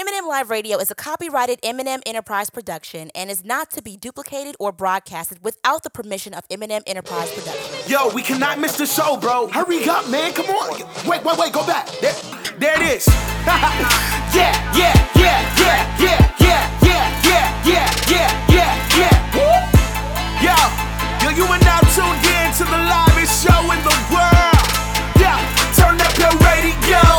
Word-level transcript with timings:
M&M 0.00 0.26
Live 0.26 0.48
Radio 0.48 0.78
is 0.78 0.90
a 0.90 0.94
copyrighted 0.94 1.58
M&M 1.62 2.00
Enterprise 2.06 2.48
production 2.48 3.10
and 3.14 3.30
is 3.30 3.44
not 3.44 3.70
to 3.72 3.82
be 3.82 3.98
duplicated 3.98 4.56
or 4.58 4.72
broadcasted 4.72 5.44
without 5.44 5.82
the 5.82 5.90
permission 5.90 6.32
of 6.32 6.42
M&M 6.50 6.82
Enterprise 6.86 7.30
Productions. 7.34 7.86
Yo, 7.86 8.08
we 8.14 8.22
cannot 8.22 8.58
miss 8.58 8.78
the 8.78 8.86
show, 8.86 9.18
bro. 9.18 9.48
Hurry 9.48 9.86
up, 9.90 10.08
man. 10.08 10.32
Come 10.32 10.46
on. 10.46 10.80
Wait, 11.06 11.22
wait, 11.22 11.36
wait. 11.38 11.52
Go 11.52 11.66
back. 11.66 11.86
There, 12.00 12.14
there 12.58 12.80
it 12.82 12.96
is. 12.96 13.06
yeah, 13.44 14.32
yeah, 14.32 14.96
yeah, 15.20 15.36
yeah, 15.60 15.84
yeah, 16.00 16.32
yeah, 16.40 16.80
yeah, 16.80 17.04
yeah, 17.20 17.92
yeah, 18.08 18.56
yeah, 18.56 18.96
yeah! 18.96 19.20
Yo, 20.40 20.56
yo, 21.28 21.36
you 21.36 21.44
are 21.44 21.60
now 21.60 21.80
tuned 21.92 22.24
in 22.24 22.48
to 22.56 22.64
the 22.64 22.80
livest 22.88 23.44
show 23.44 23.60
in 23.68 23.78
the 23.84 23.96
world. 24.08 24.64
Yeah, 25.20 25.36
turn 25.76 26.00
up 26.00 26.16
your 26.16 26.32
radio. 26.48 27.09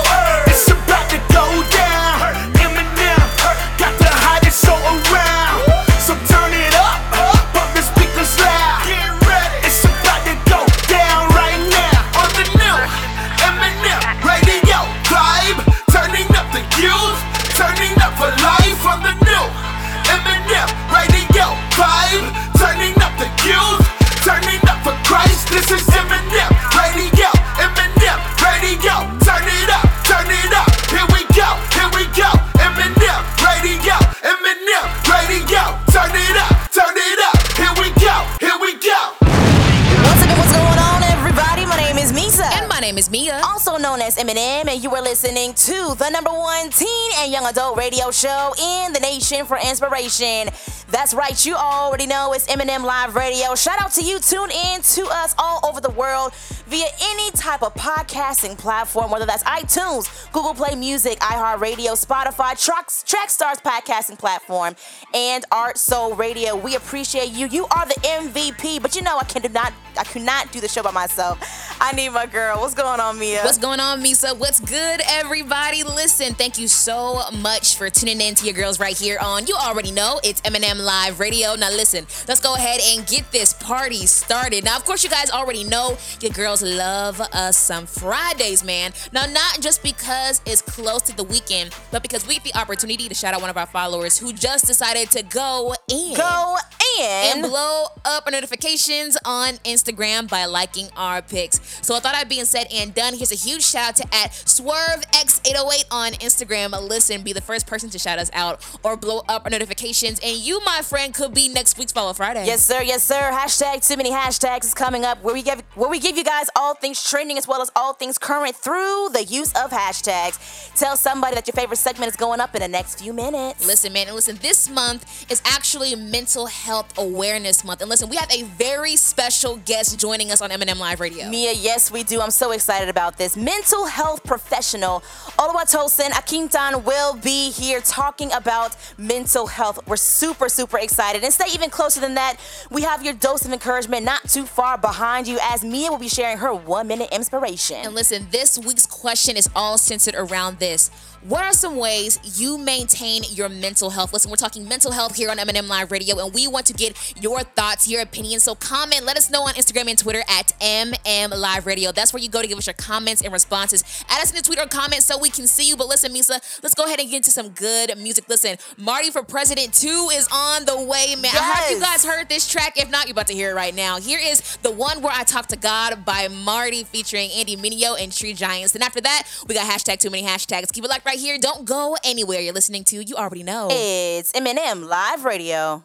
My 42.82 42.88
name 42.88 42.98
is 42.98 43.12
Meah. 43.12 43.40
also 43.46 43.71
known 43.82 44.00
as 44.02 44.16
Eminem, 44.16 44.68
and 44.68 44.84
you 44.84 44.94
are 44.94 45.02
listening 45.02 45.54
to 45.56 45.96
the 45.98 46.10
number 46.10 46.30
one 46.30 46.70
teen 46.70 47.12
and 47.18 47.32
young 47.32 47.46
adult 47.46 47.78
radio 47.78 48.12
show 48.12 48.54
in 48.60 48.94
the 48.94 49.00
nation 49.00 49.46
for 49.46 49.58
inspiration. 49.58 50.50
That's 50.90 51.14
right, 51.14 51.46
you 51.46 51.56
already 51.56 52.06
know 52.06 52.34
it's 52.34 52.48
M&M 52.48 52.84
Live 52.84 53.16
Radio. 53.16 53.56
Shout 53.56 53.82
out 53.82 53.92
to 53.94 54.04
you, 54.04 54.20
tune 54.20 54.52
in 54.52 54.82
to 54.82 55.08
us 55.08 55.34
all 55.38 55.62
over 55.68 55.82
the 55.82 55.90
world 55.90 56.34
via 56.68 56.86
any 57.02 57.32
type 57.32 57.64
of 57.64 57.74
podcasting 57.74 58.58
platform, 58.58 59.10
whether 59.10 59.26
that's 59.26 59.44
iTunes, 59.44 60.32
Google 60.32 60.54
Play 60.54 60.76
Music, 60.76 61.18
iHeartRadio, 61.20 61.94
Spotify, 62.06 62.62
Tracks, 62.64 63.04
Trackstars 63.08 63.62
podcasting 63.64 64.20
platform, 64.20 64.76
and 65.14 65.46
Art 65.52 65.78
Soul 65.78 66.14
Radio. 66.14 66.56
We 66.56 66.76
appreciate 66.76 67.30
you. 67.32 67.48
You 67.48 67.66
are 67.76 67.86
the 67.86 68.00
MVP, 68.04 68.82
but 68.82 68.96
you 68.96 69.02
know 69.02 69.18
I 69.18 69.24
can 69.24 69.42
do 69.42 69.50
not 69.50 69.74
I 69.98 70.04
could 70.04 70.22
not 70.22 70.52
do 70.52 70.60
the 70.62 70.68
show 70.68 70.84
by 70.84 70.92
myself. 70.92 71.38
I 71.80 71.92
need 71.94 72.10
my 72.10 72.26
girl. 72.26 72.60
What's 72.60 72.74
going 72.74 73.00
on, 73.00 73.18
Meah? 73.18 73.42
What's 73.44 73.58
going 73.58 73.71
on, 73.80 74.02
Meesa? 74.04 74.38
What's 74.38 74.60
good, 74.60 75.02
everybody? 75.08 75.84
Listen, 75.84 76.34
thank 76.34 76.58
you 76.58 76.68
so 76.68 77.22
much 77.32 77.78
for 77.78 77.90
tuning 77.90 78.20
in 78.20 78.36
to 78.36 78.46
your 78.46 78.54
girls 78.54 78.80
right 78.80 78.98
here 78.98 79.18
on. 79.22 79.48
You 79.48 79.56
already 79.56 79.92
know 79.92 80.20
it's 80.24 80.42
M&M 80.44 80.80
Live 80.80 81.20
Radio. 81.20 81.56
Now, 81.56 81.70
listen, 81.70 82.06
let's 82.28 82.42
go 82.42 82.56
ahead 82.56 82.82
and 82.82 83.08
get 83.08 83.32
this 83.32 83.54
party 83.54 84.06
started. 84.08 84.66
Now, 84.66 84.78
of 84.78 84.84
course, 84.84 85.04
you 85.04 85.10
guys 85.10 85.32
already 85.32 85.64
know 85.64 85.98
your 86.22 86.32
girls 86.32 86.62
love 86.62 87.22
us 87.22 87.58
some 87.58 87.86
Fridays, 87.86 88.64
man. 88.64 88.94
Now, 89.14 89.26
not 89.26 89.62
just 89.62 89.84
because 89.84 90.42
it's 90.46 90.62
close 90.62 91.04
to 91.04 91.16
the 91.16 91.24
weekend, 91.24 91.74
but 91.92 92.02
because 92.02 92.28
we 92.28 92.36
get 92.36 92.44
the 92.44 92.60
opportunity 92.60 93.08
to 93.08 93.16
shout 93.16 93.34
out 93.34 93.42
one 93.42 93.50
of 93.50 93.58
our 93.58 93.68
followers 93.68 94.18
who 94.18 94.34
just 94.34 94.66
decided 94.66 95.12
to 95.12 95.24
go 95.24 95.74
in. 95.88 96.16
Go 96.18 96.58
and 97.00 97.44
blow 97.44 97.86
up 98.06 98.26
our 98.26 98.32
notifications 98.32 99.18
on 99.26 99.54
Instagram 99.66 100.30
by 100.30 100.46
liking 100.46 100.88
our 100.96 101.22
pics. 101.22 101.60
So 101.86 101.96
I 101.96 102.00
thought 102.00 102.16
I'd 102.16 102.30
being 102.30 102.46
said 102.46 102.68
and 102.74 102.94
done. 102.94 103.14
Here's 103.16 103.32
a 103.32 103.36
huge 103.36 103.64
shout 103.64 103.82
out 103.92 103.96
to 103.98 104.16
at 104.16 104.32
SwerveX808 104.32 105.86
on 105.92 106.12
Instagram. 106.14 106.72
Listen, 106.88 107.22
be 107.24 107.34
the 107.34 107.42
first 107.42 107.68
person 107.68 107.90
to 107.90 108.00
shout 108.00 108.20
us 108.20 108.30
out 108.34 108.66
or 108.84 108.96
blow 108.96 109.24
up 109.28 109.44
our 109.46 109.50
notifications. 109.50 110.20
And 110.24 110.38
you, 110.38 110.62
my 110.66 110.82
friend, 110.84 111.14
could 111.14 111.34
be 111.34 111.50
next 111.50 111.78
week's 111.78 111.92
Follow 111.92 112.14
Friday. 112.14 112.46
Yes, 112.46 112.64
sir. 112.64 112.82
Yes, 112.82 113.04
sir. 113.04 113.32
Hashtag 113.34 113.86
too 113.88 113.98
many 113.98 114.12
hashtags 114.12 114.66
is 114.66 114.74
coming 114.74 115.04
up 115.04 115.22
where 115.24 115.34
we 115.34 115.42
give 115.42 115.62
where 115.76 115.90
we 115.90 116.00
give 116.00 116.18
you 116.18 116.24
guys 116.24 116.50
all 116.56 116.76
things 116.76 117.04
trending 117.04 117.38
as 117.38 117.48
well 117.48 117.62
as 117.62 117.72
all 117.76 117.94
things 117.94 118.18
current 118.18 118.56
through 118.56 119.10
the 119.14 119.24
use 119.24 119.52
of 119.54 119.72
hashtags. 119.72 120.74
Tell 120.76 120.96
somebody 120.96 121.36
that 121.36 121.48
your 121.48 121.54
favorite 121.54 121.78
segment 121.78 122.10
is 122.10 122.16
going 122.16 122.40
up 122.40 122.56
in 122.56 122.62
the 122.62 122.68
next 122.68 123.02
few 123.02 123.14
minutes. 123.14 123.66
Listen, 123.66 123.94
man, 123.94 124.08
and 124.08 124.16
listen, 124.16 124.38
this 124.42 124.70
month 124.70 125.30
is 125.32 125.42
actually 125.46 125.96
Mental 125.96 126.46
Health 126.46 126.81
Awareness 126.98 127.64
Month. 127.64 127.82
And 127.82 127.90
listen, 127.90 128.10
we 128.10 128.16
have 128.16 128.32
a 128.32 128.44
very 128.44 128.96
special 128.96 129.58
guest 129.58 130.00
joining 130.00 130.32
us 130.32 130.42
on 130.42 130.52
M&M 130.52 130.80
Live 130.80 131.00
Radio. 131.00 131.30
Meah, 131.30 131.54
yes, 131.54 131.92
we 131.92 132.04
do. 132.04 132.22
I'm 132.22 132.32
so 132.32 132.52
excited 132.52 132.90
about 132.90 133.18
this. 133.18 133.36
Mental 133.36 133.86
health 133.86 134.24
professional 134.24 135.02
Oluwatosin 135.38 136.10
Akintan 136.10 136.84
will 136.84 137.16
be 137.16 137.52
here 137.52 137.82
talking 137.82 138.32
about 138.34 138.76
mental 138.98 139.48
health. 139.48 139.80
We're 139.88 139.96
super, 139.96 140.50
super 140.50 140.80
excited. 140.80 141.24
And 141.24 141.34
stay 141.34 141.46
even 141.54 141.70
closer 141.70 142.00
than 142.00 142.16
that, 142.16 142.38
we 142.70 142.82
have 142.84 143.04
your 143.04 143.14
dose 143.14 143.46
of 143.46 143.54
encouragement 143.54 144.06
not 144.06 144.30
too 144.30 144.46
far 144.46 144.78
behind 144.78 145.28
you 145.28 145.40
as 145.42 145.64
Meah 145.64 145.92
will 145.92 145.98
be 145.98 146.10
sharing 146.10 146.38
her 146.38 146.54
one 146.54 146.88
minute 146.88 147.10
inspiration. 147.12 147.78
And 147.78 147.96
listen, 147.96 148.28
this 148.32 148.58
week's 148.58 148.86
question 148.86 149.38
is 149.38 149.50
all 149.56 149.78
centered 149.78 150.16
around 150.16 150.60
this. 150.60 150.90
What 151.24 151.44
are 151.44 151.54
some 151.54 151.76
ways 151.76 152.20
you 152.40 152.58
maintain 152.58 153.22
your 153.30 153.48
mental 153.48 153.92
health? 153.92 154.12
Listen, 154.12 154.32
we're 154.32 154.38
talking 154.38 154.68
mental 154.68 154.92
health 154.92 155.16
here 155.16 155.30
on 155.30 155.38
M&M 155.38 155.68
Live 155.68 155.92
Radio, 155.92 156.18
and 156.18 156.34
we 156.34 156.48
want 156.48 156.66
to 156.66 156.74
get 156.74 157.22
your 157.22 157.42
thoughts, 157.42 157.88
your 157.88 158.02
opinions. 158.02 158.42
So 158.42 158.56
comment, 158.56 159.06
let 159.06 159.18
us 159.18 159.30
know 159.30 159.44
on 159.44 159.54
Instagram 159.54 159.88
and 159.88 160.00
Twitter 160.00 160.24
at 160.28 160.52
MM 160.60 161.38
Live 161.38 161.68
Radio. 161.68 161.92
That's 161.92 162.12
where 162.12 162.24
you 162.24 162.28
go 162.28 162.42
to 162.42 162.48
give 162.48 162.58
us 162.58 162.66
your 162.66 162.74
comments 162.74 163.22
and 163.22 163.32
responses. 163.32 163.84
Add 164.10 164.24
us 164.24 164.32
in 164.32 164.38
the 164.38 164.42
tweet 164.42 164.60
or 164.60 164.66
comment 164.66 165.04
so 165.04 165.20
we 165.20 165.30
can 165.30 165.46
see 165.46 165.68
you. 165.68 165.78
But 165.78 165.90
listen, 165.90 166.12
Meesa, 166.12 166.42
let's 166.64 166.74
go 166.74 166.86
ahead 166.86 167.00
and 167.00 167.08
get 167.08 167.18
into 167.18 167.30
some 167.30 167.50
good 167.50 167.96
music. 168.00 168.28
Listen, 168.28 168.58
Marty 168.78 169.12
for 169.12 169.22
President 169.22 169.76
2 169.76 170.10
is 170.14 170.28
on 170.34 170.66
the 170.66 170.78
way, 170.78 171.16
man. 171.16 171.32
I 171.36 171.54
hope 171.56 171.72
you 171.72 171.80
guys 171.80 172.04
heard 172.04 172.30
this 172.30 172.50
track. 172.50 172.78
If 172.78 172.90
not, 172.90 173.06
you're 173.06 173.14
about 173.14 173.28
to 173.28 173.36
hear 173.36 173.52
it 173.52 173.54
right 173.54 173.76
now. 173.76 174.00
Here 174.00 174.20
is 174.20 174.58
the 174.64 174.72
one 174.72 175.04
where 175.04 175.14
I 175.16 175.24
talk 175.24 175.46
to 175.50 175.56
God 175.56 176.04
by 176.04 176.30
Marty 176.30 176.84
featuring 176.84 177.30
Andy 177.30 177.56
Mineo 177.56 178.02
and 178.02 178.12
Tree 178.12 178.34
Giants. 178.34 178.74
And 178.74 178.84
after 178.84 179.02
that, 179.02 179.28
we 179.48 179.54
got 179.54 179.70
hashtag 179.70 180.00
too 180.00 180.10
many 180.10 180.26
hashtags. 180.26 180.72
Keep 180.74 180.86
it 180.86 180.90
locked 180.90 181.06
right 181.06 181.11
here. 181.18 181.38
Don't 181.38 181.66
go 181.66 181.98
anywhere. 182.04 182.40
You're 182.40 182.54
listening 182.54 182.84
to, 182.86 183.02
you 183.02 183.16
already 183.16 183.44
know. 183.44 183.68
It's 183.72 184.32
M&M 184.36 184.88
Live 184.88 185.26
Radio. 185.26 185.84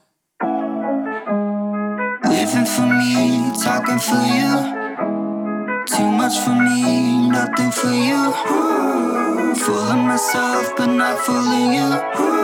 Living 2.24 2.66
for 2.66 2.86
me, 2.86 3.50
talking 3.62 3.98
for 3.98 4.22
you. 4.36 4.84
Too 5.86 6.10
much 6.10 6.38
for 6.40 6.54
me, 6.54 7.28
nothing 7.28 7.70
for 7.70 7.90
you. 7.90 8.32
Fooling 9.56 10.06
myself, 10.06 10.74
but 10.76 10.86
not 10.86 11.18
fooling 11.20 11.74
you. 11.74 12.35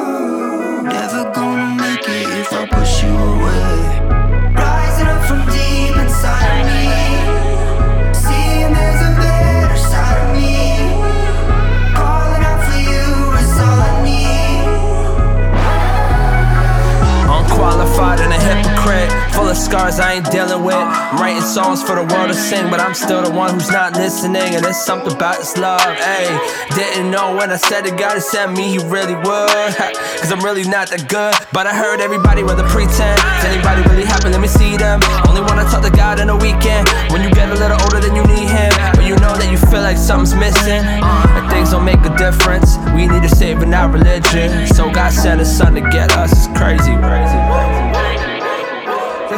Full 19.43 19.49
of 19.49 19.57
scars 19.57 19.99
I 19.99 20.15
ain't 20.15 20.31
dealing 20.31 20.65
with. 20.65 20.75
I'm 20.77 21.19
writing 21.19 21.43
songs 21.43 21.83
for 21.83 21.95
the 21.95 22.05
world 22.05 22.29
to 22.29 22.35
sing, 22.35 22.71
but 22.71 22.81
I'm 22.81 22.95
still 22.95 23.23
the 23.23 23.31
one 23.31 23.55
who's 23.55 23.71
not 23.71 23.95
listening. 23.95 24.55
And 24.55 24.65
there's 24.65 24.79
something 24.79 25.13
about 25.13 25.39
this 25.39 25.57
love, 25.57 25.81
ayy. 25.81 26.31
Didn't 26.75 27.11
know 27.11 27.35
when 27.35 27.51
I 27.51 27.57
said 27.57 27.83
that 27.85 27.99
God 27.99 28.21
sent 28.23 28.57
me, 28.57 28.71
He 28.71 28.79
really 28.79 29.15
would. 29.15 29.75
Cause 30.23 30.31
I'm 30.31 30.41
really 30.41 30.65
not 30.65 30.91
that 30.91 31.09
good. 31.09 31.35
But 31.53 31.67
I 31.67 31.75
heard 31.75 32.01
everybody 32.01 32.43
rather 32.43 32.67
pretend. 32.69 33.19
Is 33.39 33.45
anybody 33.51 33.83
really 33.91 34.05
happy? 34.05 34.31
Let 34.31 34.41
me 34.41 34.49
see 34.49 34.77
them. 34.77 35.01
Only 35.29 35.43
wanna 35.43 35.65
talk 35.67 35.83
to 35.83 35.91
God 35.91 36.19
in 36.19 36.27
the 36.29 36.37
weekend. 36.37 36.89
When 37.11 37.23
you 37.23 37.31
get 37.31 37.51
a 37.51 37.59
little 37.59 37.79
older, 37.83 38.01
then 38.01 38.15
you 38.15 38.25
need 38.27 38.47
Him. 38.47 38.71
But 38.95 39.07
you 39.07 39.19
know 39.19 39.35
that 39.35 39.51
you 39.51 39.59
feel 39.71 39.83
like 39.83 39.99
something's 39.99 40.35
missing. 40.35 40.83
And 40.83 41.45
things 41.51 41.71
don't 41.71 41.85
make 41.85 42.03
a 42.03 42.15
difference. 42.17 42.79
We 42.95 43.07
need 43.07 43.23
to 43.23 43.31
save 43.31 43.63
in 43.63 43.75
our 43.75 43.91
religion. 43.91 44.67
So 44.71 44.91
God 44.91 45.13
sent 45.13 45.41
His 45.41 45.51
Son 45.51 45.75
to 45.75 45.83
get 45.91 46.15
us. 46.17 46.33
It's 46.33 46.47
crazy, 46.59 46.95
crazy. 46.99 47.72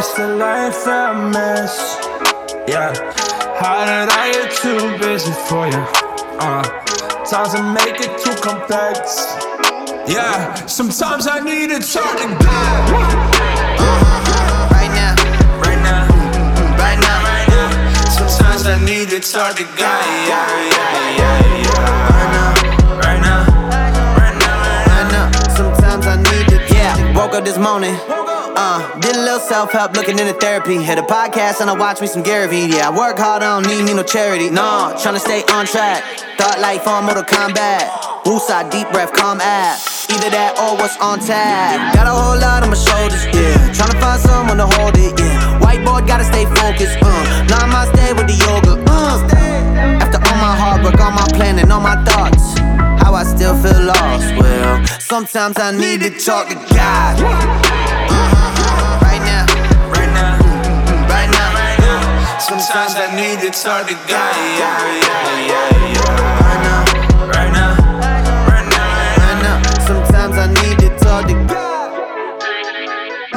It's 0.07 0.13
the 0.19 0.29
life 0.37 0.87
I 0.87 1.17
miss. 1.33 1.73
Yeah. 2.69 2.93
How 3.57 3.89
did 3.89 4.13
I 4.13 4.33
get 4.35 4.53
too 4.53 4.99
busy 5.01 5.33
for 5.49 5.65
you? 5.65 5.81
Uh, 6.37 6.61
times 7.25 7.55
I 7.57 7.73
make 7.73 8.05
it 8.05 8.13
too 8.21 8.37
complex. 8.45 9.25
Yeah. 10.07 10.53
Sometimes 10.67 11.27
I 11.27 11.41
need 11.41 11.71
to 11.71 11.81
talk 11.81 12.21
to 12.21 12.29
God. 12.37 12.85
Right 14.77 14.93
now, 14.93 15.17
right 15.65 15.81
now, 15.81 16.05
right 16.77 17.01
now, 17.01 17.25
right 17.25 17.49
now. 17.49 18.05
Sometimes 18.13 18.67
I 18.67 18.77
need 18.85 19.09
to 19.09 19.21
talk 19.21 19.57
to 19.57 19.65
God. 19.65 20.05
Yeah, 20.29 20.69
yeah, 20.69 21.17
yeah, 21.17 21.65
yeah. 21.65 22.13
Right 22.13 22.29
now, 22.37 22.53
right 23.01 23.21
now, 23.25 23.41
right 23.73 24.37
now, 24.37 24.53
right 24.85 25.09
now. 25.17 25.33
Sometimes 25.57 26.07
I 26.07 26.17
need 26.21 26.49
to. 26.53 26.75
Yeah, 26.75 26.93
woke 27.17 27.33
up 27.33 27.45
this 27.47 27.57
morning. 27.57 27.97
Uh, 28.57 28.99
did 29.01 29.17
a 29.17 29.21
little 29.21 29.41
self 29.41 29.73
help 29.73 29.95
looking 29.95 30.19
into 30.19 30.33
therapy. 30.35 30.81
Hit 30.83 30.99
a 30.99 31.03
podcast 31.03 31.61
and 31.61 31.69
I 31.69 31.75
watch 31.75 32.01
me 32.01 32.07
some 32.07 32.23
Gary 32.23 32.47
Vee. 32.47 32.77
Yeah, 32.77 32.89
I 32.89 32.97
work 32.97 33.19
hard, 33.19 33.43
I 33.43 33.61
don't 33.61 33.67
need 33.67 33.83
me 33.83 33.95
no 33.95 34.03
charity. 34.05 34.49
No, 34.49 34.95
tryna 34.95 35.19
stay 35.19 35.43
on 35.51 35.67
track. 35.67 36.05
Thought 36.39 36.61
life 36.61 36.87
on 36.87 37.05
Mortal 37.05 37.25
Kombat. 37.25 37.91
Woosah, 38.25 38.71
deep 38.71 38.89
breath, 38.91 39.13
calm 39.13 39.41
app. 39.41 39.79
Either 40.09 40.31
that 40.31 40.55
or 40.57 40.79
what's 40.79 40.97
on 41.03 41.19
tap. 41.19 41.95
Got 41.95 42.07
a 42.07 42.15
whole 42.15 42.39
lot 42.39 42.63
on 42.63 42.71
my 42.71 42.79
shoulders, 42.79 43.27
yeah. 43.35 43.75
Tryna 43.75 43.99
find 43.99 44.21
someone 44.23 44.59
to 44.63 44.67
hold 44.79 44.95
it, 44.97 45.19
yeah. 45.19 45.59
Whiteboard, 45.59 46.07
gotta 46.07 46.25
stay 46.25 46.47
focused, 46.55 46.97
uh. 47.03 47.47
Now 47.51 47.67
I 47.67 47.91
stay 47.91 48.15
with 48.15 48.31
the 48.31 48.39
yoga, 48.39 48.79
uh. 48.87 49.05
After 49.99 50.23
all 50.23 50.39
my 50.39 50.55
hard 50.55 50.85
work, 50.85 51.01
all 51.01 51.11
my 51.11 51.27
planning, 51.35 51.71
all 51.71 51.81
my 51.81 51.99
thoughts. 52.05 52.55
How 53.03 53.15
I 53.15 53.25
still 53.25 53.59
feel 53.59 53.83
lost, 53.83 54.31
well, 54.39 54.87
sometimes 55.01 55.59
I 55.59 55.75
need 55.75 56.01
to 56.07 56.11
talk 56.23 56.49
to 56.49 56.55
God. 56.73 57.74
Sometimes 62.75 62.97
I 62.97 63.15
need 63.15 63.39
to 63.39 63.51
talk 63.53 63.87
to 63.87 63.95
God. 63.95 64.11
Yeah, 64.11 64.83
yeah, 64.99 65.47
yeah, 65.47 65.95
yeah. 65.95 66.43
right 66.43 66.63
now, 66.67 67.27
Right 67.29 67.53
now, 67.53 67.71
right 68.51 68.67
now, 68.69 69.23
right 69.23 69.39
now. 69.47 69.87
Sometimes 69.87 70.37
I 70.37 70.49
need 70.59 70.79
to 70.81 70.89
talk 70.99 71.29
to 71.29 71.35
God. 71.55 71.91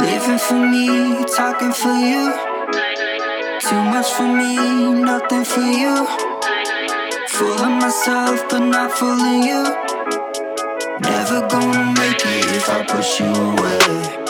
Living 0.01 0.39
for 0.39 0.56
me, 0.56 1.24
talking 1.36 1.72
for 1.72 1.94
you. 1.94 2.34
Too 3.62 3.84
much 3.94 4.10
for 4.13 4.28
me, 4.28 4.56
nothing 5.04 5.45
for 5.45 5.62
you. 5.62 6.07
Fooling 7.28 7.78
myself, 7.78 8.42
but 8.50 8.62
not 8.62 8.92
fooling 8.92 9.44
you. 9.44 9.62
Never 11.00 11.48
gonna 11.48 11.94
make 11.94 12.25
it 12.25 12.56
if 12.57 12.68
I 12.72 12.83
push 12.88 13.19
you 13.19 13.28
away. 13.28 14.27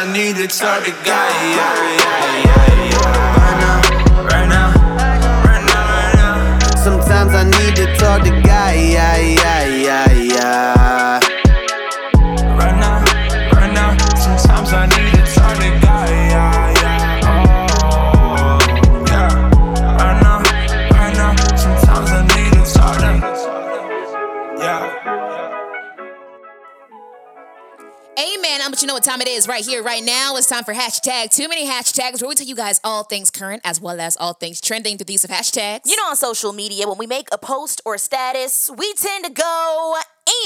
I 0.00 0.10
need 0.14 0.36
to 0.36 0.46
talk 0.48 0.82
to 0.84 0.90
God. 1.04 1.04
Yeah, 1.04 1.76
yeah, 2.00 2.48
yeah, 2.48 2.88
yeah. 2.88 3.36
right 3.36 3.58
now. 3.60 4.24
Right 4.24 4.48
now, 4.48 4.72
right 5.44 5.64
now, 5.68 5.84
right 5.92 6.14
now. 6.16 6.74
Sometimes 6.74 7.34
I 7.34 7.44
need 7.44 7.76
to 7.76 7.84
talk 7.96 8.22
to 8.24 8.30
God. 8.40 8.76
Yeah, 8.76 9.19
what 29.00 29.04
time 29.06 29.22
it 29.22 29.28
is 29.28 29.48
right 29.48 29.64
here, 29.64 29.82
right 29.82 30.04
now. 30.04 30.36
It's 30.36 30.46
time 30.46 30.62
for 30.62 30.74
hashtag 30.74 31.30
too 31.30 31.48
many 31.48 31.66
hashtags 31.66 32.20
where 32.20 32.28
we 32.28 32.34
tell 32.34 32.46
you 32.46 32.54
guys 32.54 32.82
all 32.84 33.02
things 33.02 33.30
current 33.30 33.62
as 33.64 33.80
well 33.80 33.98
as 33.98 34.14
all 34.18 34.34
things 34.34 34.60
trending 34.60 34.98
through 34.98 35.06
the 35.06 35.14
use 35.14 35.24
of 35.24 35.30
hashtags. 35.30 35.86
You 35.86 35.96
know, 35.96 36.10
on 36.10 36.16
social 36.16 36.52
media, 36.52 36.86
when 36.86 36.98
we 36.98 37.06
make 37.06 37.28
a 37.32 37.38
post 37.38 37.80
or 37.86 37.94
a 37.94 37.98
status, 37.98 38.68
we 38.76 38.92
tend 38.92 39.24
to 39.24 39.30
go 39.30 39.96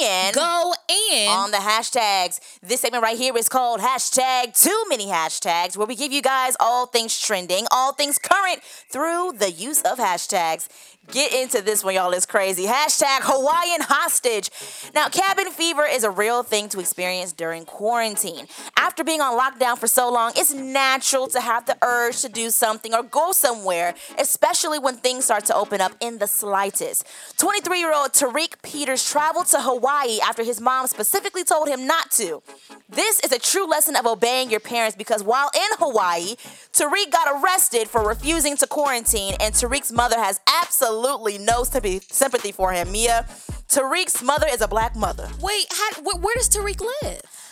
in. 0.00 0.32
go 0.32 0.74
in. 0.88 1.28
on 1.28 1.50
the 1.50 1.58
hashtags. 1.58 2.40
This 2.62 2.80
segment 2.80 3.02
right 3.02 3.16
here 3.16 3.36
is 3.36 3.48
called 3.48 3.80
hashtag 3.80 4.60
too 4.60 4.84
many 4.88 5.06
hashtags, 5.06 5.76
where 5.76 5.86
we 5.86 5.96
give 5.96 6.12
you 6.12 6.22
guys 6.22 6.56
all 6.60 6.86
things 6.86 7.18
trending, 7.20 7.66
all 7.70 7.92
things 7.92 8.18
current 8.18 8.62
through 8.62 9.32
the 9.38 9.50
use 9.50 9.82
of 9.82 9.98
hashtags. 9.98 10.68
Get 11.10 11.34
into 11.34 11.60
this 11.60 11.84
one, 11.84 11.94
y'all. 11.94 12.12
It's 12.12 12.24
crazy. 12.24 12.64
Hashtag 12.64 13.18
Hawaiian 13.22 13.82
hostage. 13.82 14.50
Now, 14.94 15.08
cabin 15.08 15.50
fever 15.50 15.84
is 15.84 16.02
a 16.02 16.10
real 16.10 16.42
thing 16.42 16.70
to 16.70 16.80
experience 16.80 17.32
during 17.32 17.66
quarantine. 17.66 18.46
After 18.78 19.04
being 19.04 19.20
on 19.20 19.38
lockdown 19.38 19.76
for 19.76 19.86
so 19.86 20.10
long, 20.10 20.32
it's 20.34 20.54
natural 20.54 21.26
to 21.28 21.40
have 21.40 21.66
the 21.66 21.76
urge 21.82 22.22
to 22.22 22.30
do 22.30 22.48
something 22.48 22.94
or 22.94 23.02
go 23.02 23.32
somewhere, 23.32 23.94
especially 24.18 24.78
when 24.78 24.96
things 24.96 25.26
start 25.26 25.44
to 25.46 25.54
open 25.54 25.82
up 25.82 25.92
in 26.00 26.18
the 26.18 26.26
slightest. 26.26 27.06
23 27.36 27.78
year 27.78 27.92
old 27.94 28.12
Tariq 28.12 28.62
Peters 28.62 29.06
traveled 29.06 29.46
to 29.48 29.60
Hawaii 29.60 29.73
after 30.22 30.44
his 30.44 30.60
mom 30.60 30.86
specifically 30.86 31.44
told 31.44 31.68
him 31.68 31.86
not 31.86 32.10
to. 32.12 32.42
This 32.88 33.20
is 33.20 33.32
a 33.32 33.38
true 33.38 33.66
lesson 33.66 33.96
of 33.96 34.06
obeying 34.06 34.50
your 34.50 34.60
parents 34.60 34.96
because 34.96 35.22
while 35.22 35.50
in 35.54 35.78
Hawaii, 35.78 36.36
Tariq 36.72 37.10
got 37.10 37.42
arrested 37.42 37.88
for 37.88 38.06
refusing 38.06 38.56
to 38.58 38.66
quarantine, 38.66 39.34
and 39.40 39.54
Tariq's 39.54 39.92
mother 39.92 40.18
has 40.18 40.40
absolutely 40.62 41.38
no 41.38 41.64
sympathy 41.64 42.52
for 42.52 42.72
him. 42.72 42.92
Meah, 42.92 43.26
Tariq's 43.68 44.22
mother 44.22 44.46
is 44.50 44.60
a 44.60 44.68
black 44.68 44.94
mother. 44.96 45.28
Wait, 45.40 45.66
how, 45.70 46.02
where 46.02 46.34
does 46.34 46.48
Tariq 46.48 46.80
live? 47.02 47.43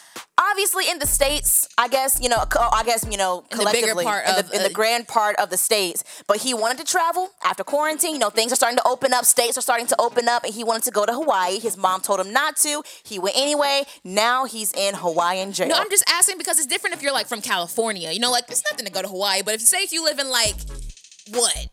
Obviously, 0.50 0.90
in 0.90 0.98
the 0.98 1.06
states, 1.06 1.68
I 1.78 1.88
guess 1.88 2.18
you 2.20 2.28
know. 2.28 2.44
co- 2.48 2.68
I 2.72 2.84
guess 2.84 3.06
you 3.08 3.16
know 3.16 3.44
In 3.50 3.58
the 3.58 3.64
bigger 3.64 3.92
collectively 3.92 4.04
part 4.04 4.24
in, 4.26 4.34
of, 4.34 4.48
the, 4.50 4.56
in 4.56 4.62
the 4.62 4.70
uh, 4.70 4.72
grand 4.72 5.08
part 5.08 5.36
of 5.36 5.50
the 5.50 5.56
states. 5.56 6.02
But 6.26 6.38
he 6.38 6.54
wanted 6.54 6.78
to 6.78 6.84
travel 6.84 7.30
after 7.44 7.64
quarantine. 7.64 8.12
You 8.14 8.18
know, 8.18 8.30
things 8.30 8.52
are 8.52 8.56
starting 8.56 8.78
to 8.78 8.86
open 8.88 9.12
up. 9.12 9.24
States 9.24 9.56
are 9.56 9.62
starting 9.62 9.86
to 9.88 9.96
open 10.00 10.28
up, 10.28 10.44
and 10.44 10.52
he 10.52 10.64
wanted 10.64 10.82
to 10.84 10.90
go 10.90 11.06
to 11.06 11.12
Hawaii. 11.12 11.58
His 11.58 11.76
mom 11.76 12.00
told 12.00 12.20
him 12.20 12.32
not 12.32 12.56
to. 12.58 12.82
He 13.04 13.18
went 13.18 13.36
anyway. 13.36 13.82
Now 14.04 14.44
he's 14.44 14.72
in 14.72 14.94
Hawaiian 14.94 15.52
jail. 15.52 15.68
No, 15.68 15.76
I'm 15.76 15.90
just 15.90 16.04
asking 16.08 16.38
because 16.38 16.58
it's 16.58 16.66
different 16.66 16.96
if 16.96 17.02
you're 17.02 17.12
like 17.12 17.26
from 17.26 17.40
California. 17.40 18.10
You 18.10 18.20
know, 18.20 18.30
like 18.30 18.44
it's 18.48 18.64
nothing 18.70 18.86
to 18.86 18.92
go 18.92 19.02
to 19.02 19.08
Hawaii, 19.08 19.42
but 19.42 19.54
if 19.54 19.60
you 19.60 19.66
say 19.66 19.78
if 19.78 19.92
you 19.92 20.04
live 20.04 20.18
in 20.18 20.28
like 20.30 20.56
what 21.30 21.68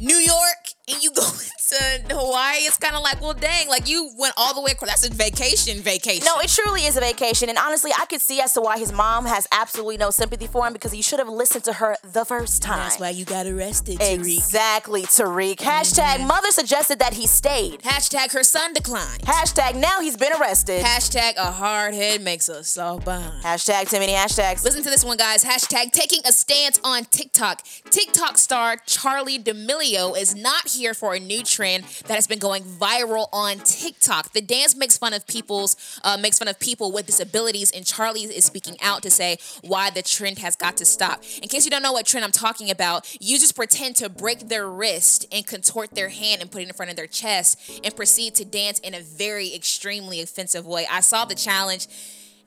New 0.00 0.16
York 0.16 0.73
and 0.88 1.02
you 1.02 1.10
go 1.12 1.22
to 1.68 2.14
Hawaii, 2.14 2.58
it's 2.58 2.76
kind 2.76 2.94
of 2.94 3.02
like, 3.02 3.20
well, 3.20 3.34
dang, 3.34 3.68
like 3.68 3.88
you 3.88 4.10
went 4.18 4.34
all 4.36 4.54
the 4.54 4.60
way 4.60 4.72
across. 4.72 4.90
That's 4.90 5.08
a 5.08 5.14
vacation, 5.14 5.80
vacation. 5.80 6.24
No, 6.24 6.38
it 6.40 6.48
truly 6.48 6.82
is 6.82 6.96
a 6.96 7.00
vacation. 7.00 7.48
And 7.48 7.58
honestly, 7.58 7.90
I 7.98 8.04
could 8.06 8.20
see 8.20 8.40
as 8.40 8.52
to 8.54 8.60
why 8.60 8.78
his 8.78 8.92
mom 8.92 9.24
has 9.26 9.46
absolutely 9.50 9.96
no 9.96 10.10
sympathy 10.10 10.46
for 10.46 10.66
him 10.66 10.72
because 10.72 10.92
he 10.92 11.02
should 11.02 11.18
have 11.18 11.28
listened 11.28 11.64
to 11.64 11.74
her 11.74 11.96
the 12.02 12.24
first 12.24 12.62
time. 12.62 12.78
that's 12.78 13.00
why 13.00 13.10
you 13.10 13.24
got 13.24 13.46
arrested, 13.46 13.98
Tariq. 13.98 14.36
Exactly, 14.36 15.02
Tariq. 15.02 15.56
Hashtag 15.56 16.16
mm-hmm. 16.16 16.26
mother 16.26 16.50
suggested 16.50 16.98
that 16.98 17.14
he 17.14 17.26
stayed. 17.26 17.80
Hashtag 17.82 18.32
her 18.32 18.42
son 18.42 18.72
declined. 18.74 19.22
Hashtag 19.22 19.74
now 19.74 20.00
he's 20.00 20.16
been 20.16 20.32
arrested. 20.32 20.84
Hashtag 20.84 21.36
a 21.36 21.50
hard 21.50 21.94
head 21.94 22.20
makes 22.20 22.48
a 22.48 22.62
soft 22.62 23.04
bond. 23.04 23.42
Hashtag 23.42 23.90
too 23.90 23.98
many 23.98 24.12
hashtags. 24.12 24.64
Listen 24.64 24.82
to 24.82 24.90
this 24.90 25.04
one, 25.04 25.16
guys. 25.16 25.44
Hashtag 25.44 25.92
taking 25.92 26.20
a 26.26 26.32
stance 26.32 26.78
on 26.84 27.04
TikTok. 27.06 27.62
TikTok 27.90 28.38
star 28.38 28.76
Charli 28.76 29.42
D'Amelio 29.42 30.16
is 30.16 30.34
not 30.34 30.73
here 30.74 30.94
for 30.94 31.14
a 31.14 31.20
new 31.20 31.42
trend 31.42 31.84
that 32.06 32.14
has 32.14 32.26
been 32.26 32.38
going 32.38 32.62
viral 32.62 33.28
on 33.32 33.58
TikTok. 33.58 34.32
The 34.32 34.40
dance 34.40 34.76
makes 34.76 34.98
fun 34.98 35.14
of 35.14 35.26
people's 35.26 35.76
uh, 36.04 36.16
makes 36.16 36.38
fun 36.38 36.48
of 36.48 36.58
people 36.58 36.92
with 36.92 37.06
disabilities, 37.06 37.70
and 37.70 37.84
Charli 37.84 38.30
is 38.30 38.44
speaking 38.44 38.76
out 38.82 39.02
to 39.02 39.10
say 39.10 39.38
why 39.62 39.90
the 39.90 40.02
trend 40.02 40.38
has 40.38 40.56
got 40.56 40.76
to 40.78 40.84
stop. 40.84 41.22
In 41.42 41.48
case 41.48 41.64
you 41.64 41.70
don't 41.70 41.82
know 41.82 41.92
what 41.92 42.06
trend 42.06 42.24
I'm 42.24 42.32
talking 42.32 42.70
about, 42.70 43.16
users 43.20 43.52
pretend 43.52 43.96
to 43.96 44.08
break 44.08 44.48
their 44.48 44.68
wrist 44.68 45.26
and 45.32 45.46
contort 45.46 45.94
their 45.94 46.08
hand 46.08 46.40
and 46.40 46.50
put 46.50 46.62
it 46.62 46.68
in 46.68 46.74
front 46.74 46.90
of 46.90 46.96
their 46.96 47.06
chest 47.06 47.80
and 47.82 47.94
proceed 47.94 48.34
to 48.36 48.44
dance 48.44 48.78
in 48.80 48.94
a 48.94 49.00
very 49.00 49.54
extremely 49.54 50.20
offensive 50.20 50.66
way. 50.66 50.86
I 50.90 51.00
saw 51.00 51.24
the 51.24 51.34
challenge. 51.34 51.88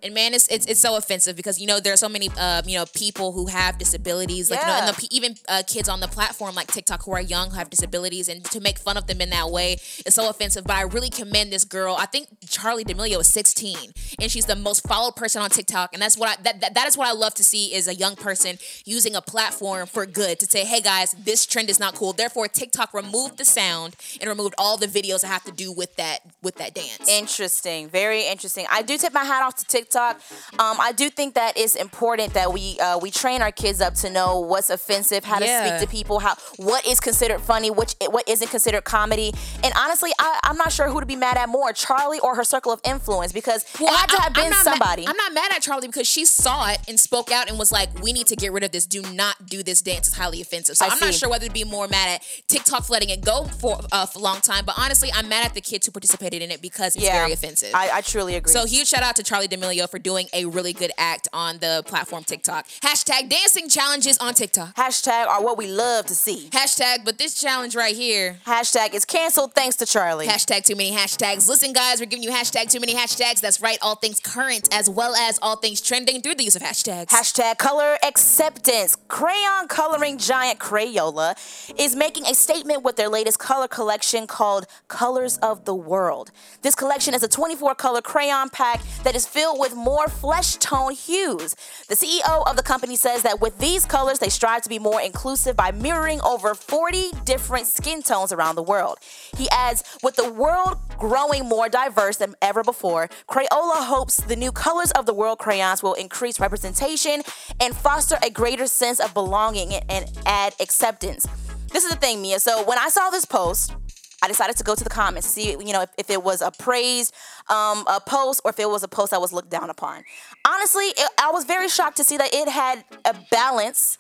And 0.04 0.14
man, 0.14 0.34
it's, 0.34 0.48
it's 0.50 0.66
it's 0.66 0.80
so 0.80 0.96
offensive 0.98 1.36
because 1.36 1.60
you 1.60 1.68
know 1.68 1.80
there 1.80 1.94
are 1.94 1.98
so 1.98 2.10
many 2.10 2.30
uh, 2.38 2.62
you 2.66 2.78
know 2.78 2.86
people 2.94 3.32
who 3.32 3.48
have 3.48 3.78
disabilities, 3.78 4.52
like 4.52 4.60
you 4.62 4.66
know, 4.68 4.74
and 4.74 4.86
Yeah. 4.88 4.92
the, 4.92 5.08
even 5.16 5.36
uh, 5.48 5.64
kids 5.68 5.90
on 5.90 6.00
the 6.00 6.08
platform 6.08 6.54
like 6.56 6.68
TikTok 6.68 7.04
who 7.04 7.12
are 7.14 7.22
young 7.22 7.50
who 7.52 7.56
have 7.58 7.70
disabilities, 7.70 8.30
and 8.30 8.44
to 8.46 8.60
make 8.60 8.78
fun 8.78 8.96
of 8.98 9.08
them 9.08 9.22
in 9.22 9.30
that 9.32 9.50
way 9.50 9.74
is 10.06 10.14
so 10.14 10.30
offensive. 10.30 10.64
But 10.66 10.76
I 10.76 10.82
really 10.84 11.10
commend 11.10 11.52
this 11.52 11.66
girl. 11.66 11.96
I 11.98 12.06
think 12.06 12.28
Charli 12.46 12.84
D'Amelio 12.84 13.20
is 13.22 13.28
16, 13.28 13.92
and 14.22 14.32
she's 14.32 14.46
the 14.46 14.56
most 14.56 14.88
followed 14.88 15.16
person 15.16 15.42
on 15.42 15.50
TikTok, 15.50 15.94
and 15.94 16.02
that's 16.02 16.18
what 16.18 16.30
I 16.30 16.42
that, 16.44 16.62
that 16.62 16.74
that 16.76 16.88
is 16.88 16.96
what 16.96 17.08
I 17.08 17.14
love 17.14 17.34
to 17.36 17.44
see 17.44 17.74
is 17.74 17.88
a 17.88 17.96
young 17.96 18.16
person 18.16 18.60
using 18.86 19.16
a 19.16 19.22
platform 19.22 19.88
for 19.88 20.06
good 20.06 20.40
to 20.42 20.46
say, 20.46 20.64
hey 20.64 20.80
guys, 20.82 21.14
this 21.14 21.46
trend 21.48 21.70
is 21.72 21.80
not 21.80 21.96
cool. 21.96 22.14
Therefore, 22.14 22.48
TikTok 22.48 22.94
removed 22.94 23.38
the 23.40 23.46
sound 23.46 23.96
and 24.22 24.30
removed 24.30 24.54
all 24.60 24.78
the 24.78 24.88
videos 24.88 25.22
that 25.22 25.28
have 25.28 25.44
to 25.46 25.52
do 25.52 25.72
with 25.72 25.96
that 25.96 26.20
with 26.44 26.56
that 26.58 26.76
dance. 26.76 27.10
Interesting, 27.10 27.90
very 27.90 28.28
interesting. 28.28 28.68
I 28.70 28.84
do 28.84 28.98
tip 29.00 29.12
my 29.14 29.24
hat 29.26 29.42
off 29.44 29.56
to 29.56 29.66
TikTok 29.66 29.87
TikTok. 29.88 30.22
Um, 30.60 30.78
I 30.80 30.92
do 30.92 31.10
think 31.10 31.36
that 31.36 31.58
it's 31.58 31.76
important 31.76 32.34
that 32.34 32.52
we 32.52 32.78
uh, 32.80 33.00
we 33.00 33.12
train 33.12 33.42
our 33.42 33.52
kids 33.52 33.82
up 33.82 33.94
to 33.96 34.10
know 34.10 34.40
what's 34.40 34.70
offensive, 34.70 35.24
how 35.24 35.40
to 35.40 35.46
speak 35.46 35.80
to 35.80 35.88
people, 35.88 36.20
how 36.20 36.36
what 36.58 36.86
is 36.86 37.00
considered 37.00 37.40
funny, 37.42 37.72
which 37.72 37.96
what 38.10 38.28
isn't 38.28 38.50
considered 38.50 38.84
comedy. 38.84 39.34
And 39.64 39.74
honestly, 39.78 40.12
I, 40.20 40.40
I'm 40.44 40.58
not 40.58 40.72
sure 40.72 40.90
who 40.90 41.00
to 41.00 41.06
be 41.06 41.16
mad 41.16 41.38
at 41.38 41.50
more, 41.50 41.72
Charli 41.72 42.22
or 42.22 42.36
her 42.36 42.44
circle 42.44 42.72
of 42.72 42.82
influence, 42.84 43.32
because 43.32 43.64
it 43.80 43.90
had 43.90 44.08
to 44.08 44.18
I- 44.20 44.24
have 44.24 44.34
been 44.34 44.54
I'm 44.54 44.64
somebody. 44.64 45.06
Mad, 45.06 45.12
I'm 45.12 45.18
not 45.18 45.34
mad 45.34 45.52
at 45.52 45.62
Charli 45.62 45.82
because 45.82 46.08
she 46.08 46.26
saw 46.26 46.70
it 46.70 46.80
and 46.88 47.00
spoke 47.00 47.32
out 47.32 47.50
and 47.50 47.58
was 47.58 47.72
like, 47.72 48.02
"We 48.02 48.14
need 48.14 48.28
to 48.28 48.36
get 48.36 48.52
rid 48.52 48.64
of 48.64 48.72
this. 48.72 48.86
Do 48.86 49.02
not 49.14 49.46
do 49.46 49.64
this 49.64 49.82
dance. 49.82 50.08
It's 50.08 50.18
highly 50.18 50.42
offensive." 50.42 50.78
So 50.78 50.86
I 50.86 50.90
I'm 50.90 51.00
not 51.00 51.14
sure 51.14 51.30
whether 51.30 51.48
to 51.48 51.54
be 51.54 51.64
more 51.64 51.88
mad 51.88 52.16
at 52.16 52.24
TikTok 52.48 52.86
for 52.86 52.94
letting 52.94 53.10
it 53.10 53.22
go 53.22 53.46
for, 53.46 53.80
uh, 53.92 54.06
for 54.06 54.20
a 54.20 54.22
long 54.22 54.42
time, 54.42 54.66
but 54.66 54.76
honestly, 54.78 55.10
I'm 55.14 55.30
mad 55.30 55.46
at 55.46 55.54
the 55.54 55.62
kids 55.62 55.86
who 55.86 55.92
participated 55.92 56.42
in 56.42 56.52
it 56.52 56.62
because 56.62 56.96
it's 56.96 57.06
yeah, 57.06 57.20
very 57.22 57.34
offensive. 57.34 57.72
I, 57.74 57.90
I 57.94 58.02
truly 58.02 58.36
agree. 58.36 58.52
so 58.52 58.66
huge 58.66 58.88
shout 58.88 59.04
out 59.04 59.16
to 59.18 59.24
Charli 59.24 59.48
D'Amelio 59.48 59.77
for 59.86 60.00
doing 60.00 60.28
a 60.34 60.46
really 60.46 60.74
good 60.74 60.92
act 60.98 61.28
on 61.32 61.60
the 61.60 61.84
platform 61.86 62.24
TikTok. 62.24 62.68
Hashtag 62.82 63.30
dancing 63.30 63.70
challenges 63.70 64.18
on 64.18 64.34
TikTok. 64.34 64.76
Hashtag 64.76 65.28
are 65.28 65.44
what 65.44 65.58
we 65.58 65.68
love 65.68 66.06
to 66.08 66.16
see. 66.16 66.50
Hashtag, 66.52 67.06
but 67.06 67.20
this 67.20 67.40
challenge 67.40 67.76
right 67.76 67.96
here. 67.96 68.38
Hashtag 68.46 68.96
is 68.96 69.06
canceled 69.06 69.54
thanks 69.54 69.76
to 69.76 69.86
Charli. 69.86 70.26
Hashtag 70.26 70.64
too 70.64 70.76
many 70.76 70.92
hashtags. 70.92 71.48
Listen, 71.48 71.74
guys, 71.74 72.00
we're 72.00 72.06
giving 72.06 72.24
you 72.24 72.32
hashtag 72.32 72.72
too 72.72 72.80
many 72.80 72.96
hashtags. 72.96 73.42
That's 73.42 73.62
right, 73.62 73.78
all 73.82 73.96
things 73.96 74.20
current 74.20 74.68
as 74.72 74.90
well 74.90 75.16
as 75.16 75.38
all 75.42 75.58
things 75.58 75.82
trending 75.82 76.22
through 76.22 76.36
the 76.36 76.44
use 76.44 76.56
of 76.56 76.62
hashtags. 76.62 77.08
Hashtag 77.08 77.58
color 77.58 77.98
acceptance. 78.04 78.96
Crayon 79.08 79.68
coloring 79.68 80.18
giant 80.18 80.60
Crayola 80.60 81.36
is 81.78 81.96
making 81.96 82.26
a 82.26 82.34
statement 82.34 82.84
with 82.84 82.96
their 82.96 83.10
latest 83.10 83.40
color 83.40 83.68
collection 83.68 84.28
called 84.28 84.66
Colors 84.88 85.38
of 85.38 85.66
the 85.66 85.76
World. 85.76 86.32
This 86.62 86.76
collection 86.76 87.14
is 87.14 87.24
a 87.24 87.28
24 87.28 87.76
color 87.76 88.02
crayon 88.02 88.50
pack 88.50 88.82
that 89.04 89.16
is 89.16 89.26
filled 89.26 89.60
with 89.60 89.67
more 89.76 90.08
flesh 90.08 90.56
tone 90.56 90.94
hues. 90.94 91.56
The 91.88 91.96
CEO 91.96 92.48
of 92.48 92.56
the 92.56 92.64
company 92.64 92.96
says 92.96 93.24
that 93.24 93.42
with 93.42 93.58
these 93.60 93.86
colors, 93.86 94.20
they 94.20 94.30
strive 94.30 94.62
to 94.64 94.70
be 94.70 94.80
more 94.80 95.02
inclusive 95.02 95.56
by 95.56 95.72
mirroring 95.72 96.22
over 96.22 96.54
40 96.54 97.12
different 97.26 97.68
skin 97.68 98.02
tones 98.02 98.32
around 98.32 98.56
the 98.56 98.64
world. 98.64 98.98
He 99.36 99.50
adds, 99.50 99.84
with 100.04 100.16
the 100.16 100.32
world 100.32 100.78
growing 100.98 101.46
more 101.46 101.70
diverse 101.70 102.18
than 102.18 102.36
ever 102.42 102.64
before, 102.64 103.10
Crayola 103.30 103.86
hopes 103.86 104.18
the 104.18 104.36
new 104.36 104.52
Colors 104.52 104.92
of 104.92 105.06
the 105.06 105.14
World 105.14 105.40
crayons 105.40 105.84
will 105.84 105.94
increase 105.94 106.40
representation 106.40 107.22
and 107.60 107.76
foster 107.76 108.18
a 108.24 108.30
greater 108.30 108.68
sense 108.68 109.00
of 109.00 109.14
belonging 109.14 109.74
and 109.74 110.12
add 110.26 110.56
acceptance. 110.60 111.28
This 111.72 111.84
is 111.84 111.92
the 111.92 111.98
thing, 111.98 112.22
Meah. 112.22 112.40
So 112.40 112.64
when 112.64 112.78
I 112.78 112.90
saw 112.90 113.10
this 113.10 113.26
post, 113.26 113.76
I 114.22 114.28
decided 114.28 114.58
to 114.58 114.64
go 114.64 114.74
to 114.74 114.84
the 114.84 114.90
comments, 114.90 115.28
see 115.28 115.52
you 115.52 115.74
know 115.74 115.82
if, 115.82 115.90
if 115.98 116.10
it 116.10 116.24
was 116.24 116.42
a 116.42 116.52
praise 116.52 117.12
um, 117.50 117.86
a 117.88 118.00
post 118.06 118.42
or 118.44 118.52
if 118.52 118.60
it 118.60 118.70
was 118.70 118.84
a 118.84 118.88
post 118.88 119.12
that 119.12 119.22
was 119.22 119.32
looked 119.32 119.50
down 119.50 119.70
upon. 119.70 120.04
Honestly, 120.48 120.86
it, 120.86 121.12
I 121.20 121.32
was 121.32 121.46
very 121.46 121.70
shocked 121.70 121.98
to 121.98 122.04
see 122.04 122.18
that 122.18 122.34
it 122.34 122.50
had 122.50 122.84
a 123.06 123.16
balance. 123.30 124.00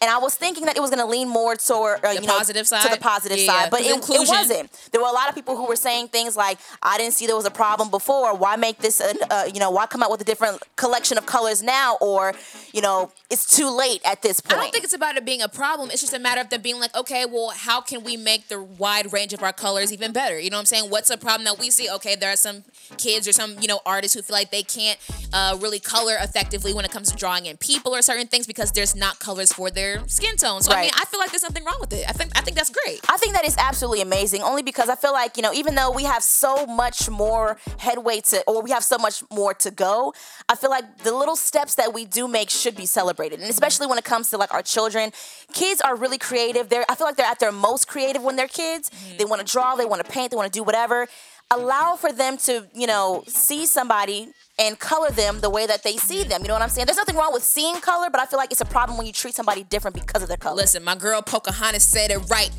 And 0.00 0.10
I 0.10 0.18
was 0.18 0.34
thinking 0.34 0.66
that 0.66 0.76
it 0.76 0.80
was 0.80 0.90
going 0.90 1.00
to 1.00 1.06
lean 1.06 1.26
more 1.28 1.56
toward 1.56 2.04
uh, 2.04 2.12
The 2.12 2.20
you 2.20 2.26
know, 2.26 2.36
positive 2.36 2.66
to 2.68 2.88
the 2.90 2.98
positive 3.00 3.38
Yeah, 3.38 3.46
side, 3.46 3.70
but 3.70 3.80
it, 3.80 3.96
it 3.96 4.28
wasn't. 4.28 4.70
There 4.92 5.00
were 5.00 5.08
a 5.08 5.12
lot 5.12 5.30
of 5.30 5.34
people 5.34 5.56
who 5.56 5.66
were 5.66 5.76
saying 5.76 6.08
things 6.08 6.36
like, 6.36 6.58
"I 6.82 6.98
didn't 6.98 7.14
see 7.14 7.26
there 7.26 7.34
was 7.34 7.46
a 7.46 7.50
problem 7.50 7.90
before. 7.90 8.36
Why 8.36 8.56
make 8.56 8.78
this? 8.78 9.00
Uh, 9.00 9.48
you 9.52 9.58
know, 9.58 9.70
why 9.70 9.86
come 9.86 10.02
out 10.02 10.10
with 10.10 10.20
a 10.20 10.24
different 10.24 10.62
collection 10.76 11.16
of 11.16 11.24
colors 11.24 11.62
now? 11.62 11.96
Or, 12.02 12.34
you 12.74 12.82
know, 12.82 13.10
it's 13.30 13.56
too 13.56 13.70
late 13.70 14.02
at 14.04 14.20
this 14.20 14.40
point." 14.40 14.58
I 14.58 14.62
don't 14.64 14.72
think 14.72 14.84
it's 14.84 14.92
about 14.92 15.16
it 15.16 15.24
being 15.24 15.40
a 15.40 15.48
problem. 15.48 15.90
It's 15.90 16.02
just 16.02 16.12
a 16.12 16.18
matter 16.18 16.42
of 16.42 16.50
them 16.50 16.60
being 16.60 16.78
like, 16.78 16.94
okay, 16.94 17.24
well, 17.24 17.52
how 17.54 17.80
can 17.80 18.04
we 18.04 18.18
make 18.18 18.48
the 18.48 18.60
wide 18.62 19.14
range 19.14 19.32
of 19.32 19.42
our 19.42 19.52
colors 19.54 19.92
even 19.94 20.12
better? 20.12 20.38
You 20.38 20.50
know 20.50 20.58
what 20.58 20.60
I'm 20.60 20.66
saying? 20.66 20.90
What's 20.90 21.08
a 21.08 21.16
problem 21.16 21.44
that 21.44 21.58
we 21.58 21.70
see? 21.70 21.88
Okay, 21.90 22.16
there 22.16 22.32
are 22.32 22.36
some 22.36 22.64
kids 22.98 23.26
or 23.26 23.32
some, 23.32 23.56
you 23.62 23.68
know, 23.68 23.80
artists 23.86 24.14
who 24.14 24.20
feel 24.20 24.34
like 24.34 24.50
they 24.50 24.62
can't 24.62 24.98
uh, 25.32 25.56
really 25.58 25.80
color 25.80 26.16
effectively 26.20 26.74
when 26.74 26.84
it 26.84 26.90
comes 26.90 27.10
to 27.10 27.16
drawing 27.16 27.46
in 27.46 27.56
people 27.56 27.94
or 27.94 28.02
certain 28.02 28.26
things 28.26 28.46
because 28.46 28.72
there's 28.72 28.94
not 28.94 29.18
colors 29.20 29.52
for 29.52 29.70
their 29.70 29.85
skin 30.06 30.36
tone. 30.36 30.62
So 30.62 30.72
I 30.72 30.82
mean, 30.82 30.90
I 30.94 31.04
feel 31.06 31.20
like 31.20 31.30
there's 31.30 31.42
nothing 31.42 31.64
wrong 31.64 31.78
with 31.80 31.92
it. 31.92 32.04
I 32.08 32.12
think 32.12 32.32
I 32.36 32.40
think 32.40 32.56
that's 32.56 32.70
great. 32.70 33.00
I 33.08 33.16
think 33.16 33.34
that 33.34 33.44
is 33.44 33.56
absolutely 33.58 34.02
amazing, 34.02 34.42
only 34.42 34.62
because 34.62 34.88
I 34.88 34.96
feel 34.96 35.12
like, 35.12 35.36
you 35.36 35.42
know, 35.42 35.52
even 35.52 35.74
though 35.74 35.90
we 35.90 36.04
have 36.04 36.22
so 36.22 36.66
much 36.66 37.08
more 37.08 37.58
headway 37.78 38.20
to, 38.20 38.42
or 38.46 38.62
we 38.62 38.70
have 38.70 38.84
so 38.84 38.98
much 38.98 39.22
more 39.30 39.54
to 39.54 39.70
go, 39.70 40.14
I 40.48 40.54
feel 40.54 40.70
like 40.70 40.98
the 40.98 41.14
little 41.14 41.36
steps 41.36 41.74
that 41.76 41.92
we 41.92 42.04
do 42.04 42.28
make 42.28 42.50
should 42.50 42.76
be 42.76 42.86
celebrated. 42.86 43.40
And 43.40 43.50
especially 43.50 43.86
when 43.86 43.98
it 43.98 44.04
comes 44.04 44.30
to 44.30 44.36
like 44.38 44.52
our 44.52 44.62
children, 44.62 45.12
kids 45.52 45.80
are 45.80 45.96
really 45.96 46.18
creative. 46.18 46.68
They're, 46.68 46.84
I 46.88 46.94
feel 46.94 47.06
like 47.06 47.16
they're 47.16 47.26
at 47.26 47.40
their 47.40 47.52
most 47.52 47.88
creative 47.88 48.22
when 48.22 48.36
they're 48.36 48.48
kids. 48.48 48.90
Mm-hmm. 48.90 49.16
They 49.18 49.24
want 49.24 49.46
to 49.46 49.50
draw, 49.50 49.76
they 49.76 49.84
want 49.84 50.04
to 50.04 50.10
paint, 50.10 50.30
they 50.30 50.36
want 50.36 50.52
to 50.52 50.58
do 50.58 50.62
whatever. 50.62 51.08
Allow 51.50 51.96
for 51.96 52.12
them 52.12 52.36
to, 52.38 52.66
you 52.74 52.86
know, 52.86 53.22
see 53.28 53.66
somebody 53.66 54.32
and 54.58 54.78
color 54.78 55.10
them 55.10 55.40
the 55.40 55.50
way 55.50 55.66
that 55.66 55.82
they 55.82 55.96
see 55.96 56.22
them. 56.24 56.42
You 56.42 56.48
know 56.48 56.54
what 56.54 56.62
I'm 56.62 56.68
saying? 56.68 56.86
There's 56.86 56.96
nothing 56.96 57.16
wrong 57.16 57.32
with 57.32 57.44
seeing 57.44 57.76
color, 57.80 58.08
but 58.10 58.20
I 58.20 58.26
feel 58.26 58.38
like 58.38 58.50
it's 58.50 58.60
a 58.60 58.66
problem 58.66 58.96
when 58.96 59.06
you 59.06 59.12
treat 59.12 59.34
somebody 59.34 59.64
different 59.64 59.94
because 59.94 60.22
of 60.22 60.28
their 60.28 60.36
color. 60.36 60.56
Listen, 60.56 60.82
my 60.82 60.94
girl 60.94 61.22
Pocahontas 61.22 61.84
said 61.84 62.10
it 62.10 62.18
right. 62.30 62.50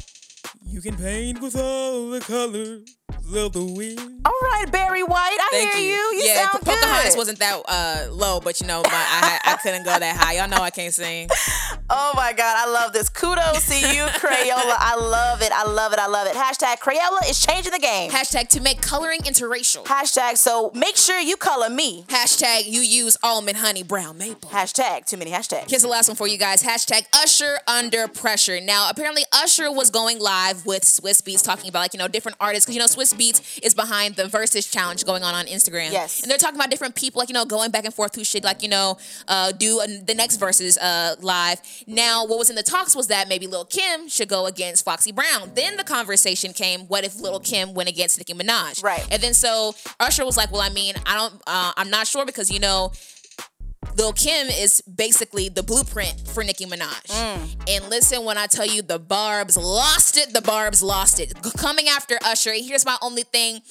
You 0.63 0.81
can 0.81 0.95
paint 0.95 1.41
with 1.41 1.55
all 1.55 2.09
the 2.09 2.19
colors 2.19 2.97
of 3.35 3.53
the 3.53 3.63
wind. 3.63 3.99
All 4.25 4.33
right, 4.41 4.65
Barry 4.71 5.03
White, 5.03 5.37
I 5.39 5.47
Thank 5.51 5.71
hear 5.73 5.81
you. 5.81 5.89
you. 5.93 6.17
You 6.19 6.23
yeah, 6.25 6.49
sound 6.49 6.63
Pocahontas 6.65 7.13
good. 7.13 7.17
wasn't 7.17 7.39
that 7.39 7.61
uh, 7.67 8.07
low, 8.11 8.39
but 8.41 8.59
you 8.59 8.67
know, 8.67 8.81
my, 8.83 8.89
I, 8.91 9.39
I 9.45 9.55
couldn't 9.57 9.83
go 9.83 9.97
that 9.97 10.15
high. 10.17 10.33
Y'all 10.37 10.49
know 10.49 10.57
I 10.57 10.69
can't 10.69 10.93
sing. 10.93 11.29
Oh 11.89 12.11
my 12.17 12.33
God, 12.33 12.53
I 12.57 12.69
love 12.69 12.91
this. 12.91 13.07
Kudos 13.07 13.65
to 13.69 13.73
you, 13.75 14.03
Crayola. 14.19 14.75
I 14.77 14.97
love 14.99 15.41
it. 15.41 15.53
I 15.53 15.63
love 15.65 15.93
it. 15.93 15.99
I 15.99 16.07
love 16.07 16.27
it. 16.27 16.33
Hashtag 16.33 16.79
Crayola 16.79 17.29
is 17.29 17.39
changing 17.39 17.71
the 17.71 17.79
game. 17.79 18.11
Hashtag 18.11 18.49
to 18.49 18.59
make 18.61 18.81
coloring 18.81 19.21
interracial. 19.21 19.85
Hashtag 19.85 20.35
so 20.35 20.69
make 20.75 20.97
sure 20.97 21.17
you 21.21 21.37
color 21.37 21.69
me. 21.69 22.03
Hashtag 22.09 22.63
you 22.65 22.81
use 22.81 23.15
almond 23.23 23.55
honey 23.59 23.83
brown 23.83 24.17
maple. 24.17 24.49
Hashtag 24.49 25.05
too 25.05 25.15
many 25.15 25.31
hashtags. 25.31 25.69
Here's 25.69 25.83
the 25.83 25.87
last 25.87 26.09
one 26.09 26.17
for 26.17 26.27
you 26.27 26.37
guys. 26.37 26.61
Hashtag 26.61 27.05
Usher 27.15 27.57
under 27.67 28.09
pressure. 28.09 28.59
Now, 28.59 28.89
apparently, 28.89 29.23
Usher 29.31 29.71
was 29.71 29.89
going 29.89 30.19
live 30.19 30.65
with 30.65 30.83
Swizz 30.83 31.21
Beatz, 31.21 31.41
talking 31.41 31.69
about 31.69 31.79
like 31.79 31.93
you 31.93 31.99
know 31.99 32.09
different 32.09 32.37
artists 32.41 32.65
because 32.65 32.75
you 32.75 32.81
know 32.81 32.87
Swizz 32.87 33.16
Beatz 33.17 33.59
is 33.63 33.73
behind 33.73 34.15
the 34.15 34.23
Verzuz 34.23 34.71
challenge 34.71 35.05
going 35.05 35.23
on 35.23 35.33
on 35.33 35.45
Instagram. 35.45 35.91
Yes. 35.91 36.21
and 36.21 36.29
they're 36.29 36.37
talking 36.37 36.55
about 36.55 36.69
different 36.69 36.95
people 36.95 37.19
like 37.19 37.29
you 37.29 37.33
know 37.33 37.45
going 37.45 37.71
back 37.71 37.85
and 37.85 37.93
forth 37.93 38.15
who 38.15 38.23
should 38.23 38.43
like 38.43 38.61
you 38.63 38.69
know 38.69 38.97
uh, 39.27 39.51
do 39.51 39.79
uh, 39.79 39.87
the 40.05 40.13
next 40.15 40.39
Verzuz 40.39 40.77
uh, 40.81 41.15
live. 41.21 41.61
Now, 41.87 42.25
what 42.25 42.37
was 42.39 42.49
in 42.49 42.55
the 42.55 42.63
talks 42.63 42.95
was 42.95 43.07
that 43.07 43.27
maybe 43.27 43.47
Lil 43.47 43.65
Kim 43.65 44.07
should 44.07 44.29
go 44.29 44.45
against 44.45 44.85
Foxy 44.85 45.11
Brown. 45.11 45.51
Then 45.55 45.77
the 45.77 45.83
conversation 45.83 46.53
came: 46.53 46.81
what 46.81 47.03
if 47.03 47.19
Lil 47.19 47.39
Kim 47.39 47.73
went 47.73 47.89
against 47.89 48.17
Nicki 48.17 48.33
Minaj? 48.33 48.83
Right. 48.83 49.05
And 49.11 49.21
then 49.21 49.33
so 49.33 49.73
Usher 49.99 50.25
was 50.25 50.37
like, 50.37 50.51
well, 50.51 50.61
I 50.61 50.69
mean, 50.69 50.95
I 51.05 51.15
don't, 51.15 51.33
uh, 51.47 51.73
I'm 51.77 51.89
not 51.89 52.07
sure 52.07 52.25
because 52.25 52.49
you 52.51 52.59
know. 52.59 52.91
Lil 53.97 54.13
Kim 54.13 54.47
is 54.47 54.81
basically 54.81 55.49
the 55.49 55.63
blueprint 55.63 56.27
for 56.27 56.43
Nicki 56.43 56.65
Minaj. 56.65 57.07
Mm. 57.07 57.69
And 57.69 57.89
listen 57.89 58.23
when 58.25 58.37
I 58.37 58.47
tell 58.47 58.65
you 58.65 58.81
the 58.81 58.99
Barbz 58.99 59.57
lost 59.57 60.17
it, 60.17 60.33
the 60.33 60.41
Barbz 60.41 60.83
lost 60.83 61.19
it. 61.19 61.33
Coming 61.57 61.87
after 61.87 62.17
Usher, 62.23 62.53
here's 62.53 62.85
my 62.85 62.97
only 63.01 63.23
thing. 63.23 63.61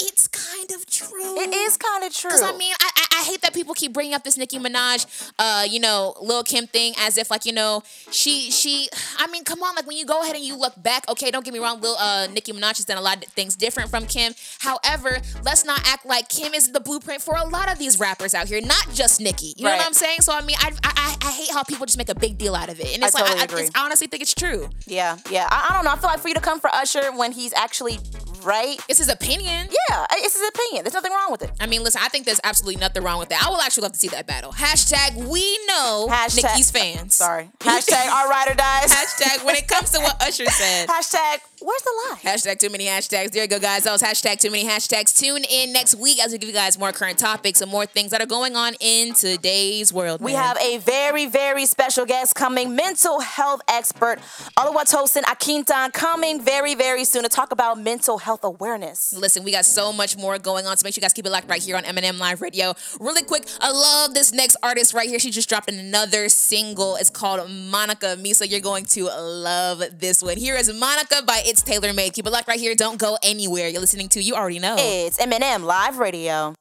It's 0.00 0.28
kind 0.28 0.70
of 0.72 0.86
true. 0.86 1.38
It 1.40 1.54
is 1.54 1.76
kind 1.76 2.04
of 2.04 2.14
true. 2.14 2.30
Because 2.30 2.42
I 2.42 2.56
mean, 2.56 2.72
I, 2.80 2.90
I 2.96 3.04
I 3.20 3.22
hate 3.24 3.40
that 3.42 3.52
people 3.52 3.74
keep 3.74 3.92
bringing 3.92 4.14
up 4.14 4.22
this 4.24 4.36
Nicki 4.36 4.58
Minaj, 4.58 5.30
uh, 5.38 5.64
you 5.68 5.80
know, 5.80 6.14
Lil 6.22 6.42
Kim 6.44 6.66
thing 6.66 6.94
as 6.98 7.18
if 7.18 7.30
like 7.30 7.44
you 7.44 7.52
know 7.52 7.82
she 8.10 8.50
she. 8.50 8.88
I 9.18 9.26
mean, 9.28 9.44
come 9.44 9.62
on, 9.62 9.74
like 9.74 9.86
when 9.86 9.96
you 9.96 10.06
go 10.06 10.22
ahead 10.22 10.36
and 10.36 10.44
you 10.44 10.56
look 10.56 10.80
back, 10.82 11.08
okay, 11.10 11.30
don't 11.30 11.44
get 11.44 11.52
me 11.52 11.60
wrong, 11.60 11.80
Lil 11.80 11.96
uh, 11.98 12.28
Nicki 12.32 12.52
Minaj 12.52 12.76
has 12.76 12.84
done 12.84 12.96
a 12.98 13.00
lot 13.02 13.18
of 13.24 13.32
things 13.32 13.56
different 13.56 13.90
from 13.90 14.06
Kim. 14.06 14.34
However, 14.60 15.18
let's 15.44 15.64
not 15.64 15.80
act 15.86 16.06
like 16.06 16.28
Kim 16.28 16.54
is 16.54 16.72
the 16.72 16.80
blueprint 16.80 17.20
for 17.22 17.34
a 17.36 17.44
lot 17.44 17.70
of 17.70 17.78
these 17.78 17.98
rappers 17.98 18.34
out 18.34 18.48
here, 18.48 18.60
not 18.60 18.86
just 18.94 19.20
Nicki. 19.20 19.54
You 19.56 19.64
know 19.64 19.70
Right. 19.70 19.78
what 19.78 19.86
I'm 19.86 19.92
saying? 19.94 20.20
So 20.20 20.32
I 20.32 20.42
mean, 20.42 20.56
I 20.60 20.70
I, 20.84 20.92
I- 20.96 21.14
I 21.20 21.32
hate 21.32 21.50
how 21.52 21.62
people 21.64 21.84
just 21.84 21.98
make 21.98 22.08
a 22.08 22.14
big 22.14 22.38
deal 22.38 22.54
out 22.54 22.68
of 22.68 22.78
it, 22.80 22.94
and 22.94 23.02
I 23.02 23.06
it's 23.08 23.14
like 23.14 23.26
totally 23.26 23.68
I, 23.74 23.80
I 23.80 23.84
honestly 23.84 24.06
think 24.06 24.22
it's 24.22 24.34
true. 24.34 24.70
yeah, 24.86 25.18
yeah. 25.30 25.46
I, 25.50 25.68
I 25.70 25.74
don't 25.74 25.84
know. 25.84 25.90
I 25.90 25.96
feel 25.96 26.08
like 26.08 26.20
for 26.20 26.28
you 26.28 26.34
to 26.34 26.40
come 26.40 26.60
for 26.60 26.70
Usher 26.72 27.10
when 27.16 27.32
he's 27.32 27.52
actually 27.54 27.98
right. 28.44 28.78
It's 28.88 28.98
his 28.98 29.08
opinion. 29.08 29.68
Yeah, 29.88 30.06
it's 30.12 30.34
his 30.38 30.48
opinion. 30.48 30.84
There's 30.84 30.94
nothing 30.94 31.12
wrong 31.12 31.30
with 31.30 31.42
it. 31.42 31.50
I 31.60 31.66
mean, 31.66 31.82
listen, 31.82 32.00
I 32.04 32.08
think 32.08 32.24
there's 32.26 32.40
absolutely 32.44 32.80
nothing 32.80 33.02
wrong 33.02 33.18
with 33.18 33.28
that. 33.30 33.44
I 33.44 33.50
will 33.50 33.60
actually 33.60 33.82
love 33.82 33.92
to 33.92 33.98
see 33.98 34.08
that 34.08 34.26
battle. 34.26 34.52
Hashtag 34.52 35.14
we 35.28 35.58
know 35.66 36.08
Hashtag- 36.10 36.42
Nicki's 36.44 36.70
fans. 36.70 37.14
Sorry. 37.14 37.50
Hashtag 37.60 38.06
our 38.08 38.28
rider 38.28 38.54
dies. 38.54 38.92
Hashtag 38.92 39.44
when 39.44 39.56
it 39.56 39.66
comes 39.68 39.90
to 39.90 40.00
what 40.00 40.20
Usher 40.22 40.46
said. 40.46 40.88
Hashtag 40.88 41.40
where's 41.60 41.82
the 41.82 41.90
lie? 42.08 42.18
Hashtag 42.22 42.58
too 42.58 42.70
many 42.70 42.86
hashtags. 42.86 43.32
There 43.32 43.42
you 43.42 43.48
go, 43.48 43.58
guys. 43.58 43.84
That 43.84 43.92
was 43.92 44.02
hashtag 44.02 44.40
too 44.40 44.50
many 44.50 44.64
hashtags. 44.64 45.18
Tune 45.18 45.44
in 45.44 45.72
next 45.72 45.94
week 45.94 46.22
as 46.22 46.32
we 46.32 46.38
give 46.38 46.48
you 46.48 46.54
guys 46.54 46.78
more 46.78 46.92
current 46.92 47.18
topics 47.18 47.60
and 47.60 47.70
more 47.70 47.86
things 47.86 48.10
that 48.10 48.20
are 48.20 48.26
going 48.26 48.56
on 48.56 48.74
in 48.80 49.14
today's 49.14 49.92
world. 49.92 50.20
We 50.20 50.32
man. 50.32 50.42
have 50.42 50.58
a 50.58 50.78
very, 50.78 51.26
very 51.26 51.66
special 51.66 52.06
guest 52.06 52.34
coming, 52.34 52.74
mental 52.74 53.20
health 53.20 53.60
expert 53.68 54.18
Oluwatosin 54.56 55.22
Akintan, 55.22 55.92
coming 55.92 56.40
very, 56.40 56.74
very 56.74 57.04
soon 57.04 57.22
to 57.22 57.28
talk 57.28 57.52
about 57.52 57.78
mental 57.78 58.18
health 58.18 58.44
awareness. 58.44 59.12
Listen, 59.12 59.44
we 59.44 59.52
got 59.52 59.64
so 59.64 59.92
much 59.92 60.16
more 60.16 60.38
going 60.38 60.66
on, 60.66 60.76
so 60.76 60.84
make 60.84 60.94
sure 60.94 61.00
you 61.00 61.04
guys 61.04 61.12
keep 61.12 61.26
it 61.26 61.30
locked 61.30 61.48
right 61.48 61.62
here 61.62 61.76
on 61.76 61.84
M&M 61.84 62.18
Live 62.18 62.40
Radio. 62.40 62.74
Really 63.00 63.22
quick, 63.22 63.44
I 63.60 63.70
love 63.70 64.14
this 64.14 64.32
next 64.32 64.56
artist 64.62 64.94
right 64.94 65.08
here. 65.08 65.18
She 65.18 65.30
just 65.30 65.48
dropped 65.48 65.70
another 65.70 66.28
single. 66.28 66.96
It's 66.96 67.10
called 67.10 67.50
Monica 67.50 68.16
Meesa. 68.18 68.48
You're 68.48 68.60
going 68.60 68.84
to 68.86 69.04
love 69.04 69.82
this 69.98 70.22
one. 70.22 70.36
Here 70.36 70.56
is 70.56 70.72
Monica 70.72 71.22
by 71.26 71.42
ItsTaylorMade. 71.48 72.12
Keep 72.12 72.26
it 72.26 72.30
locked 72.30 72.46
right 72.48 72.60
here. 72.60 72.74
Don't 72.74 72.98
go 72.98 73.16
anywhere. 73.22 73.68
You're 73.68 73.80
listening 73.80 74.08
to 74.10 74.22
You 74.22 74.34
Already 74.34 74.58
Know. 74.58 74.76
It's 74.78 75.18
M&M 75.18 75.64
Live 75.64 75.98
Radio. 75.98 76.54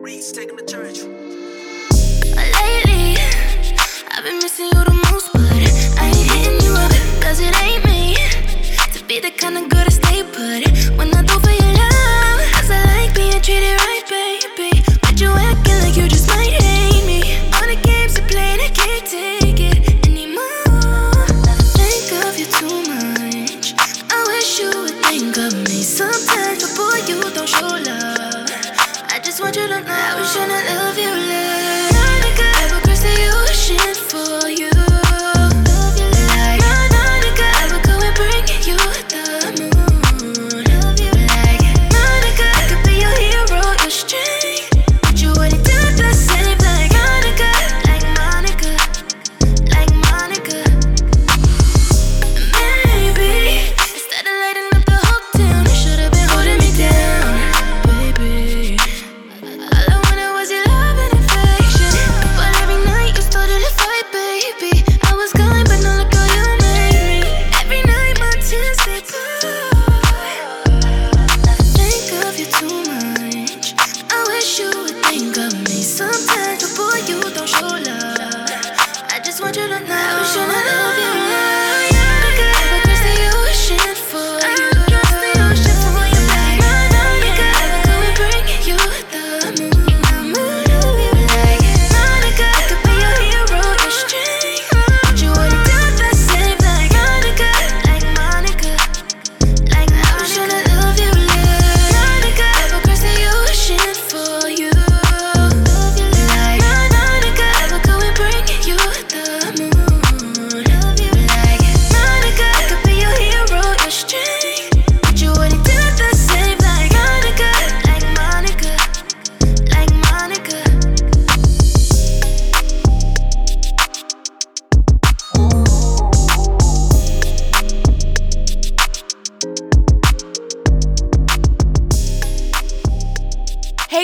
Reed's 0.00 0.32
taking 0.32 0.56
the 0.56 0.64
church. 0.66 1.02
Lately, 2.34 3.16
I've 4.12 4.24
been 4.24 4.38
missing 4.38 4.66
you 4.66 4.84
the 4.84 4.98
most, 5.10 5.30
but 5.32 5.42
I 6.00 6.06
ain't 6.08 6.30
hitting 6.30 6.60
you 6.64 6.72
up, 6.72 6.90
cause 7.22 7.40
it 7.40 7.54
ain't 7.62 7.84
me. 7.84 8.16
To 8.94 9.04
be 9.04 9.20
the 9.20 9.30
kind 9.30 9.58
of 9.58 9.68
girl 9.68 9.84
to 9.84 9.90
stay 9.90 10.22
put 10.22 10.96
when 10.96 11.14
I 11.14 11.22
do 11.22 11.38
for 11.38 11.50
your 11.50 11.72
love. 11.74 12.40
Cause 12.52 12.70
I 12.70 12.82
like 12.96 13.14
being 13.14 13.42
treated 13.42 13.78
right, 13.78 14.04
baby. 14.08 14.75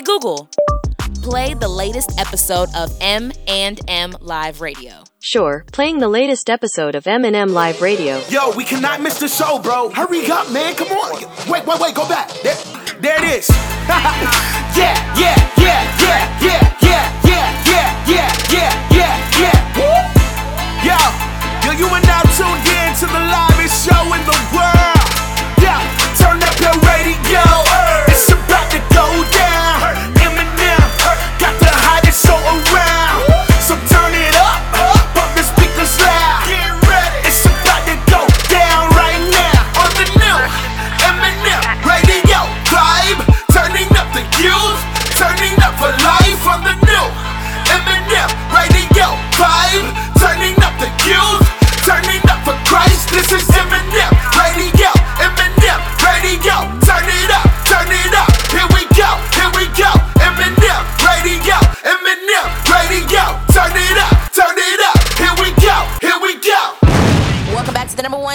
Hey 0.03 0.07
Google, 0.07 0.49
play 1.23 1.55
the 1.55 1.69
latest 1.69 2.19
episode 2.19 2.69
of 2.75 2.91
M 3.01 3.31
and 3.47 3.79
M 3.87 4.17
Live 4.21 4.61
Radio. 4.61 5.05
Sure, 5.21 5.65
playing 5.71 6.01
the 6.01 6.09
latest 6.09 6.51
episode 6.51 6.97
of 6.97 7.07
M&M 7.07 7.51
Live 7.51 7.81
Radio. 7.81 8.21
Yo, 8.29 8.51
we 8.57 8.65
cannot 8.65 9.01
miss 9.01 9.21
the 9.21 9.29
show, 9.29 9.61
bro. 9.61 9.91
Hurry 9.91 10.29
up, 10.29 10.51
man. 10.51 10.75
Come 10.75 10.89
on. 10.89 11.23
Wait, 11.49 11.65
wait, 11.65 11.81
wait. 11.81 11.95
Go 11.95 12.09
back. 12.09 12.31
There, 12.43 12.57
there 12.99 13.23
it 13.23 13.31
is. 13.31 13.49
yeah, 13.87 14.75
yeah, 14.75 14.99
yeah, 15.15 15.87
yeah, 16.03 16.27
yeah, 16.43 16.67
yeah, 16.83 17.07
yeah, 17.23 17.63
yeah, 17.63 18.03
yeah, 18.11 18.31
yeah, 18.51 18.73
yeah, 18.91 19.39
yeah. 19.39 19.79
Woo. 19.79 20.03
Yo, 20.83 20.99
yo, 21.63 21.79
you 21.79 21.87
are 21.87 22.03
now 22.03 22.23
tuned 22.35 22.67
in 22.67 22.91
to 22.99 23.07
the 23.07 23.23
livest 23.31 23.87
show 23.87 24.03
in 24.19 24.23
the 24.27 24.39
world. 24.51 25.63
Yeah, 25.63 25.79
turn 26.19 26.43
up 26.43 26.59
your 26.59 26.75
radio. 26.91 27.72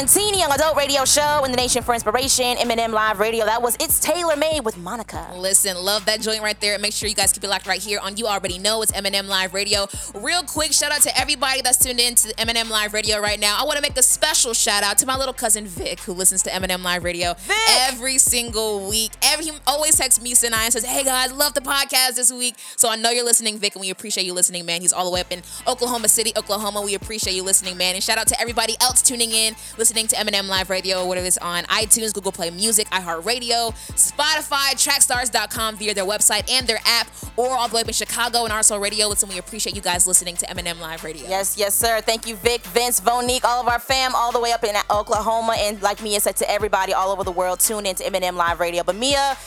Mancini 0.07 0.41
to 0.51 0.57
the 0.57 0.63
number 0.63 0.75
one 0.75 0.77
teen 0.77 0.77
young 0.77 0.77
adult 0.77 0.77
radio 0.77 1.05
show 1.05 1.43
in 1.45 1.51
the 1.51 1.57
nation 1.57 1.83
for 1.83 1.93
inspiration, 1.93 2.57
M&M 2.57 2.91
Live 2.91 3.19
Radio. 3.19 3.45
That 3.45 3.61
was 3.61 3.77
ItsTaylorMade 3.77 4.63
with 4.63 4.77
Monica. 4.77 5.27
Listen, 5.35 5.77
love 5.77 6.05
that 6.05 6.21
joint 6.21 6.41
right 6.41 6.59
there. 6.61 6.77
Make 6.79 6.93
sure 6.93 7.09
you 7.09 7.15
guys 7.15 7.31
keep 7.31 7.43
it 7.43 7.49
locked 7.49 7.67
right 7.67 7.81
here 7.81 7.99
on 7.99 8.17
You 8.17 8.27
Already 8.27 8.57
Know. 8.59 8.81
It's 8.81 8.93
M&M 8.93 9.27
Live 9.27 9.53
Radio. 9.53 9.87
Real 10.15 10.43
quick, 10.43 10.73
shout 10.73 10.91
out 10.91 11.01
to 11.01 11.19
everybody 11.19 11.61
that's 11.61 11.77
tuned 11.77 11.99
in 11.99 12.15
to 12.15 12.39
M&M 12.39 12.69
Live 12.69 12.93
Radio 12.93 13.19
right 13.19 13.39
now. 13.39 13.57
I 13.59 13.65
want 13.65 13.77
to 13.77 13.81
make 13.81 13.97
a 13.97 14.03
special 14.03 14.53
shout 14.53 14.83
out 14.83 14.97
to 14.99 15.05
my 15.05 15.17
little 15.17 15.33
cousin 15.33 15.65
Vic, 15.65 15.99
who 16.01 16.13
listens 16.13 16.43
to 16.43 16.53
M&M 16.53 16.83
Live 16.83 17.03
Radio 17.03 17.35
every 17.69 18.17
single 18.17 18.89
week. 18.89 19.11
Every 19.21 19.45
he 19.47 19.51
always 19.65 19.95
texts 19.95 20.21
me 20.21 20.33
and 20.45 20.53
I 20.53 20.65
and 20.65 20.73
says, 20.73 20.83
"Hey 20.83 21.03
guys, 21.03 21.31
love 21.31 21.53
the 21.53 21.61
podcast 21.61 22.15
this 22.15 22.31
week." 22.31 22.55
So 22.75 22.89
I 22.89 22.95
know 22.95 23.09
you're 23.09 23.23
listening, 23.23 23.57
Vic, 23.59 23.75
and 23.75 23.81
we 23.81 23.89
appreciate 23.89 24.25
you 24.25 24.33
listening, 24.33 24.65
man. 24.65 24.81
He's 24.81 24.91
all 24.91 25.05
the 25.05 25.11
way 25.11 25.21
up 25.21 25.31
in 25.31 25.41
Oklahoma 25.65 26.09
City, 26.09 26.33
Oklahoma. 26.35 26.81
We 26.81 26.95
appreciate 26.95 27.33
you 27.33 27.43
listening, 27.43 27.77
man. 27.77 27.95
And 27.95 28.03
shout 28.03 28.17
out 28.17 28.27
to 28.27 28.41
everybody 28.41 28.75
else 28.81 29.01
tuning 29.01 29.31
in, 29.31 29.55
listening 29.77 30.07
to 30.07 30.19
Live 30.45 30.69
Radio, 30.69 31.03
whether 31.07 31.25
it's 31.25 31.39
on 31.39 31.63
iTunes, 31.63 32.13
Google 32.13 32.31
Play 32.31 32.51
Music, 32.51 32.87
iHeartRadio, 32.89 33.73
Spotify, 33.95 34.73
Trackstars.com 34.75 35.77
via 35.77 35.95
their 35.95 36.05
website 36.05 36.47
and 36.51 36.67
their 36.67 36.79
app, 36.85 37.07
or 37.35 37.49
all 37.49 37.67
the 37.67 37.75
way 37.75 37.81
up 37.81 37.87
in 37.87 37.93
Chicago 37.93 38.43
and 38.43 38.53
RSL 38.53 38.79
Radio. 38.79 39.07
Listen, 39.07 39.29
we 39.29 39.39
appreciate 39.39 39.75
you 39.75 39.81
guys 39.81 40.05
listening 40.05 40.35
to 40.35 40.49
M&M 40.51 40.79
Live 40.79 41.03
Radio. 41.03 41.27
Yes, 41.27 41.57
yes, 41.57 41.73
sir. 41.73 42.01
Thank 42.01 42.27
you, 42.27 42.35
Vic, 42.35 42.61
Vince, 42.65 42.99
Vonique, 43.01 43.43
all 43.45 43.61
of 43.61 43.67
our 43.67 43.79
fam, 43.79 44.13
all 44.13 44.31
the 44.31 44.39
way 44.39 44.51
up 44.51 44.63
in 44.63 44.75
Oklahoma, 44.91 45.55
and 45.57 45.81
like 45.81 46.03
Meah 46.03 46.19
said 46.19 46.35
to 46.35 46.51
everybody 46.51 46.93
all 46.93 47.09
over 47.11 47.23
the 47.23 47.31
world, 47.31 47.59
tune 47.59 47.85
in 47.85 47.95
to 47.95 48.05
M&M 48.05 48.35
Live 48.35 48.59
Radio. 48.59 48.83
But 48.83 48.97
Meah, 48.97 49.37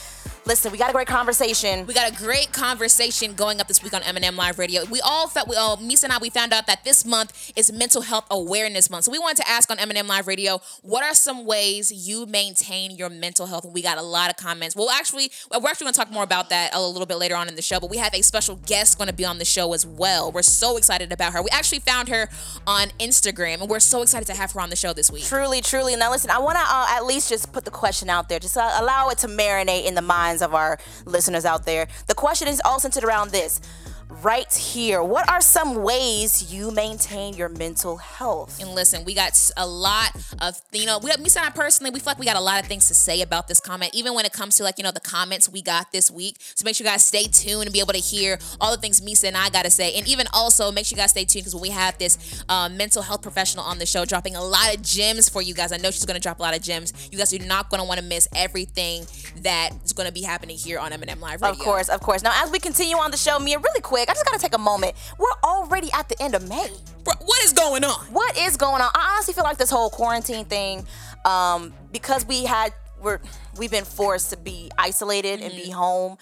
listen, 0.50 0.72
we 0.72 0.78
got 0.78 0.90
a 0.90 0.92
great 0.92 1.06
conversation. 1.06 1.86
We 1.86 1.94
got 1.94 2.10
a 2.10 2.16
great 2.16 2.52
conversation 2.52 3.34
going 3.34 3.60
up 3.60 3.68
this 3.68 3.84
week 3.84 3.94
on 3.94 4.02
M&M 4.02 4.34
Live 4.34 4.58
Radio. 4.58 4.84
We 4.90 5.00
all 5.00 5.28
felt, 5.28 5.48
we 5.48 5.54
all, 5.54 5.76
Meesa 5.76 6.02
and 6.02 6.12
I, 6.12 6.18
we 6.18 6.28
found 6.28 6.52
out 6.52 6.66
that 6.66 6.82
this 6.82 7.04
month 7.04 7.52
is 7.54 7.70
Mental 7.70 8.02
Health 8.02 8.26
Awareness 8.32 8.90
Month. 8.90 9.04
So 9.04 9.12
we 9.12 9.20
wanted 9.20 9.44
to 9.44 9.48
ask 9.48 9.70
on 9.70 9.78
M&M 9.78 10.08
Live 10.08 10.26
Radio, 10.26 10.60
what 10.82 11.04
are 11.04 11.14
some 11.14 11.46
ways 11.46 11.92
you 11.92 12.26
maintain 12.26 12.90
your 12.90 13.08
mental 13.08 13.46
health? 13.46 13.64
And 13.64 13.72
we 13.72 13.80
got 13.80 13.96
a 13.96 14.02
lot 14.02 14.28
of 14.28 14.36
comments. 14.38 14.74
Well, 14.74 14.90
actually, 14.90 15.30
we're 15.52 15.68
actually 15.68 15.84
going 15.84 15.92
to 15.94 16.00
talk 16.00 16.10
more 16.10 16.24
about 16.24 16.50
that 16.50 16.74
a 16.74 16.82
little 16.82 17.06
bit 17.06 17.18
later 17.18 17.36
on 17.36 17.46
in 17.46 17.54
the 17.54 17.62
show. 17.62 17.78
But 17.78 17.88
we 17.88 17.98
have 17.98 18.12
a 18.12 18.22
special 18.22 18.56
guest 18.66 18.98
going 18.98 19.06
to 19.06 19.14
be 19.14 19.24
on 19.24 19.38
the 19.38 19.44
show 19.44 19.72
as 19.72 19.86
well. 19.86 20.32
We're 20.32 20.42
so 20.42 20.76
excited 20.76 21.12
about 21.12 21.32
her. 21.32 21.44
We 21.44 21.50
actually 21.50 21.78
found 21.78 22.08
her 22.08 22.28
on 22.66 22.88
Instagram, 22.98 23.60
and 23.60 23.70
we're 23.70 23.78
so 23.78 24.02
excited 24.02 24.26
to 24.26 24.34
have 24.34 24.50
her 24.50 24.60
on 24.60 24.70
the 24.70 24.74
show 24.74 24.92
this 24.94 25.12
week. 25.12 25.22
Truly, 25.26 25.60
truly. 25.60 25.94
Now, 25.94 26.10
listen, 26.10 26.28
I 26.32 26.40
want 26.40 26.58
to 26.58 26.64
uh, 26.66 26.86
at 26.90 27.06
least 27.06 27.28
just 27.28 27.52
put 27.52 27.64
the 27.64 27.70
question 27.70 28.10
out 28.10 28.28
there, 28.28 28.40
just 28.40 28.56
uh, 28.56 28.78
allow 28.80 29.10
it 29.10 29.18
to 29.18 29.28
marinate 29.28 29.86
in 29.86 29.94
the 29.94 30.02
minds 30.02 30.39
of 30.42 30.55
our 30.55 30.79
listeners 31.05 31.44
out 31.44 31.64
there. 31.64 31.88
The 32.07 32.14
question 32.14 32.48
is 32.48 32.61
all 32.64 32.81
centered 32.81 33.05
around 33.05 33.31
this. 33.31 33.61
Right 34.10 34.52
here. 34.52 35.02
What 35.02 35.30
are 35.30 35.40
some 35.40 35.82
ways 35.82 36.52
you 36.52 36.72
maintain 36.72 37.34
your 37.34 37.48
mental 37.48 37.96
health? 37.96 38.60
And 38.60 38.70
listen, 38.70 39.04
we 39.04 39.14
got 39.14 39.38
a 39.56 39.66
lot 39.66 40.10
of, 40.40 40.60
you 40.72 40.84
know, 40.84 40.98
we, 40.98 41.10
me 41.10 41.30
and 41.36 41.38
I 41.38 41.50
personally, 41.50 41.90
we 41.92 42.00
feel 42.00 42.10
like 42.10 42.18
we 42.18 42.26
got 42.26 42.36
a 42.36 42.40
lot 42.40 42.60
of 42.60 42.66
things 42.66 42.88
to 42.88 42.94
say 42.94 43.22
about 43.22 43.46
this 43.46 43.60
comment, 43.60 43.94
even 43.94 44.14
when 44.14 44.24
it 44.24 44.32
comes 44.32 44.56
to 44.56 44.64
like, 44.64 44.78
you 44.78 44.84
know, 44.84 44.90
the 44.90 45.00
comments 45.00 45.48
we 45.48 45.62
got 45.62 45.92
this 45.92 46.10
week. 46.10 46.36
So 46.40 46.64
make 46.64 46.74
sure 46.74 46.84
you 46.84 46.90
guys 46.90 47.04
stay 47.04 47.24
tuned 47.24 47.64
and 47.64 47.72
be 47.72 47.78
able 47.78 47.92
to 47.92 48.00
hear 48.00 48.38
all 48.60 48.74
the 48.74 48.80
things 48.80 49.00
Meesa 49.00 49.28
and 49.28 49.36
I 49.36 49.48
got 49.48 49.64
to 49.64 49.70
say. 49.70 49.94
And 49.94 50.08
even 50.08 50.26
also 50.34 50.72
make 50.72 50.86
sure 50.86 50.96
you 50.96 51.02
guys 51.02 51.10
stay 51.12 51.24
tuned 51.24 51.44
because 51.44 51.60
we 51.60 51.68
have 51.70 51.96
this 51.98 52.42
uh, 52.48 52.68
mental 52.68 53.02
health 53.02 53.22
professional 53.22 53.64
on 53.64 53.78
the 53.78 53.86
show 53.86 54.04
dropping 54.04 54.34
a 54.34 54.42
lot 54.42 54.74
of 54.74 54.82
gems 54.82 55.28
for 55.28 55.40
you 55.40 55.54
guys, 55.54 55.70
I 55.70 55.76
know 55.76 55.90
she's 55.92 56.04
going 56.04 56.16
to 56.16 56.22
drop 56.22 56.40
a 56.40 56.42
lot 56.42 56.56
of 56.56 56.62
gems. 56.62 56.92
You 57.12 57.18
guys 57.18 57.32
are 57.32 57.46
not 57.46 57.70
going 57.70 57.80
to 57.80 57.86
want 57.86 58.00
to 58.00 58.04
miss 58.04 58.26
everything 58.34 59.06
that 59.42 59.70
is 59.84 59.92
going 59.92 60.08
to 60.08 60.12
be 60.12 60.22
happening 60.22 60.56
here 60.56 60.78
on 60.78 60.92
M&M 60.92 61.20
Live 61.20 61.42
Radio. 61.42 61.58
Of 61.58 61.64
course, 61.64 61.88
of 61.88 62.00
course. 62.00 62.22
Now, 62.22 62.32
as 62.42 62.50
we 62.50 62.58
continue 62.58 62.96
on 62.96 63.12
the 63.12 63.16
show, 63.16 63.38
Meah, 63.38 63.58
really 63.58 63.80
quick, 63.80 63.99
I 64.08 64.14
just 64.14 64.24
got 64.24 64.34
to 64.34 64.40
take 64.40 64.54
a 64.54 64.58
moment. 64.58 64.94
We're 65.18 65.26
already 65.44 65.90
at 65.92 66.08
the 66.08 66.20
end 66.22 66.34
of 66.34 66.48
May. 66.48 66.68
Bro, 67.04 67.14
what 67.24 67.44
is 67.44 67.52
going 67.52 67.84
on? 67.84 68.06
What 68.12 68.36
is 68.38 68.56
going 68.56 68.80
on? 68.80 68.90
I 68.94 69.12
honestly 69.14 69.34
feel 69.34 69.44
like 69.44 69.58
this 69.58 69.70
whole 69.70 69.90
quarantine 69.90 70.44
thing, 70.44 70.86
um, 71.24 71.72
because 71.92 72.24
we 72.26 72.44
had 72.44 72.72
we're 73.02 73.20
we've 73.58 73.70
been 73.70 73.84
forced 73.84 74.30
to 74.30 74.36
be 74.36 74.70
isolated 74.78 75.40
and 75.40 75.52
Mm-hmm. 75.52 75.64
be 75.64 75.70
home. 75.70 76.18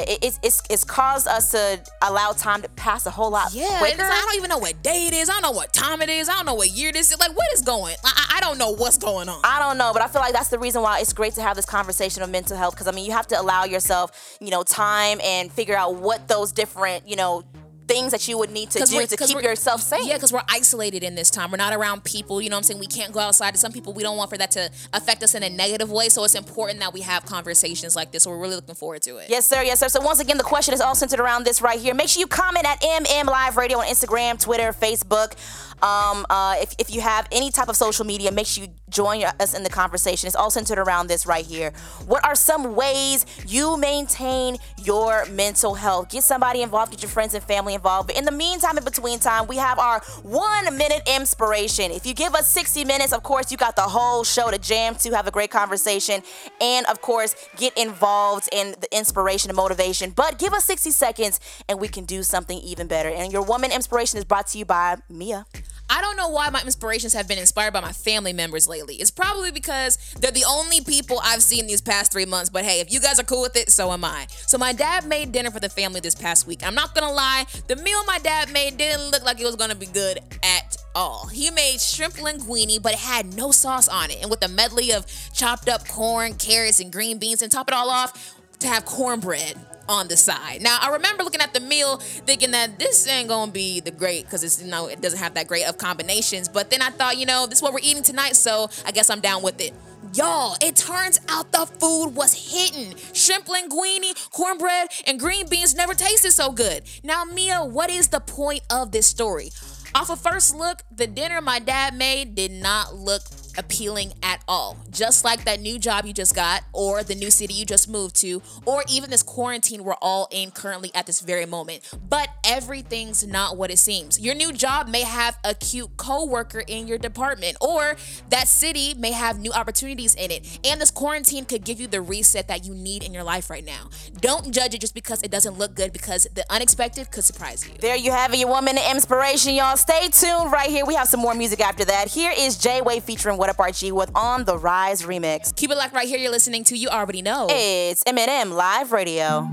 Uh, 0.00 0.04
it, 0.08 0.18
it's 0.22 0.38
it's 0.42 0.62
it's 0.70 0.84
caused 0.84 1.26
us 1.28 1.50
to 1.50 1.80
allow 2.02 2.32
time 2.32 2.62
to 2.62 2.68
pass 2.70 3.04
a 3.06 3.10
whole 3.10 3.30
lot 3.30 3.52
Yeah, 3.52 3.78
quicker. 3.78 4.02
I 4.02 4.24
don't 4.26 4.36
even 4.36 4.48
know 4.48 4.58
what 4.58 4.82
day 4.82 5.06
it 5.08 5.14
is. 5.14 5.28
I 5.28 5.34
don't 5.34 5.42
know 5.42 5.50
what 5.52 5.72
time 5.72 6.00
it 6.02 6.08
is. 6.08 6.28
I 6.28 6.34
don't 6.36 6.46
know 6.46 6.54
what 6.54 6.70
year 6.70 6.92
this 6.92 7.10
is. 7.12 7.18
Like, 7.18 7.36
what 7.36 7.52
is 7.52 7.62
going? 7.62 7.96
I, 8.04 8.12
I- 8.16 8.28
I 8.32 8.40
don't 8.40 8.56
know 8.58 8.70
what's 8.70 8.96
going 8.98 9.28
on. 9.28 9.40
I 9.44 9.58
don't 9.60 9.76
know, 9.78 9.92
but 9.92 10.00
I 10.02 10.08
feel 10.08 10.20
like 10.22 10.32
that's 10.32 10.48
the 10.48 10.58
reason 10.58 10.80
why 10.82 10.98
it's 11.00 11.12
great 11.12 11.34
to 11.34 11.42
have 11.42 11.54
this 11.54 11.66
conversation 11.66 12.22
of 12.22 12.30
mental 12.30 12.56
health 12.56 12.74
because 12.74 12.88
I 12.88 12.92
mean, 12.92 13.04
you 13.04 13.12
have 13.12 13.26
to 13.28 13.40
allow 13.40 13.64
yourself, 13.64 14.36
you 14.40 14.50
know, 14.50 14.62
time 14.64 15.20
and 15.22 15.52
figure 15.52 15.76
out 15.76 15.94
what 15.96 16.26
those 16.28 16.50
different, 16.50 17.06
you 17.06 17.14
know, 17.14 17.44
things 17.86 18.12
that 18.12 18.26
you 18.28 18.38
would 18.38 18.50
need 18.50 18.70
to 18.70 18.80
do 18.80 19.06
to 19.06 19.16
keep 19.16 19.42
yourself 19.42 19.80
safe. 19.80 20.04
Yeah, 20.04 20.14
because 20.14 20.32
we're 20.32 20.42
isolated 20.48 21.02
in 21.02 21.14
this 21.14 21.30
time. 21.30 21.50
We're 21.50 21.56
not 21.56 21.72
around 21.72 22.04
people. 22.04 22.40
You 22.40 22.50
know 22.50 22.56
what 22.56 22.58
I'm 22.58 22.64
saying? 22.64 22.80
We 22.80 22.86
can't 22.86 23.12
go 23.12 23.20
outside. 23.20 23.52
To 23.52 23.58
Some 23.58 23.72
people 23.72 23.92
we 23.92 24.02
don't 24.02 24.16
want 24.16 24.30
for 24.30 24.38
that 24.38 24.50
to 24.52 24.70
affect 24.92 25.22
us 25.22 25.34
in 25.34 25.42
a 25.42 25.50
negative 25.50 25.90
way. 25.90 26.08
So 26.08 26.24
it's 26.24 26.34
important 26.34 26.80
that 26.80 26.92
we 26.92 27.00
have 27.02 27.24
conversations 27.24 27.96
like 27.96 28.12
this. 28.12 28.24
So 28.24 28.30
we're 28.30 28.40
really 28.40 28.56
looking 28.56 28.74
forward 28.74 29.02
to 29.02 29.16
it. 29.18 29.30
Yes, 29.30 29.46
sir. 29.46 29.62
Yes, 29.62 29.80
sir. 29.80 29.88
So 29.88 30.00
once 30.00 30.20
again, 30.20 30.38
the 30.38 30.44
question 30.44 30.74
is 30.74 30.80
all 30.80 30.94
centered 30.94 31.20
around 31.20 31.44
this 31.44 31.60
right 31.62 31.78
here. 31.78 31.94
Make 31.94 32.08
sure 32.08 32.20
you 32.20 32.26
comment 32.26 32.66
at 32.66 32.80
MM 32.80 33.26
Live 33.26 33.56
Radio 33.56 33.78
on 33.78 33.86
Instagram, 33.86 34.40
Twitter, 34.40 34.72
Facebook. 34.72 35.36
Um, 35.82 36.24
uh, 36.30 36.56
if, 36.60 36.74
if 36.78 36.94
you 36.94 37.00
have 37.00 37.26
any 37.32 37.50
type 37.50 37.68
of 37.68 37.76
social 37.76 38.06
media, 38.06 38.30
make 38.30 38.46
sure 38.46 38.64
you 38.64 38.70
join 38.88 39.24
us 39.24 39.54
in 39.54 39.64
the 39.64 39.70
conversation. 39.70 40.28
It's 40.28 40.36
all 40.36 40.50
centered 40.50 40.78
around 40.78 41.08
this 41.08 41.26
right 41.26 41.44
here. 41.44 41.72
What 42.06 42.24
are 42.24 42.36
some 42.36 42.76
ways 42.76 43.26
you 43.46 43.76
maintain 43.76 44.58
your 44.78 45.26
mental 45.26 45.74
health? 45.74 46.10
Get 46.10 46.22
somebody 46.22 46.62
involved, 46.62 46.92
get 46.92 47.02
your 47.02 47.10
friends 47.10 47.34
and 47.34 47.42
family 47.42 47.71
involved. 47.74 48.08
But 48.08 48.16
in 48.16 48.24
the 48.24 48.32
meantime, 48.32 48.78
in 48.78 48.84
between 48.84 49.18
time, 49.18 49.46
we 49.46 49.56
have 49.56 49.78
our 49.78 50.00
one 50.22 50.76
minute 50.76 51.02
inspiration. 51.06 51.90
If 51.90 52.06
you 52.06 52.14
give 52.14 52.34
us 52.34 52.48
60 52.48 52.84
minutes, 52.84 53.12
of 53.12 53.22
course, 53.22 53.50
you 53.50 53.56
got 53.56 53.76
the 53.76 53.82
whole 53.82 54.24
show 54.24 54.50
to 54.50 54.58
jam 54.58 54.94
to, 54.96 55.12
have 55.12 55.26
a 55.26 55.30
great 55.30 55.50
conversation, 55.50 56.22
and 56.60 56.86
of 56.86 57.00
course, 57.00 57.34
get 57.56 57.76
involved 57.76 58.48
in 58.52 58.74
the 58.80 58.96
inspiration 58.96 59.50
and 59.50 59.56
motivation. 59.56 60.10
But 60.10 60.38
give 60.38 60.52
us 60.52 60.64
60 60.64 60.90
seconds 60.90 61.40
and 61.68 61.80
we 61.80 61.88
can 61.88 62.04
do 62.04 62.22
something 62.22 62.58
even 62.58 62.86
better. 62.86 63.08
And 63.08 63.32
your 63.32 63.42
woman 63.42 63.72
inspiration 63.72 64.18
is 64.18 64.24
brought 64.24 64.46
to 64.48 64.58
you 64.58 64.64
by 64.64 64.96
Meah. 65.08 65.46
I 65.92 66.00
don't 66.00 66.16
know 66.16 66.30
why 66.30 66.48
my 66.48 66.62
inspirations 66.62 67.12
have 67.12 67.28
been 67.28 67.36
inspired 67.36 67.74
by 67.74 67.82
my 67.82 67.92
family 67.92 68.32
members 68.32 68.66
lately. 68.66 68.94
It's 68.94 69.10
probably 69.10 69.50
because 69.50 69.98
they're 70.18 70.30
the 70.30 70.46
only 70.48 70.80
people 70.80 71.20
I've 71.22 71.42
seen 71.42 71.66
these 71.66 71.82
past 71.82 72.10
three 72.10 72.24
months. 72.24 72.48
But 72.48 72.64
hey, 72.64 72.80
if 72.80 72.90
you 72.90 72.98
guys 72.98 73.20
are 73.20 73.24
cool 73.24 73.42
with 73.42 73.56
it, 73.56 73.70
so 73.70 73.92
am 73.92 74.02
I. 74.02 74.26
So 74.46 74.56
my 74.56 74.72
dad 74.72 75.06
made 75.06 75.32
dinner 75.32 75.50
for 75.50 75.60
the 75.60 75.68
family 75.68 76.00
this 76.00 76.14
past 76.14 76.46
week. 76.46 76.66
I'm 76.66 76.74
not 76.74 76.94
gonna 76.94 77.12
lie, 77.12 77.44
the 77.68 77.76
meal 77.76 78.02
my 78.06 78.18
dad 78.20 78.50
made 78.50 78.78
didn't 78.78 79.10
look 79.10 79.22
like 79.22 79.38
it 79.38 79.44
was 79.44 79.56
gonna 79.56 79.74
be 79.74 79.84
good 79.84 80.20
at 80.42 80.78
all. 80.94 81.26
He 81.26 81.50
made 81.50 81.78
shrimp 81.78 82.14
linguine, 82.14 82.80
but 82.80 82.94
it 82.94 82.98
had 82.98 83.36
no 83.36 83.50
sauce 83.50 83.86
on 83.86 84.10
it. 84.10 84.22
And 84.22 84.30
with 84.30 84.42
a 84.42 84.48
medley 84.48 84.92
of 84.92 85.04
chopped 85.34 85.68
up 85.68 85.86
corn, 85.86 86.36
carrots, 86.36 86.80
and 86.80 86.90
green 86.90 87.18
beans, 87.18 87.42
and 87.42 87.52
top 87.52 87.68
it 87.68 87.74
all 87.74 87.90
off, 87.90 88.34
to 88.60 88.66
have 88.66 88.86
cornbread 88.86 89.58
on 89.88 90.08
the 90.08 90.16
side. 90.16 90.62
Now 90.62 90.78
I 90.80 90.90
remember 90.90 91.22
looking 91.22 91.40
at 91.40 91.54
the 91.54 91.60
meal 91.60 91.98
thinking 91.98 92.52
that 92.52 92.78
this 92.78 93.06
ain't 93.08 93.28
gonna 93.28 93.52
be 93.52 93.80
the 93.80 93.90
great 93.90 94.24
because 94.24 94.44
it's 94.44 94.62
you 94.62 94.70
know 94.70 94.86
it 94.86 95.00
doesn't 95.00 95.18
have 95.18 95.34
that 95.34 95.46
great 95.46 95.66
of 95.66 95.78
combinations. 95.78 96.48
But 96.48 96.70
then 96.70 96.82
I 96.82 96.90
thought, 96.90 97.16
you 97.16 97.26
know, 97.26 97.46
this 97.46 97.58
is 97.58 97.62
what 97.62 97.72
we're 97.72 97.80
eating 97.82 98.02
tonight, 98.02 98.36
so 98.36 98.68
I 98.86 98.92
guess 98.92 99.10
I'm 99.10 99.20
down 99.20 99.42
with 99.42 99.60
it. 99.60 99.72
Y'all, 100.14 100.56
it 100.60 100.76
turns 100.76 101.18
out 101.28 101.52
the 101.52 101.64
food 101.64 102.08
was 102.08 102.52
hitting. 102.52 102.94
Shrimp 103.14 103.46
linguine, 103.46 104.30
cornbread, 104.30 104.88
and 105.06 105.18
green 105.18 105.48
beans 105.48 105.74
never 105.74 105.94
tasted 105.94 106.32
so 106.32 106.52
good. 106.52 106.82
Now, 107.02 107.24
Meah, 107.24 107.64
what 107.64 107.88
is 107.88 108.08
the 108.08 108.20
point 108.20 108.60
of 108.70 108.92
this 108.92 109.06
story? 109.06 109.52
Off 109.94 110.10
a 110.10 110.16
first 110.16 110.54
look, 110.54 110.82
the 110.90 111.06
dinner 111.06 111.40
my 111.40 111.58
dad 111.58 111.94
made 111.94 112.34
did 112.34 112.50
not 112.50 112.94
look 112.94 113.22
appealing 113.56 114.12
at 114.22 114.42
all. 114.48 114.76
Just 114.90 115.24
like 115.24 115.44
that 115.44 115.60
new 115.60 115.78
job 115.78 116.04
you 116.04 116.12
just 116.12 116.34
got, 116.34 116.62
or 116.72 117.02
the 117.02 117.14
new 117.14 117.30
city 117.30 117.54
you 117.54 117.64
just 117.64 117.88
moved 117.88 118.16
to, 118.16 118.42
or 118.66 118.84
even 118.88 119.10
this 119.10 119.22
quarantine 119.22 119.84
we're 119.84 119.94
all 120.02 120.28
in 120.30 120.50
currently 120.50 120.90
at 120.94 121.06
this 121.06 121.20
very 121.20 121.46
moment. 121.46 121.88
But 122.08 122.28
everything's 122.44 123.26
not 123.26 123.56
what 123.56 123.70
it 123.70 123.78
seems. 123.78 124.20
Your 124.20 124.34
new 124.34 124.52
job 124.52 124.88
may 124.88 125.02
have 125.02 125.38
a 125.44 125.54
cute 125.54 125.96
coworker 125.96 126.62
in 126.66 126.86
your 126.86 126.98
department, 126.98 127.56
or 127.60 127.96
that 128.30 128.48
city 128.48 128.94
may 128.94 129.12
have 129.12 129.38
new 129.38 129.52
opportunities 129.52 130.14
in 130.14 130.30
it. 130.30 130.60
And 130.64 130.80
this 130.80 130.90
quarantine 130.90 131.44
could 131.44 131.64
give 131.64 131.80
you 131.80 131.86
the 131.86 132.00
reset 132.00 132.48
that 132.48 132.64
you 132.64 132.74
need 132.74 133.02
in 133.02 133.12
your 133.14 133.24
life 133.24 133.50
right 133.50 133.64
now. 133.64 133.90
Don't 134.20 134.52
judge 134.52 134.74
it 134.74 134.80
just 134.80 134.94
because 134.94 135.22
it 135.22 135.30
doesn't 135.30 135.58
look 135.58 135.74
good, 135.74 135.92
because 135.92 136.26
the 136.34 136.44
unexpected 136.50 137.10
could 137.10 137.24
surprise 137.24 137.66
you. 137.66 137.74
There 137.80 137.96
you 137.96 138.10
have 138.10 138.32
it, 138.32 138.38
your 138.38 138.48
woman 138.48 138.76
inspiration, 138.90 139.54
y'all. 139.54 139.76
Stay 139.76 140.08
tuned 140.08 140.52
right 140.52 140.70
here. 140.70 140.84
We 140.84 140.94
have 140.94 141.08
some 141.08 141.20
more 141.20 141.34
music 141.34 141.60
after 141.60 141.84
that. 141.84 142.08
Here 142.08 142.32
is 142.36 142.58
Jay-Way 142.58 143.00
featuring 143.00 143.38
WHATUPRG 143.42 143.90
with 143.90 144.08
On 144.14 144.44
the 144.44 144.56
Rise 144.56 145.02
remix. 145.02 145.52
Keep 145.56 145.72
it 145.72 145.76
locked 145.76 145.92
right 145.92 146.06
here. 146.06 146.16
You're 146.16 146.30
listening 146.30 146.62
to 146.64 146.76
You 146.76 146.88
Already 146.90 147.22
Know. 147.22 147.48
It's 147.50 148.04
M&M 148.06 148.52
Live 148.52 148.92
Radio. 148.92 149.48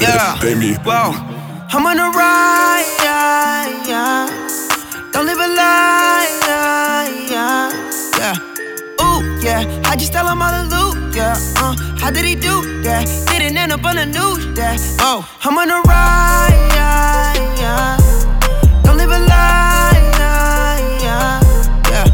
Yeah. 0.00 0.36
Baby. 0.40 0.74
Whoa. 0.82 1.12
I'm 1.70 1.86
on 1.86 1.98
a 2.00 2.10
ride. 2.10 2.84
Don't 5.12 5.26
live 5.26 5.38
a 5.38 5.48
lie. 5.54 6.17
I 9.90 9.96
just 9.96 10.12
tell 10.12 10.28
him 10.28 10.42
all 10.42 10.52
the 10.52 10.64
loot. 10.68 11.16
Yeah. 11.16 11.34
Uh, 11.56 11.74
how 11.98 12.10
did 12.10 12.24
he 12.26 12.34
do 12.34 12.82
that? 12.82 13.08
Didn't 13.30 13.56
end 13.56 13.72
up 13.72 13.84
on 13.84 13.96
the 13.96 14.04
news. 14.04 14.44
Yeah. 14.56 14.76
Oh, 15.00 15.26
I'm 15.42 15.56
on 15.56 15.70
a 15.70 15.80
ride. 15.88 16.68
Don't 18.84 18.98
live 18.98 19.10
a 19.10 19.18
lie. 19.18 19.96
Yeah. 21.00 22.04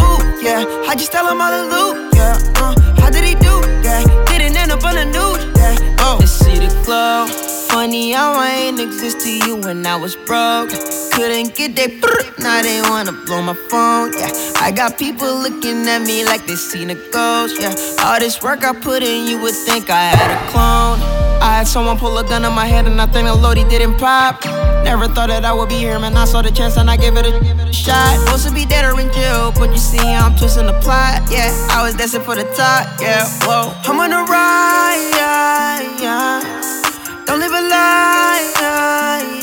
Ooh, 0.00 0.44
yeah. 0.44 0.90
I 0.90 0.94
just 0.94 1.10
tell 1.10 1.26
him 1.26 1.40
all 1.40 1.50
the 1.50 1.64
loot. 1.74 2.14
Yeah. 2.14 2.38
Uh, 2.56 2.74
how 3.00 3.08
did 3.10 3.24
he 3.24 3.34
do 3.34 3.62
that? 3.82 4.04
Didn't 4.28 4.56
end 4.56 4.70
up 4.70 4.84
on 4.84 4.94
the 4.94 5.06
news. 5.06 5.42
Yeah. 5.56 5.96
Oh. 6.00 6.18
Let's 6.20 6.32
see 6.32 6.58
the 6.58 6.68
glow. 6.84 7.45
Funny 7.86 8.10
how 8.10 8.32
I 8.32 8.50
ain't 8.66 8.80
exist 8.80 9.20
to 9.20 9.30
you 9.30 9.58
when 9.58 9.86
I 9.86 9.94
was 9.94 10.16
broke. 10.16 10.70
Couldn't 11.14 11.54
get 11.54 11.76
that 11.76 11.92
brr, 12.02 12.42
now 12.42 12.60
they 12.60 12.82
wanna 12.82 13.12
blow 13.12 13.40
my 13.40 13.54
phone. 13.70 14.10
Yeah, 14.18 14.32
I 14.58 14.72
got 14.72 14.98
people 14.98 15.32
looking 15.38 15.86
at 15.86 16.02
me 16.02 16.24
like 16.24 16.44
they 16.48 16.56
seen 16.56 16.90
a 16.90 16.96
ghost. 17.14 17.60
Yeah, 17.60 17.72
all 18.02 18.18
this 18.18 18.42
work 18.42 18.64
I 18.64 18.72
put 18.72 19.04
in, 19.04 19.28
you 19.28 19.38
would 19.40 19.54
think 19.54 19.88
I 19.88 20.02
had 20.10 20.30
a 20.34 20.50
clone. 20.50 20.98
I 21.40 21.58
had 21.58 21.68
someone 21.68 21.96
pull 21.96 22.18
a 22.18 22.24
gun 22.24 22.44
on 22.44 22.56
my 22.56 22.66
head 22.66 22.88
and 22.88 23.00
I 23.00 23.06
think 23.06 23.28
the 23.28 23.36
Lord 23.36 23.56
he 23.56 23.62
didn't 23.62 23.98
pop. 23.98 24.44
Never 24.82 25.06
thought 25.06 25.28
that 25.28 25.44
I 25.44 25.52
would 25.52 25.68
be 25.68 25.76
here, 25.76 25.96
man. 26.00 26.16
I 26.16 26.24
saw 26.24 26.42
the 26.42 26.50
chance 26.50 26.76
and 26.76 26.90
I 26.90 26.96
gave 26.96 27.16
it 27.16 27.24
a 27.24 27.72
shot. 27.72 28.18
Supposed 28.24 28.48
to 28.48 28.52
be 28.52 28.66
dead 28.66 28.84
or 28.84 28.98
in 28.98 29.12
jail, 29.12 29.52
but 29.54 29.70
you 29.70 29.78
see 29.78 30.02
I'm 30.02 30.34
twisting 30.34 30.66
the 30.66 30.76
plot. 30.82 31.22
Yeah, 31.30 31.54
I 31.70 31.84
was 31.84 31.94
destined 31.94 32.24
for 32.24 32.34
the 32.34 32.50
top. 32.58 33.00
Yeah, 33.00 33.30
whoa, 33.46 33.70
I'm 33.86 34.00
on 34.00 34.10
a 34.10 34.24
ride. 34.26 35.06
Yeah, 35.14 36.02
yeah. 36.02 36.95
Don't 37.26 37.40
live 37.40 37.52
a 37.52 37.60
lie, 37.60 38.52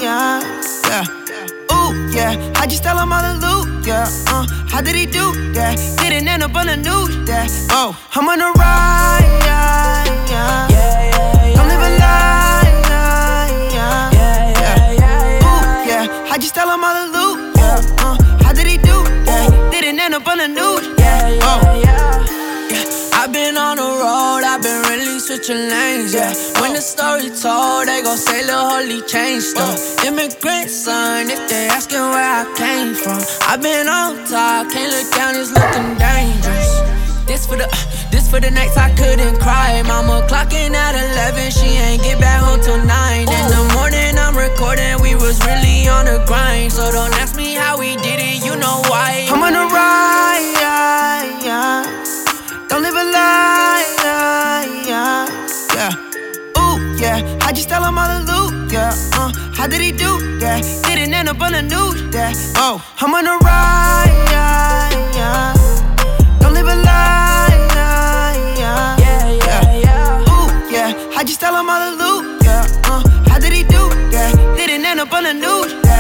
yeah, 0.01 0.41
yeah. 0.87 1.03
Ooh, 1.75 1.91
yeah. 2.11 2.51
I 2.55 2.65
just 2.67 2.83
tell 2.83 2.97
him 2.97 3.11
all 3.11 3.21
the 3.21 3.33
loot, 3.45 3.85
yeah. 3.85 4.07
Uh, 4.27 4.45
how 4.69 4.81
did 4.81 4.95
he 4.95 5.05
do 5.05 5.31
that? 5.53 5.77
Didn't 5.99 6.27
end 6.27 6.43
up 6.43 6.55
on 6.55 6.67
the 6.67 6.77
news, 6.77 7.15
yeah. 7.27 7.47
Oh, 7.71 7.91
I'm 8.15 8.27
on 8.29 8.39
a 8.41 8.51
ride, 8.53 9.27
yeah, 9.45 10.05
yeah. 10.31 11.55
Don't 11.55 11.67
live 11.67 11.81
a 11.81 11.91
lie, 12.03 12.71
yeah, 12.89 13.51
yeah. 13.75 14.11
Yeah, 14.13 14.91
yeah. 15.01 15.47
Ooh, 15.47 15.89
yeah. 15.89 16.31
I 16.31 16.37
just 16.39 16.55
tell 16.55 16.69
him 16.73 16.83
all 16.83 16.95
the 16.95 17.05
loot, 17.11 17.55
yeah. 17.57 17.81
Uh, 17.99 18.15
how 18.43 18.53
did 18.53 18.67
he 18.67 18.77
do 18.77 19.03
that? 19.25 19.49
Didn't 19.71 19.99
end 19.99 20.13
up 20.13 20.27
on 20.27 20.37
the 20.37 20.47
news, 20.47 20.87
yeah. 20.97 21.39
Oh, 21.43 21.81
yeah. 21.83 22.01
I've 23.13 23.31
been 23.31 23.57
on 23.57 23.77
the 23.77 23.83
road, 23.83 23.93
I've 23.93 24.11
been 24.11 24.31
really 24.31 24.32
switching 25.23 25.69
lanes, 25.71 26.13
yeah. 26.13 26.33
When 26.59 26.73
the 26.73 26.81
story 26.81 27.31
told, 27.31 27.87
they 27.87 28.03
gon' 28.03 28.17
say 28.17 28.43
Lil 28.43 28.59
Holy 28.59 28.99
changed 29.07 29.55
them. 29.55 29.71
Immigrant 30.03 30.69
son, 30.69 31.31
if 31.31 31.39
they 31.47 31.67
asking 31.71 32.03
where 32.11 32.19
I 32.19 32.43
came 32.59 32.93
from. 32.93 33.23
i 33.47 33.55
been 33.55 33.87
on 33.87 34.19
top, 34.27 34.67
can't 34.67 34.91
look 34.91 35.07
down, 35.15 35.39
it's 35.39 35.51
looking 35.55 35.95
dangerous. 35.95 36.71
This 37.23 37.47
for 37.47 37.55
the, 37.55 37.71
this 38.11 38.29
for 38.29 38.41
the 38.41 38.51
nights 38.51 38.75
I 38.75 38.91
couldn't 38.99 39.39
cry. 39.39 39.81
Mama 39.87 40.27
clocking 40.27 40.75
at 40.75 40.91
11, 40.91 41.51
she 41.51 41.79
ain't 41.79 42.03
get 42.03 42.19
back 42.19 42.43
home 42.43 42.59
till 42.59 42.83
9. 42.83 42.87
In 43.21 43.45
the 43.47 43.63
morning 43.79 44.19
I'm 44.19 44.35
recording, 44.35 44.99
we 44.99 45.15
was 45.15 45.39
really 45.47 45.87
on 45.87 46.03
the 46.03 46.19
grind. 46.27 46.73
So 46.73 46.91
don't 46.91 47.15
ask 47.23 47.37
me 47.37 47.53
how 47.53 47.79
we 47.79 47.95
did 48.03 48.19
it, 48.19 48.43
you 48.43 48.57
know 48.57 48.83
why. 48.91 49.27
I'm 49.31 49.41
on 49.41 49.53
the 49.53 49.65
ride. 49.71 50.23
Don't 52.73 52.81
live 52.81 52.95
a 52.95 53.03
lie, 53.03 53.85
yeah, 54.87 55.27
yeah. 55.75 56.57
Ooh, 56.57 56.97
yeah. 56.97 57.37
I 57.43 57.51
just 57.53 57.69
tell 57.69 57.85
him 57.85 57.99
all 57.99 58.07
the 58.07 58.25
loot, 58.25 58.71
yeah. 58.73 58.95
Uh, 59.13 59.31
how 59.53 59.67
did 59.67 59.79
he 59.79 59.91
do, 59.91 60.39
yeah? 60.41 60.59
Didn't 60.81 61.13
end 61.13 61.29
up 61.29 61.39
on 61.39 61.51
the 61.51 61.61
news, 61.61 62.01
yeah. 62.11 62.33
Oh, 62.55 62.83
I'm 62.99 63.13
on 63.13 63.25
the 63.25 63.37
ride, 63.45 64.09
yeah, 64.31 64.89
yeah. 65.13 66.39
Don't 66.39 66.55
live 66.55 66.65
a 66.65 66.75
lie, 66.75 67.53
yeah, 67.75 68.57
yeah, 68.57 69.29
yeah, 69.45 69.77
yeah. 69.85 70.33
Ooh, 70.33 70.73
yeah. 70.73 71.15
I 71.15 71.23
just 71.23 71.39
tell 71.39 71.55
him 71.55 71.69
all 71.69 71.91
the 71.91 72.03
loot, 72.03 72.41
yeah. 72.43 72.65
Uh, 72.85 73.07
how 73.29 73.37
did 73.37 73.53
he 73.53 73.61
do, 73.61 73.87
yeah? 74.09 74.31
Didn't 74.55 74.83
end 74.83 74.99
up 74.99 75.13
on 75.13 75.25
the 75.25 75.33
news, 75.35 75.73
yeah. 75.85 75.92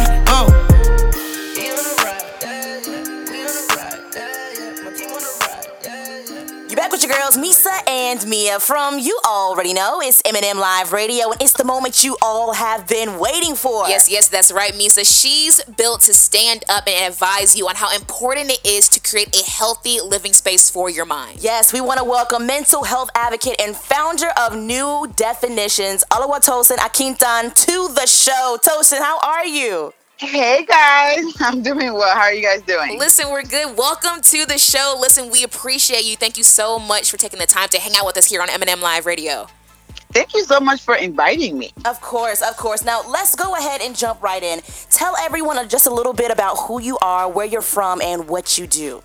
Back 6.83 6.91
with 6.91 7.03
your 7.05 7.17
girls, 7.17 7.37
Meesa 7.37 7.87
and 7.87 8.27
Meah 8.27 8.59
from 8.59 8.99
You 8.99 9.17
Already 9.25 9.73
Know. 9.73 10.01
It's 10.01 10.21
M&M 10.25 10.57
Live 10.57 10.91
Radio, 10.91 11.31
and 11.31 11.41
it's 11.41 11.53
the 11.53 11.63
moment 11.63 12.03
you 12.03 12.17
all 12.21 12.51
have 12.51 12.89
been 12.89 13.19
waiting 13.19 13.55
for. 13.55 13.87
Yes, 13.87 14.11
yes, 14.11 14.27
that's 14.27 14.51
right, 14.51 14.73
Meesa. 14.73 15.05
She's 15.07 15.63
built 15.63 16.01
to 16.01 16.13
stand 16.13 16.65
up 16.67 16.85
and 16.85 17.09
advise 17.09 17.55
you 17.57 17.69
on 17.69 17.75
how 17.75 17.95
important 17.95 18.51
it 18.51 18.59
is 18.67 18.89
to 18.89 18.99
create 18.99 19.33
a 19.33 19.49
healthy 19.49 20.01
living 20.01 20.33
space 20.33 20.69
for 20.69 20.89
your 20.89 21.05
mind. 21.05 21.39
Yes, 21.39 21.71
we 21.71 21.79
want 21.79 21.99
to 21.99 22.03
welcome 22.03 22.45
mental 22.45 22.83
health 22.83 23.09
advocate 23.15 23.61
and 23.61 23.77
founder 23.77 24.31
of 24.37 24.53
New 24.53 25.09
Definitions, 25.15 26.03
Oluwatosin 26.11 26.79
Akintan, 26.79 27.53
to 27.53 27.93
the 27.93 28.05
show. 28.05 28.57
Tosin, 28.61 28.99
how 28.99 29.19
are 29.21 29.45
you? 29.45 29.93
Hey 30.23 30.63
guys, 30.63 31.33
I'm 31.41 31.61
doing 31.61 31.93
well. 31.93 32.15
How 32.15 32.21
are 32.21 32.33
you 32.33 32.41
guys 32.41 32.61
doing? 32.61 32.97
Listen, 32.97 33.29
we're 33.29 33.43
good. 33.43 33.77
Welcome 33.77 34.21
to 34.21 34.45
the 34.45 34.57
show. 34.57 34.95
Listen, 34.97 35.29
we 35.29 35.43
appreciate 35.43 36.05
you. 36.05 36.15
Thank 36.15 36.37
you 36.37 36.45
so 36.45 36.79
much 36.79 37.11
for 37.11 37.17
taking 37.17 37.39
the 37.39 37.45
time 37.45 37.67
to 37.67 37.77
hang 37.77 37.91
out 37.97 38.05
with 38.05 38.15
us 38.15 38.27
here 38.27 38.41
on 38.41 38.49
M&M 38.49 38.79
Live 38.79 39.05
Radio. 39.05 39.47
Thank 40.13 40.33
you 40.33 40.45
so 40.45 40.61
much 40.61 40.81
for 40.81 40.95
inviting 40.95 41.57
me. 41.57 41.73
Of 41.83 41.99
course, 41.99 42.41
of 42.41 42.55
course. 42.55 42.85
Now, 42.85 43.01
let's 43.05 43.35
go 43.35 43.53
ahead 43.55 43.81
and 43.81 43.97
jump 43.97 44.23
right 44.23 44.41
in. 44.41 44.61
Tell 44.89 45.17
everyone 45.17 45.67
just 45.67 45.87
a 45.87 45.93
little 45.93 46.13
bit 46.13 46.31
about 46.31 46.55
who 46.55 46.79
you 46.79 46.97
are, 47.01 47.29
where 47.29 47.45
you're 47.45 47.61
from, 47.61 48.01
and 48.01 48.29
what 48.29 48.57
you 48.57 48.65
do. 48.65 49.03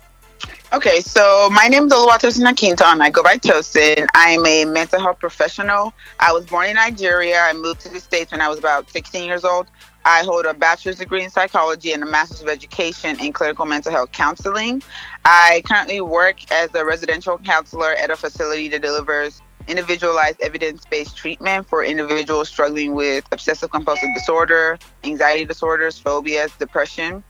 Okay, 0.71 1.01
so 1.01 1.49
my 1.51 1.67
name 1.67 1.87
is 1.87 1.91
Oluwatosin 1.91 2.49
Akintan. 2.49 3.01
I 3.01 3.09
go 3.09 3.23
by 3.23 3.37
Tosin. 3.37 4.07
I'm 4.13 4.45
a 4.45 4.63
mental 4.63 5.01
health 5.01 5.19
professional. 5.19 5.93
I 6.19 6.31
was 6.31 6.45
born 6.45 6.67
in 6.69 6.75
Nigeria. 6.75 7.41
I 7.41 7.53
moved 7.53 7.81
to 7.81 7.89
the 7.89 7.99
States 7.99 8.31
when 8.31 8.39
I 8.39 8.47
was 8.47 8.57
about 8.57 8.89
16 8.89 9.25
years 9.25 9.43
old. 9.43 9.67
I 10.09 10.23
hold 10.23 10.47
a 10.47 10.55
bachelor's 10.55 10.97
degree 10.97 11.23
in 11.23 11.29
psychology 11.29 11.93
and 11.93 12.01
a 12.01 12.05
master's 12.07 12.41
of 12.41 12.47
education 12.47 13.19
in 13.19 13.31
clinical 13.31 13.67
mental 13.67 13.91
health 13.91 14.11
counseling. 14.11 14.81
I 15.23 15.61
currently 15.67 16.01
work 16.01 16.51
as 16.51 16.73
a 16.73 16.83
residential 16.83 17.37
counselor 17.37 17.91
at 17.91 18.09
a 18.09 18.15
facility 18.15 18.69
that 18.69 18.81
delivers 18.81 19.39
individualized 19.67 20.41
evidence 20.41 20.83
based 20.89 21.15
treatment 21.15 21.69
for 21.69 21.83
individuals 21.83 22.49
struggling 22.49 22.95
with 22.95 23.23
obsessive 23.31 23.69
compulsive 23.69 24.09
disorder, 24.15 24.79
anxiety 25.03 25.45
disorders, 25.45 25.99
phobias, 25.99 26.51
depression. 26.57 27.23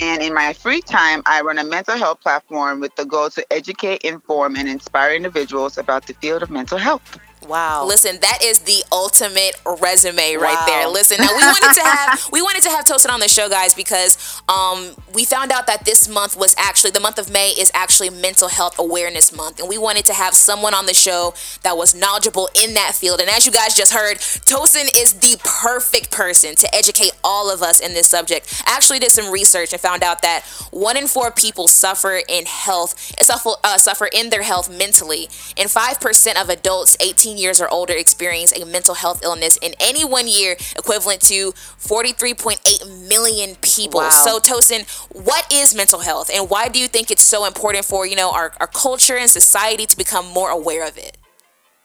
And 0.00 0.20
in 0.20 0.34
my 0.34 0.54
free 0.54 0.82
time, 0.82 1.22
I 1.26 1.40
run 1.42 1.58
a 1.58 1.64
mental 1.64 1.96
health 1.96 2.20
platform 2.20 2.80
with 2.80 2.96
the 2.96 3.04
goal 3.04 3.30
to 3.30 3.52
educate, 3.52 4.02
inform, 4.02 4.56
and 4.56 4.68
inspire 4.68 5.14
individuals 5.14 5.78
about 5.78 6.08
the 6.08 6.14
field 6.14 6.42
of 6.42 6.50
mental 6.50 6.78
health. 6.78 7.16
Wow. 7.46 7.86
Listen, 7.86 8.18
that 8.20 8.38
is 8.42 8.60
the 8.60 8.82
ultimate 8.90 9.60
resume 9.80 10.36
right 10.36 10.54
wow. 10.54 10.66
there. 10.66 10.88
Listen, 10.88 11.18
now 11.18 11.28
we 11.34 11.42
wanted 11.42 11.74
to 11.74 11.82
have 11.82 12.28
we 12.32 12.42
wanted 12.42 12.62
to 12.62 12.70
have 12.70 12.84
Tosin 12.84 13.10
on 13.10 13.20
the 13.20 13.28
show, 13.28 13.48
guys, 13.48 13.74
because 13.74 14.42
um, 14.48 14.94
we 15.12 15.24
found 15.24 15.52
out 15.52 15.66
that 15.66 15.84
this 15.84 16.08
month 16.08 16.36
was 16.36 16.54
actually 16.58 16.90
the 16.90 17.00
month 17.00 17.18
of 17.18 17.30
May 17.30 17.50
is 17.50 17.70
actually 17.74 18.10
Mental 18.10 18.48
Health 18.48 18.78
Awareness 18.78 19.34
Month, 19.34 19.60
and 19.60 19.68
we 19.68 19.78
wanted 19.78 20.04
to 20.06 20.14
have 20.14 20.34
someone 20.34 20.74
on 20.74 20.86
the 20.86 20.94
show 20.94 21.34
that 21.62 21.76
was 21.76 21.94
knowledgeable 21.94 22.48
in 22.60 22.74
that 22.74 22.94
field. 22.94 23.20
And 23.20 23.28
as 23.28 23.46
you 23.46 23.52
guys 23.52 23.74
just 23.74 23.92
heard, 23.92 24.18
Tosin 24.18 24.88
is 24.96 25.14
the 25.14 25.38
perfect 25.44 26.10
person 26.10 26.54
to 26.56 26.74
educate 26.74 27.12
all 27.22 27.52
of 27.52 27.62
us 27.62 27.80
in 27.80 27.94
this 27.94 28.08
subject. 28.08 28.62
I 28.66 28.74
actually 28.74 28.98
did 28.98 29.10
some 29.10 29.30
research 29.30 29.72
and 29.72 29.80
found 29.80 30.02
out 30.02 30.22
that 30.22 30.44
one 30.70 30.96
in 30.96 31.06
four 31.06 31.30
people 31.30 31.68
suffer 31.68 32.20
in 32.28 32.46
health 32.46 32.94
suffer 33.22 33.50
uh, 33.62 33.78
suffer 33.78 34.08
in 34.12 34.30
their 34.30 34.42
health 34.42 34.70
mentally, 34.70 35.28
and 35.56 35.70
five 35.70 36.00
percent 36.00 36.40
of 36.40 36.48
adults 36.48 36.96
18 37.00 37.33
18 37.34 37.42
years 37.42 37.60
or 37.60 37.68
older 37.68 37.94
experience 37.94 38.52
a 38.52 38.64
mental 38.64 38.94
health 38.94 39.22
illness 39.22 39.56
in 39.58 39.74
any 39.80 40.04
one 40.04 40.26
year, 40.28 40.56
equivalent 40.76 41.20
to 41.22 41.52
43.8 41.52 43.08
million 43.08 43.56
people. 43.62 44.00
Wow. 44.00 44.10
So, 44.10 44.38
Tosin, 44.38 44.86
what 45.10 45.52
is 45.52 45.74
mental 45.74 46.00
health, 46.00 46.30
and 46.32 46.48
why 46.48 46.68
do 46.68 46.78
you 46.78 46.88
think 46.88 47.10
it's 47.10 47.24
so 47.24 47.44
important 47.44 47.84
for 47.84 48.06
you 48.06 48.16
know 48.16 48.30
our, 48.32 48.52
our 48.60 48.66
culture 48.66 49.16
and 49.16 49.30
society 49.30 49.86
to 49.86 49.96
become 49.96 50.26
more 50.26 50.50
aware 50.50 50.86
of 50.86 50.96
it? 50.96 51.16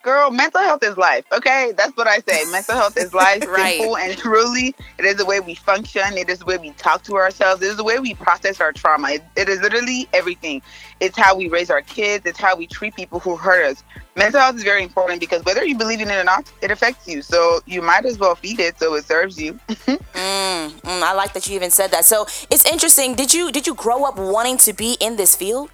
Girl, 0.01 0.31
mental 0.31 0.61
health 0.61 0.81
is 0.81 0.95
life. 0.95 1.25
Okay, 1.33 1.73
that's 1.75 1.95
what 1.97 2.07
I 2.07 2.19
say. 2.19 2.45
Mental 2.49 2.75
health 2.75 2.95
is 2.95 3.13
life, 3.13 3.45
right. 3.47 3.77
simple 3.77 3.97
and 3.97 4.17
truly. 4.17 4.73
It 4.97 5.03
is 5.03 5.17
the 5.17 5.25
way 5.25 5.41
we 5.41 5.55
function. 5.55 6.17
It 6.17 6.29
is 6.29 6.39
the 6.39 6.45
way 6.45 6.57
we 6.57 6.71
talk 6.71 7.03
to 7.03 7.15
ourselves. 7.17 7.61
It 7.61 7.67
is 7.67 7.75
the 7.75 7.83
way 7.83 7.99
we 7.99 8.13
process 8.13 8.61
our 8.61 8.71
trauma. 8.71 9.09
it, 9.09 9.23
it 9.35 9.49
is 9.49 9.59
literally 9.59 10.07
everything. 10.13 10.61
It's 11.01 11.17
how 11.17 11.35
we 11.35 11.49
raise 11.49 11.69
our 11.69 11.81
kids. 11.81 12.25
It's 12.25 12.39
how 12.39 12.55
we 12.55 12.65
treat 12.65 12.95
people 12.95 13.19
who 13.19 13.35
hurt 13.35 13.65
us. 13.65 13.83
Mental 14.15 14.39
health 14.39 14.55
is 14.55 14.63
very 14.63 14.83
important 14.83 15.19
because 15.19 15.43
whether 15.43 15.65
you 15.65 15.77
believe 15.77 15.99
in 15.99 16.09
it 16.09 16.15
or 16.15 16.23
not, 16.23 16.49
it 16.61 16.71
affects 16.71 17.05
you. 17.05 17.21
So 17.21 17.59
you 17.65 17.81
might 17.81 18.05
as 18.05 18.17
well 18.17 18.35
feed 18.35 18.61
it 18.61 18.79
so 18.79 18.95
it 18.95 19.03
serves 19.03 19.37
you. 19.39 19.53
mm, 19.67 20.69
mm, 20.69 21.01
I 21.03 21.13
like 21.13 21.33
that 21.33 21.45
you 21.47 21.55
even 21.55 21.71
said 21.71 21.91
that. 21.91 22.05
So 22.05 22.25
it's 22.49 22.65
interesting. 22.65 23.15
Did 23.15 23.33
you 23.33 23.51
did 23.51 23.67
you 23.67 23.75
grow 23.75 24.05
up 24.05 24.17
wanting 24.17 24.57
to 24.59 24.71
be 24.71 24.95
in 25.01 25.17
this 25.17 25.35
field? 25.35 25.71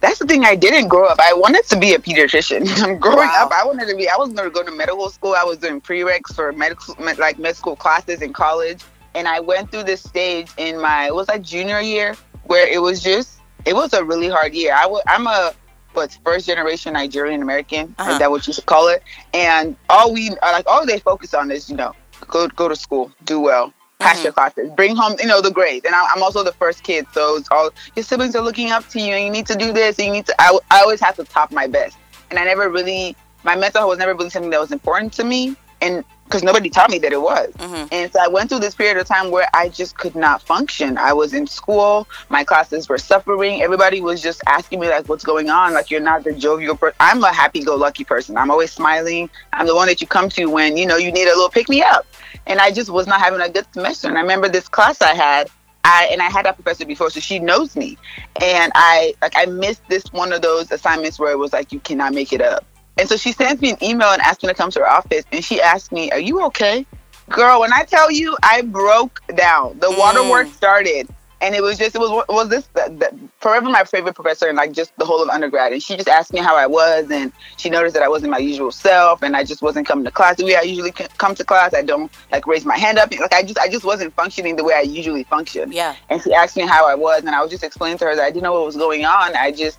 That's 0.00 0.18
the 0.18 0.26
thing 0.26 0.44
I 0.44 0.54
didn't 0.54 0.88
grow 0.88 1.06
up. 1.06 1.18
I 1.20 1.32
wanted 1.34 1.64
to 1.66 1.78
be 1.78 1.94
a 1.94 1.98
pediatrician. 1.98 3.00
Growing 3.00 3.18
wow. 3.18 3.46
up, 3.46 3.52
I 3.52 3.64
wanted 3.64 3.88
to 3.88 3.96
be. 3.96 4.08
I 4.08 4.16
was 4.16 4.32
going 4.32 4.48
to 4.48 4.54
go 4.54 4.62
to 4.62 4.70
medical 4.70 5.10
school. 5.10 5.34
I 5.34 5.44
was 5.44 5.58
doing 5.58 5.80
prereqs 5.80 6.34
for 6.34 6.52
medical, 6.52 6.94
like 7.18 7.38
med 7.38 7.56
school 7.56 7.76
classes 7.76 8.22
in 8.22 8.32
college, 8.32 8.82
and 9.14 9.26
I 9.28 9.40
went 9.40 9.70
through 9.70 9.84
this 9.84 10.02
stage 10.02 10.50
in 10.56 10.80
my 10.80 11.06
it 11.06 11.14
was 11.14 11.28
like 11.28 11.42
junior 11.42 11.80
year 11.80 12.16
where 12.44 12.66
it 12.66 12.80
was 12.80 13.02
just 13.02 13.40
it 13.64 13.74
was 13.74 13.92
a 13.92 14.04
really 14.04 14.28
hard 14.28 14.54
year. 14.54 14.74
I 14.74 14.82
w- 14.82 15.02
I'm 15.06 15.26
a 15.26 15.52
what's 15.92 16.16
first 16.16 16.46
generation 16.46 16.92
Nigerian 16.92 17.42
American. 17.42 17.94
Uh-huh. 17.98 18.12
Is 18.12 18.18
that 18.18 18.30
what 18.30 18.46
you 18.46 18.52
should 18.52 18.66
call 18.66 18.88
it? 18.88 19.02
And 19.34 19.76
all 19.88 20.12
we 20.12 20.30
like 20.42 20.66
all 20.66 20.86
they 20.86 20.98
focus 20.98 21.34
on 21.34 21.50
is 21.50 21.68
you 21.68 21.76
know 21.76 21.94
go 22.26 22.48
go 22.48 22.68
to 22.68 22.76
school, 22.76 23.12
do 23.24 23.40
well, 23.40 23.72
pass 24.08 24.16
mm-hmm. 24.16 24.24
your 24.24 24.32
classes, 24.32 24.70
bring 24.70 24.96
home, 24.96 25.16
you 25.20 25.26
know, 25.26 25.40
the 25.40 25.50
grades. 25.50 25.84
And 25.84 25.94
I, 25.94 26.12
am 26.14 26.22
also 26.22 26.42
the 26.42 26.52
first 26.52 26.82
kid, 26.82 27.06
so 27.12 27.36
it's 27.36 27.48
all 27.50 27.70
your 27.94 28.02
siblings 28.02 28.34
are 28.34 28.42
looking 28.42 28.70
up 28.70 28.86
to 28.88 29.00
you, 29.00 29.12
and 29.12 29.24
you 29.24 29.30
need 29.30 29.46
to 29.46 29.54
do 29.54 29.72
this, 29.72 29.98
and 29.98 30.06
you 30.06 30.12
need 30.12 30.26
to. 30.26 30.34
I, 30.38 30.58
I 30.70 30.80
always 30.80 31.00
have 31.00 31.16
to 31.16 31.24
top 31.24 31.52
my 31.52 31.66
best, 31.66 31.96
and 32.30 32.38
I 32.38 32.44
never 32.44 32.68
really, 32.68 33.16
my 33.44 33.56
mental 33.56 33.80
health 33.80 33.90
was 33.90 33.98
never 33.98 34.14
really 34.14 34.30
something 34.30 34.50
that 34.50 34.60
was 34.60 34.72
important 34.72 35.12
to 35.14 35.24
me, 35.24 35.56
and 35.80 36.04
because 36.24 36.42
nobody 36.42 36.68
taught 36.68 36.90
me 36.90 36.98
that 36.98 37.10
it 37.10 37.22
was. 37.22 37.50
Mm-hmm. 37.54 37.86
And 37.90 38.12
so 38.12 38.20
I 38.22 38.28
went 38.28 38.50
through 38.50 38.58
this 38.58 38.74
period 38.74 38.98
of 38.98 39.06
time 39.06 39.30
where 39.30 39.48
I 39.54 39.70
just 39.70 39.96
could 39.96 40.14
not 40.14 40.42
function. 40.42 40.98
I 40.98 41.14
was 41.14 41.32
in 41.32 41.46
school, 41.46 42.06
my 42.28 42.44
classes 42.44 42.86
were 42.86 42.98
suffering. 42.98 43.62
Everybody 43.62 44.02
was 44.02 44.20
just 44.20 44.42
asking 44.46 44.80
me 44.80 44.90
like, 44.90 45.08
"What's 45.08 45.24
going 45.24 45.48
on? 45.48 45.72
Like 45.72 45.90
you're 45.90 46.02
not 46.02 46.24
the 46.24 46.34
jovial 46.34 46.76
person." 46.76 46.96
I'm 47.00 47.24
a 47.24 47.32
happy-go-lucky 47.32 48.04
person. 48.04 48.36
I'm 48.36 48.50
always 48.50 48.72
smiling. 48.72 49.30
I'm 49.54 49.66
the 49.66 49.74
one 49.74 49.88
that 49.88 50.02
you 50.02 50.06
come 50.06 50.28
to 50.30 50.46
when 50.46 50.76
you 50.76 50.86
know 50.86 50.96
you 50.96 51.10
need 51.10 51.28
a 51.28 51.34
little 51.34 51.48
pick 51.48 51.68
me 51.68 51.82
up 51.82 52.06
and 52.46 52.60
I 52.60 52.70
just 52.70 52.90
was 52.90 53.06
not 53.06 53.20
having 53.20 53.40
a 53.40 53.48
good 53.48 53.66
semester. 53.72 54.08
And 54.08 54.18
I 54.18 54.22
remember 54.22 54.48
this 54.48 54.68
class 54.68 55.00
I 55.00 55.14
had, 55.14 55.48
I 55.84 56.08
and 56.10 56.20
I 56.20 56.30
had 56.30 56.44
that 56.46 56.54
professor 56.56 56.84
before, 56.84 57.10
so 57.10 57.20
she 57.20 57.38
knows 57.38 57.76
me. 57.76 57.96
And 58.40 58.72
I 58.74 59.14
like 59.22 59.32
I 59.36 59.46
missed 59.46 59.82
this 59.88 60.04
one 60.12 60.32
of 60.32 60.42
those 60.42 60.70
assignments 60.70 61.18
where 61.18 61.32
it 61.32 61.38
was 61.38 61.52
like 61.52 61.72
you 61.72 61.80
cannot 61.80 62.14
make 62.14 62.32
it 62.32 62.40
up. 62.40 62.64
And 62.96 63.08
so 63.08 63.16
she 63.16 63.32
sends 63.32 63.62
me 63.62 63.70
an 63.70 63.82
email 63.82 64.08
and 64.08 64.20
asks 64.22 64.42
me 64.42 64.48
to 64.48 64.54
come 64.54 64.70
to 64.72 64.80
her 64.80 64.88
office, 64.88 65.24
and 65.32 65.44
she 65.44 65.60
asked 65.60 65.92
me, 65.92 66.10
"Are 66.10 66.18
you 66.18 66.42
okay?" 66.46 66.84
Girl, 67.28 67.60
when 67.60 67.72
I 67.72 67.84
tell 67.84 68.10
you 68.10 68.36
I 68.42 68.62
broke 68.62 69.20
down, 69.36 69.78
the 69.78 69.88
mm. 69.88 69.98
waterworks 69.98 70.52
started 70.52 71.08
and 71.40 71.54
it 71.54 71.62
was 71.62 71.78
just 71.78 71.94
it 71.94 71.98
was 71.98 72.24
was 72.28 72.48
this 72.48 72.66
the, 72.74 72.94
the, 72.98 73.18
forever 73.40 73.68
my 73.68 73.84
favorite 73.84 74.14
professor 74.14 74.48
and 74.48 74.56
like 74.56 74.72
just 74.72 74.96
the 74.96 75.04
whole 75.04 75.22
of 75.22 75.28
undergrad 75.28 75.72
and 75.72 75.82
she 75.82 75.96
just 75.96 76.08
asked 76.08 76.32
me 76.32 76.40
how 76.40 76.56
i 76.56 76.66
was 76.66 77.10
and 77.10 77.32
she 77.56 77.70
noticed 77.70 77.94
that 77.94 78.02
i 78.02 78.08
wasn't 78.08 78.30
my 78.30 78.38
usual 78.38 78.72
self 78.72 79.22
and 79.22 79.36
i 79.36 79.44
just 79.44 79.62
wasn't 79.62 79.86
coming 79.86 80.04
to 80.04 80.10
class 80.10 80.36
the 80.36 80.44
way 80.44 80.56
i 80.56 80.62
usually 80.62 80.90
come 80.90 81.34
to 81.34 81.44
class 81.44 81.74
i 81.74 81.82
don't 81.82 82.10
like 82.32 82.46
raise 82.46 82.64
my 82.64 82.76
hand 82.76 82.98
up 82.98 83.12
like 83.18 83.34
i 83.34 83.42
just 83.42 83.58
i 83.58 83.68
just 83.68 83.84
wasn't 83.84 84.12
functioning 84.14 84.56
the 84.56 84.64
way 84.64 84.74
i 84.74 84.80
usually 84.80 85.24
function 85.24 85.70
yeah 85.72 85.94
and 86.10 86.22
she 86.22 86.32
asked 86.32 86.56
me 86.56 86.66
how 86.66 86.88
i 86.88 86.94
was 86.94 87.20
and 87.20 87.30
i 87.30 87.40
was 87.40 87.50
just 87.50 87.64
explaining 87.64 87.98
to 87.98 88.04
her 88.04 88.16
that 88.16 88.24
i 88.24 88.30
didn't 88.30 88.42
know 88.42 88.52
what 88.52 88.66
was 88.66 88.76
going 88.76 89.04
on 89.04 89.34
i 89.36 89.50
just 89.50 89.78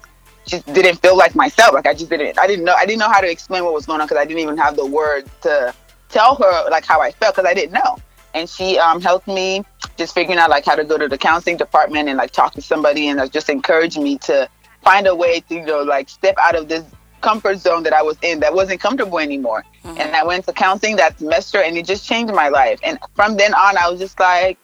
just 0.50 0.66
didn't 0.74 0.96
feel 0.96 1.16
like 1.16 1.36
myself. 1.36 1.74
Like 1.74 1.86
I 1.86 1.94
just 1.94 2.10
didn't. 2.10 2.40
I 2.40 2.48
didn't 2.48 2.66
know. 2.66 2.74
I 2.74 2.86
didn't 2.86 3.00
know 3.00 3.10
how 3.10 3.22
to 3.22 3.30
explain 3.30 3.64
what 3.64 3.74
was 3.74 3.86
going 3.86 4.02
on 4.02 4.08
because 4.08 4.20
I 4.20 4.26
didn't 4.26 4.40
even 4.40 4.58
have 4.58 4.76
the 4.76 4.86
words 4.86 5.30
to 5.42 5.74
tell 6.10 6.36
her 6.36 6.70
like 6.70 6.86
how 6.86 7.02
I 7.02 7.12
felt 7.12 7.36
because 7.36 7.48
I 7.48 7.54
didn't 7.54 7.74
know. 7.74 7.98
And 8.34 8.50
she 8.50 8.78
um, 8.78 9.02
helped 9.02 9.28
me 9.28 9.64
just 10.00 10.14
figuring 10.16 10.40
out 10.40 10.50
like 10.50 10.66
how 10.66 10.76
to 10.76 10.84
go 10.84 10.98
to 10.98 11.08
the 11.08 11.18
counseling 11.18 11.58
department 11.58 12.10
and 12.10 12.18
like 12.18 12.32
talk 12.32 12.54
to 12.54 12.62
somebody 12.62 13.08
and 13.10 13.20
like, 13.20 13.32
just 13.32 13.50
encourage 13.50 13.98
me 13.98 14.18
to 14.20 14.50
find 14.82 15.06
a 15.06 15.14
way 15.16 15.42
to 15.42 15.54
you 15.56 15.66
know 15.66 15.84
like 15.84 16.10
step 16.10 16.36
out 16.42 16.56
of 16.56 16.68
this 16.70 16.84
comfort 17.22 17.58
zone 17.60 17.84
that 17.84 17.92
I 17.94 18.02
was 18.02 18.18
in 18.22 18.40
that 18.40 18.54
wasn't 18.54 18.80
comfortable 18.80 19.20
anymore. 19.20 19.64
Mm-hmm. 19.84 20.00
And 20.02 20.16
I 20.16 20.24
went 20.24 20.46
to 20.48 20.54
counseling 20.54 20.96
that 20.96 21.20
semester 21.20 21.60
and 21.62 21.78
it 21.78 21.86
just 21.86 22.06
changed 22.06 22.34
my 22.34 22.48
life. 22.48 22.80
And 22.82 22.98
from 23.14 23.36
then 23.36 23.54
on, 23.54 23.78
I 23.78 23.90
was 23.90 24.00
just 24.00 24.18
like, 24.20 24.58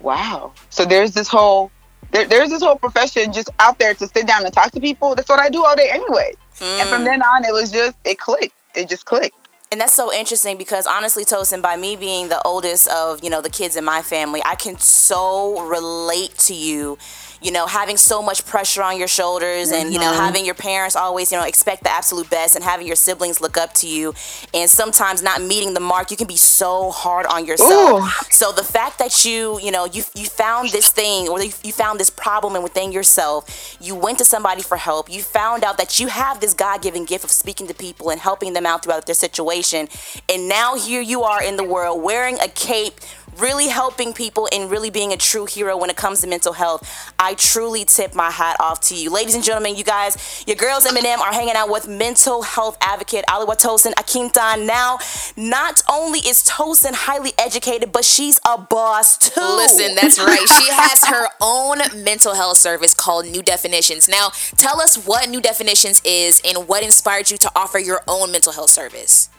wow. 0.00 0.52
So 0.70 0.86
there's 0.86 1.12
this 1.12 1.28
whole 1.28 1.70
there, 2.10 2.26
there's 2.26 2.48
this 2.48 2.62
whole 2.62 2.76
profession 2.76 3.30
just 3.34 3.50
out 3.58 3.78
there 3.78 3.92
to 3.92 4.06
sit 4.08 4.26
down 4.26 4.44
and 4.46 4.52
talk 4.54 4.70
to 4.72 4.80
people. 4.80 5.14
That's 5.14 5.28
what 5.28 5.38
I 5.38 5.50
do 5.50 5.62
all 5.64 5.76
day 5.76 5.90
anyway. 5.90 6.32
And 6.62 6.88
from 6.88 7.02
Mm. 7.02 7.04
then 7.04 7.22
on, 7.22 7.44
it 7.44 7.52
was 7.52 7.70
just 7.70 7.96
it 8.04 8.18
clicked. 8.18 8.54
It 8.74 8.88
just 8.88 9.04
clicked. 9.04 9.37
And 9.70 9.78
that's 9.78 9.92
so 9.92 10.10
interesting 10.12 10.56
because 10.56 10.86
honestly, 10.86 11.26
Tosin, 11.26 11.60
by 11.60 11.76
me 11.76 11.94
being 11.94 12.28
the 12.28 12.40
oldest 12.42 12.88
of, 12.88 13.22
you 13.22 13.28
know, 13.28 13.42
the 13.42 13.50
kids 13.50 13.76
in 13.76 13.84
my 13.84 14.00
family, 14.00 14.40
I 14.46 14.54
can 14.54 14.78
so 14.78 15.60
relate 15.60 16.38
to 16.38 16.54
you, 16.54 16.96
you 17.40 17.50
know, 17.52 17.66
having 17.66 17.96
so 17.96 18.22
much 18.22 18.44
pressure 18.46 18.82
on 18.82 18.98
your 18.98 19.08
shoulders 19.08 19.70
and, 19.70 19.92
you 19.92 19.98
know, 19.98 20.12
Mhm. 20.12 20.16
having 20.16 20.44
your 20.44 20.54
parents 20.54 20.96
always, 20.96 21.30
you 21.30 21.38
know, 21.38 21.44
expect 21.44 21.84
the 21.84 21.90
absolute 21.90 22.28
best 22.30 22.54
and 22.56 22.64
having 22.64 22.86
your 22.86 22.96
siblings 22.96 23.40
look 23.40 23.56
up 23.56 23.72
to 23.74 23.86
you 23.86 24.14
and 24.52 24.68
sometimes 24.70 25.22
not 25.22 25.40
meeting 25.40 25.74
the 25.74 25.80
mark, 25.80 26.10
you 26.10 26.16
can 26.16 26.26
be 26.26 26.36
so 26.36 26.90
hard 26.90 27.26
on 27.26 27.44
yourself. 27.44 28.02
Ooh. 28.02 28.08
So 28.30 28.52
the 28.52 28.64
fact 28.64 28.98
that 28.98 29.24
you, 29.24 29.58
you 29.60 29.70
know, 29.70 29.84
you 29.84 30.04
you 30.14 30.26
found 30.26 30.70
this 30.70 30.88
thing 30.88 31.28
or 31.28 31.40
you, 31.42 31.72
found 31.72 32.00
this 32.00 32.10
problem 32.10 32.54
and 32.56 32.64
within 32.64 32.90
yourself, 32.92 33.44
you 33.80 33.94
went 33.94 34.18
to 34.18 34.24
somebody 34.24 34.62
for 34.62 34.76
help. 34.76 35.08
You 35.08 35.22
found 35.22 35.62
out 35.64 35.76
that 35.78 36.00
you 36.00 36.08
have 36.08 36.40
this 36.40 36.54
God-given 36.54 37.04
gift 37.04 37.24
of 37.24 37.30
speaking 37.30 37.66
to 37.68 37.74
people 37.74 38.10
and 38.10 38.20
helping 38.20 38.52
them 38.52 38.66
out 38.66 38.82
throughout 38.82 39.06
their 39.06 39.14
situation. 39.14 39.88
And 40.28 40.48
now 40.48 40.74
here 40.74 41.00
you 41.00 41.22
are 41.22 41.42
in 41.42 41.56
the 41.56 41.64
world 41.64 42.02
wearing 42.02 42.40
a 42.40 42.48
cape, 42.48 43.00
really 43.36 43.68
helping 43.68 44.12
people 44.12 44.48
and 44.52 44.68
really 44.70 44.90
being 44.90 45.12
a 45.12 45.16
true 45.16 45.46
hero 45.46 45.76
when 45.76 45.90
it 45.90 45.96
comes 45.96 46.20
to 46.22 46.26
mental 46.26 46.54
health. 46.54 46.82
I 47.18 47.27
truly 47.34 47.84
tip 47.84 48.14
my 48.14 48.30
hat 48.30 48.56
off 48.60 48.80
to 48.82 48.94
you. 48.94 49.10
Ladies 49.10 49.34
and 49.34 49.44
gentlemen, 49.44 49.76
you 49.76 49.84
guys, 49.84 50.44
your 50.46 50.56
girls 50.56 50.86
M&M 50.86 51.20
are 51.20 51.32
hanging 51.32 51.54
out 51.54 51.70
with 51.70 51.88
mental 51.88 52.42
health 52.42 52.76
advocate 52.80 53.24
Oluwatosin 53.28 53.92
Akintan. 53.94 54.66
Now, 54.66 54.98
not 55.36 55.82
only 55.90 56.20
is 56.20 56.42
Tosin 56.42 56.94
highly 56.94 57.32
educated, 57.38 57.92
but 57.92 58.04
she's 58.04 58.40
a 58.46 58.58
boss 58.58 59.16
too. 59.18 59.40
Listen, 59.40 59.94
that's 59.94 60.18
right. 60.18 60.48
She 60.48 60.72
has 60.72 61.06
her 61.06 61.28
own 61.40 61.78
mental 62.02 62.34
health 62.34 62.58
service 62.58 62.94
called 62.94 63.26
New 63.26 63.42
Definitions. 63.42 64.08
Now, 64.08 64.30
tell 64.56 64.80
us 64.80 64.96
what 65.06 65.28
New 65.28 65.40
Definitions 65.40 66.00
is 66.04 66.40
and 66.44 66.68
what 66.68 66.82
inspired 66.82 67.30
you 67.30 67.38
to 67.38 67.50
offer 67.54 67.78
your 67.78 68.02
own 68.08 68.32
mental 68.32 68.52
health 68.52 68.70
service. 68.70 69.30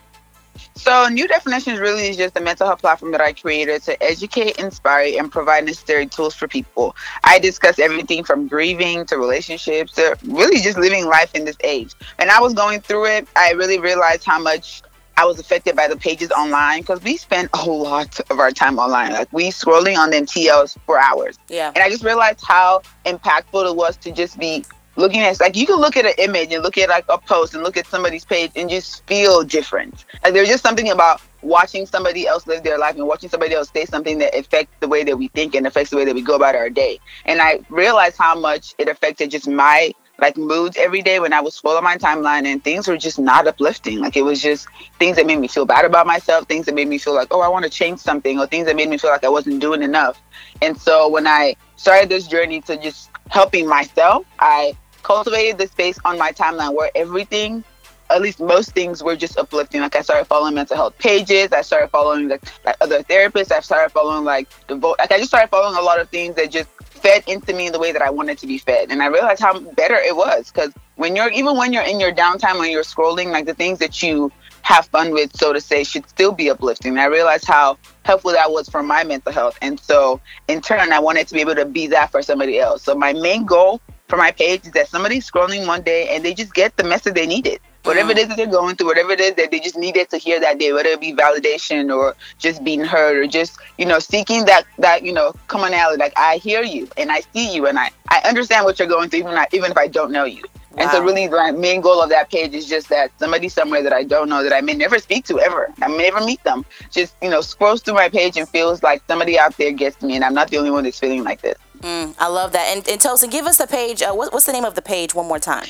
So, 0.76 1.08
New 1.10 1.28
Definitions 1.28 1.80
really 1.80 2.08
is 2.08 2.17
just 2.17 2.38
a 2.38 2.41
mental 2.41 2.67
health 2.67 2.80
platform 2.80 3.12
that 3.12 3.22
I 3.22 3.34
created 3.34 3.82
to 3.84 4.02
educate, 4.02 4.58
inspire, 4.58 5.19
and 5.19 5.32
provide 5.32 5.65
necessary 5.65 6.08
tools 6.08 6.36
for 6.36 6.48
people. 6.48 6.95
I 7.24 7.39
discuss 7.39 7.80
everything 7.80 8.24
from 8.24 8.48
grieving 8.48 9.06
to 9.08 9.17
relationships 9.17 9.93
to 9.93 10.17
really 10.26 10.62
just 10.62 10.78
living 10.78 11.06
life 11.06 11.36
in 11.36 11.45
this 11.45 11.58
age. 11.63 11.93
And 12.17 12.32
I 12.32 12.39
was 12.39 12.54
going 12.54 12.82
through 12.82 13.06
it, 13.06 13.28
I 13.36 13.52
really 13.52 13.80
realized 13.80 14.24
how 14.24 14.39
much 14.39 14.82
I 15.19 15.26
was 15.26 15.38
affected 15.38 15.76
by 15.76 15.89
the 15.89 15.98
pages 15.98 16.32
online 16.32 16.80
because 16.80 17.04
we 17.04 17.17
spend 17.17 17.50
a 17.54 17.65
lot 17.65 18.22
of 18.30 18.39
our 18.39 18.52
time 18.52 18.80
online. 18.80 19.12
Like 19.12 19.28
we 19.34 19.50
scrolling 19.50 19.98
on 19.98 20.12
them 20.12 20.26
TLs 20.26 20.78
for 20.86 20.98
hours. 20.98 21.38
Yeah. 21.50 21.74
And 21.76 21.84
I 21.84 21.89
just 21.89 22.06
realized 22.06 22.41
how 22.41 22.84
impactful 23.06 23.69
it 23.69 23.76
was 23.76 23.98
to 23.98 24.13
just 24.13 24.39
be 24.39 24.63
looking 24.99 25.21
at 25.21 25.39
like 25.39 25.55
you 25.55 25.65
can 25.65 25.77
look 25.77 25.97
at 25.97 26.05
an 26.05 26.13
image 26.17 26.53
and 26.53 26.62
look 26.62 26.77
at 26.77 26.89
like 26.89 27.05
a 27.09 27.17
post 27.17 27.53
and 27.53 27.63
look 27.63 27.77
at 27.77 27.88
somebody's 27.88 28.25
page 28.25 28.51
and 28.55 28.69
just 28.69 29.05
feel 29.07 29.43
different. 29.43 30.05
Like 30.23 30.33
there's 30.33 30.49
just 30.49 30.63
something 30.63 30.89
about 30.91 31.21
watching 31.41 31.85
somebody 31.85 32.27
else 32.27 32.45
live 32.45 32.63
their 32.63 32.77
life 32.77 32.95
and 32.95 33.07
watching 33.07 33.29
somebody 33.29 33.55
else 33.55 33.69
say 33.73 33.85
something 33.85 34.17
that 34.17 34.38
affects 34.38 34.75
the 34.81 34.88
way 34.88 35.03
that 35.05 35.17
we 35.17 35.29
think 35.29 35.55
and 35.55 35.65
affects 35.65 35.89
the 35.89 35.97
way 35.97 36.05
that 36.05 36.13
we 36.13 36.21
go 36.21 36.35
about 36.35 36.55
our 36.55 36.69
day. 36.69 36.99
And 37.25 37.41
I 37.41 37.62
realized 37.69 38.17
how 38.17 38.38
much 38.38 38.75
it 38.77 38.89
affected 38.89 39.31
just 39.31 39.47
my 39.47 39.93
like 40.19 40.38
moods 40.38 40.75
every 40.77 41.01
day 41.01 41.19
when 41.19 41.31
I 41.31 41.39
was 41.39 41.59
scrolling 41.59 41.83
my 41.83 41.97
timeline 41.97 42.45
and 42.45 42.62
things 42.62 42.88
were 42.88 42.97
just 42.97 43.19
not 43.19 43.47
uplifting. 43.47 43.99
Like 43.99 44.17
it 44.17 44.23
was 44.23 44.41
just 44.41 44.67
things 44.97 45.15
that 45.15 45.25
made 45.25 45.39
me 45.39 45.47
feel 45.47 45.65
bad 45.65 45.85
about 45.85 46.07
myself, 46.07 46.47
things 46.47 46.65
that 46.65 46.75
made 46.75 46.89
me 46.89 46.97
feel 46.97 47.15
like, 47.15 47.29
oh, 47.31 47.39
I 47.41 47.47
want 47.47 47.63
to 47.63 47.69
change 47.69 47.99
something, 47.99 48.38
or 48.38 48.45
things 48.47 48.65
that 48.67 48.75
made 48.75 48.89
me 48.89 48.97
feel 48.97 49.12
like 49.12 49.23
I 49.23 49.29
wasn't 49.29 49.62
doing 49.62 49.81
enough. 49.81 50.21
And 50.62 50.79
so 50.79 51.07
when 51.07 51.25
I 51.25 51.55
started 51.77 52.09
this 52.09 52.27
journey 52.27 52.62
to 52.62 52.75
just 52.75 53.09
helping 53.29 53.67
myself, 53.67 54.25
I 54.39 54.75
cultivated 55.10 55.58
the 55.58 55.65
space 55.65 55.98
on 56.06 56.19
my 56.19 56.32
timeline 56.32 56.76
where 56.76 56.91
everything 56.93 57.63
at 58.12 58.22
least 58.22 58.39
most 58.39 58.74
things 58.74 59.02
were 59.02 59.15
just 59.15 59.38
uplifting. 59.39 59.82
Like 59.82 59.95
I 59.95 60.04
started 60.04 60.26
following 60.26 60.54
mental 60.54 60.76
health 60.76 60.95
pages. 61.00 61.52
I 61.52 61.63
started 61.63 61.89
following 61.89 62.28
like, 62.28 62.43
like 62.63 62.76
other 62.80 63.02
therapists. 63.02 63.52
I 63.52 63.60
started 63.62 63.91
following 63.91 64.24
like 64.24 64.48
the 64.67 64.76
vote. 64.76 64.98
Like 65.00 65.12
I 65.12 65.17
just 65.17 65.30
started 65.30 65.50
following 65.50 65.76
a 65.76 65.82
lot 65.82 66.00
of 66.00 66.10
things 66.10 66.36
that 66.36 66.52
just 66.52 66.69
fed 66.82 67.24
into 67.26 67.54
me 67.56 67.65
in 67.65 67.74
the 67.74 67.80
way 67.80 67.91
that 67.91 68.04
I 68.04 68.12
wanted 68.12 68.38
to 68.38 68.48
be 68.48 68.60
fed. 68.60 68.91
And 68.91 69.02
I 69.02 69.08
realized 69.08 69.41
how 69.41 69.60
better 69.60 69.95
it 69.95 70.15
was 70.15 70.52
because 70.52 70.72
when 70.95 71.15
you're 71.15 71.32
even 71.32 71.58
when 71.58 71.74
you're 71.74 71.84
in 71.84 72.00
your 72.00 72.12
downtime 72.12 72.60
when 72.60 72.69
you're 72.69 72.84
scrolling, 72.84 73.32
like 73.32 73.48
the 73.48 73.56
things 73.56 73.80
that 73.80 74.04
you 74.04 74.32
have 74.62 74.86
fun 74.88 75.10
with, 75.12 75.36
so 75.36 75.54
to 75.54 75.62
say, 75.62 75.84
should 75.84 76.08
still 76.08 76.34
be 76.34 76.52
uplifting. 76.52 76.91
And 76.91 77.02
I 77.02 77.06
realized 77.06 77.45
how 77.45 77.80
helpful 78.06 78.32
that 78.34 78.52
was 78.52 78.69
for 78.69 78.84
my 78.84 79.04
mental 79.04 79.32
health. 79.32 79.58
And 79.63 79.80
so 79.80 80.22
in 80.48 80.62
turn, 80.62 80.91
I 80.91 81.00
wanted 81.00 81.28
to 81.30 81.34
be 81.34 81.41
able 81.41 81.56
to 81.56 81.65
be 81.65 81.88
that 81.88 82.12
for 82.12 82.22
somebody 82.22 82.60
else. 82.60 82.84
So 82.84 82.93
my 82.93 83.13
main 83.13 83.45
goal 83.45 83.82
for 84.10 84.17
my 84.17 84.32
page 84.32 84.65
is 84.65 84.72
that 84.72 84.88
somebody's 84.89 85.30
scrolling 85.30 85.67
one 85.67 85.84
day 85.84 86.10
and 86.10 86.26
they 86.26 86.34
just 86.34 86.54
get 86.54 86.76
the 86.78 86.84
message 86.84 87.13
they 87.13 87.28
needed. 87.28 87.60
Whatever 87.84 88.12
it 88.12 88.17
is 88.17 88.28
that 88.28 88.38
they're 88.38 88.45
going 88.45 88.76
through, 88.76 88.88
whatever 88.88 89.12
it 89.13 89.22
is 89.22 89.36
that 89.36 89.52
they 89.52 89.60
just 89.60 89.78
needed 89.78 90.10
to 90.10 90.17
hear 90.17 90.39
that 90.39 90.60
day, 90.60 90.74
whether 90.74 90.89
it 90.89 91.00
be 91.00 91.13
validation 91.13 91.95
or 91.95 92.15
just 92.38 92.63
being 92.63 92.82
heard 92.82 93.15
or 93.15 93.26
just, 93.26 93.58
you 93.78 93.86
know, 93.86 94.00
seeking 94.00 94.45
that 94.45 94.65
that, 94.80 95.04
you 95.04 95.13
know, 95.13 95.34
commonality. 95.48 95.98
Like 95.98 96.13
I 96.17 96.38
hear 96.38 96.62
you 96.62 96.89
and 96.98 97.12
I 97.12 97.22
see 97.34 97.54
you 97.54 97.67
and 97.67 97.80
I, 97.80 97.89
I 98.10 98.22
understand 98.28 98.65
what 98.65 98.80
you're 98.80 98.88
going 98.88 99.10
through 99.10 99.19
even 99.19 99.32
I, 99.32 99.48
even 99.54 99.72
if 99.72 99.78
I 99.78 99.88
don't 99.88 100.12
know 100.12 100.26
you. 100.26 100.43
And 100.78 100.89
so 100.91 101.04
really 101.04 101.28
the 101.28 101.54
main 101.54 101.82
goal 101.82 102.02
of 102.02 102.10
that 102.10 102.30
page 102.30 102.54
is 102.54 102.67
just 102.67 102.89
that 102.89 103.12
somebody 103.17 103.50
somewhere 103.50 103.82
that 103.82 103.93
I 103.93 104.04
don't 104.04 104.30
know 104.30 104.43
that 104.43 104.54
I 104.54 104.62
may 104.62 104.74
never 104.74 105.00
speak 105.00 105.26
to 105.26 105.39
ever. 105.39 105.74
I 105.82 105.88
may 105.88 106.10
never 106.10 106.24
meet 106.24 106.43
them. 106.43 106.65
Just, 106.91 107.15
you 107.22 107.30
know, 107.30 107.41
scrolls 107.41 107.82
through 107.82 107.95
my 107.95 108.10
page 108.10 108.38
and 108.38 108.48
feels 108.48 108.84
like 108.84 109.02
somebody 109.08 109.39
out 109.39 109.58
there 109.58 109.72
gets 109.72 110.02
me 110.02 110.15
and 110.15 110.24
I'm 110.24 110.34
not 110.34 110.50
the 110.50 110.58
only 110.58 110.72
one 110.72 110.84
that's 110.84 111.00
feeling 111.00 111.24
like 111.24 111.41
this. 111.41 111.58
Mm, 111.82 112.13
I 112.20 112.28
love 112.28 112.52
that. 112.52 112.76
And, 112.76 112.88
and 112.89 113.00
Tosin, 113.00 113.32
give 113.32 113.46
us 113.46 113.58
the 113.58 113.68
page. 113.68 114.02
Uh, 114.02 114.13
what, 114.13 114.34
what's 114.34 114.46
the 114.46 114.52
name 114.52 114.65
of 114.65 114.76
the 114.76 114.82
page 114.82 115.15
one 115.15 115.28
more 115.28 115.39
time? 115.39 115.68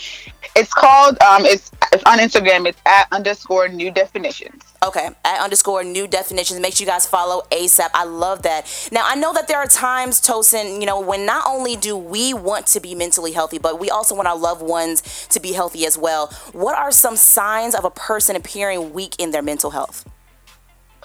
It's 0.56 0.74
called 0.74 1.22
um 1.22 1.45
it's, 1.45 1.72
it's 1.93 2.04
on 2.06 2.17
Instagram, 2.17 2.67
it's 2.67 2.82
at 2.86 3.08
underscore 3.12 3.67
new 3.67 3.91
definitions. 3.91 4.63
Okay, 4.84 5.10
at 5.24 5.39
underscore 5.39 5.84
new 5.84 6.08
definitions. 6.08 6.60
Make 6.60 6.76
sure 6.76 6.86
you 6.86 6.91
guys 6.91 7.06
follow 7.06 7.43
ASAP. 7.52 7.89
I 7.93 8.06
love 8.06 8.41
that. 8.43 8.89
Now, 8.91 9.04
I 9.06 9.15
know 9.15 9.34
that 9.34 9.48
there 9.48 9.58
are 9.58 9.67
times, 9.67 10.19
Tosin, 10.19 10.80
you 10.80 10.86
know, 10.86 11.00
when 11.00 11.26
not 11.26 11.43
only 11.45 11.76
do 11.76 11.95
we 11.95 12.34
want 12.34 12.65
to 12.67 12.80
be 12.80 12.95
mentally 12.95 13.34
healthy, 13.34 13.60
but 13.60 13.80
we 13.80 13.89
also 13.89 14.15
want 14.15 14.28
our 14.28 14.38
loved 14.38 14.62
ones 14.62 15.28
to 15.28 15.39
be 15.39 15.54
healthy 15.54 15.86
as 15.86 15.98
well. 15.98 16.28
What 16.54 16.78
are 16.78 16.91
some 16.91 17.15
signs 17.17 17.76
of 17.76 17.86
a 17.86 17.91
person 17.91 18.36
appearing 18.36 18.93
weak 18.93 19.15
in 19.19 19.32
their 19.32 19.43
mental 19.43 19.72
health? 19.72 20.10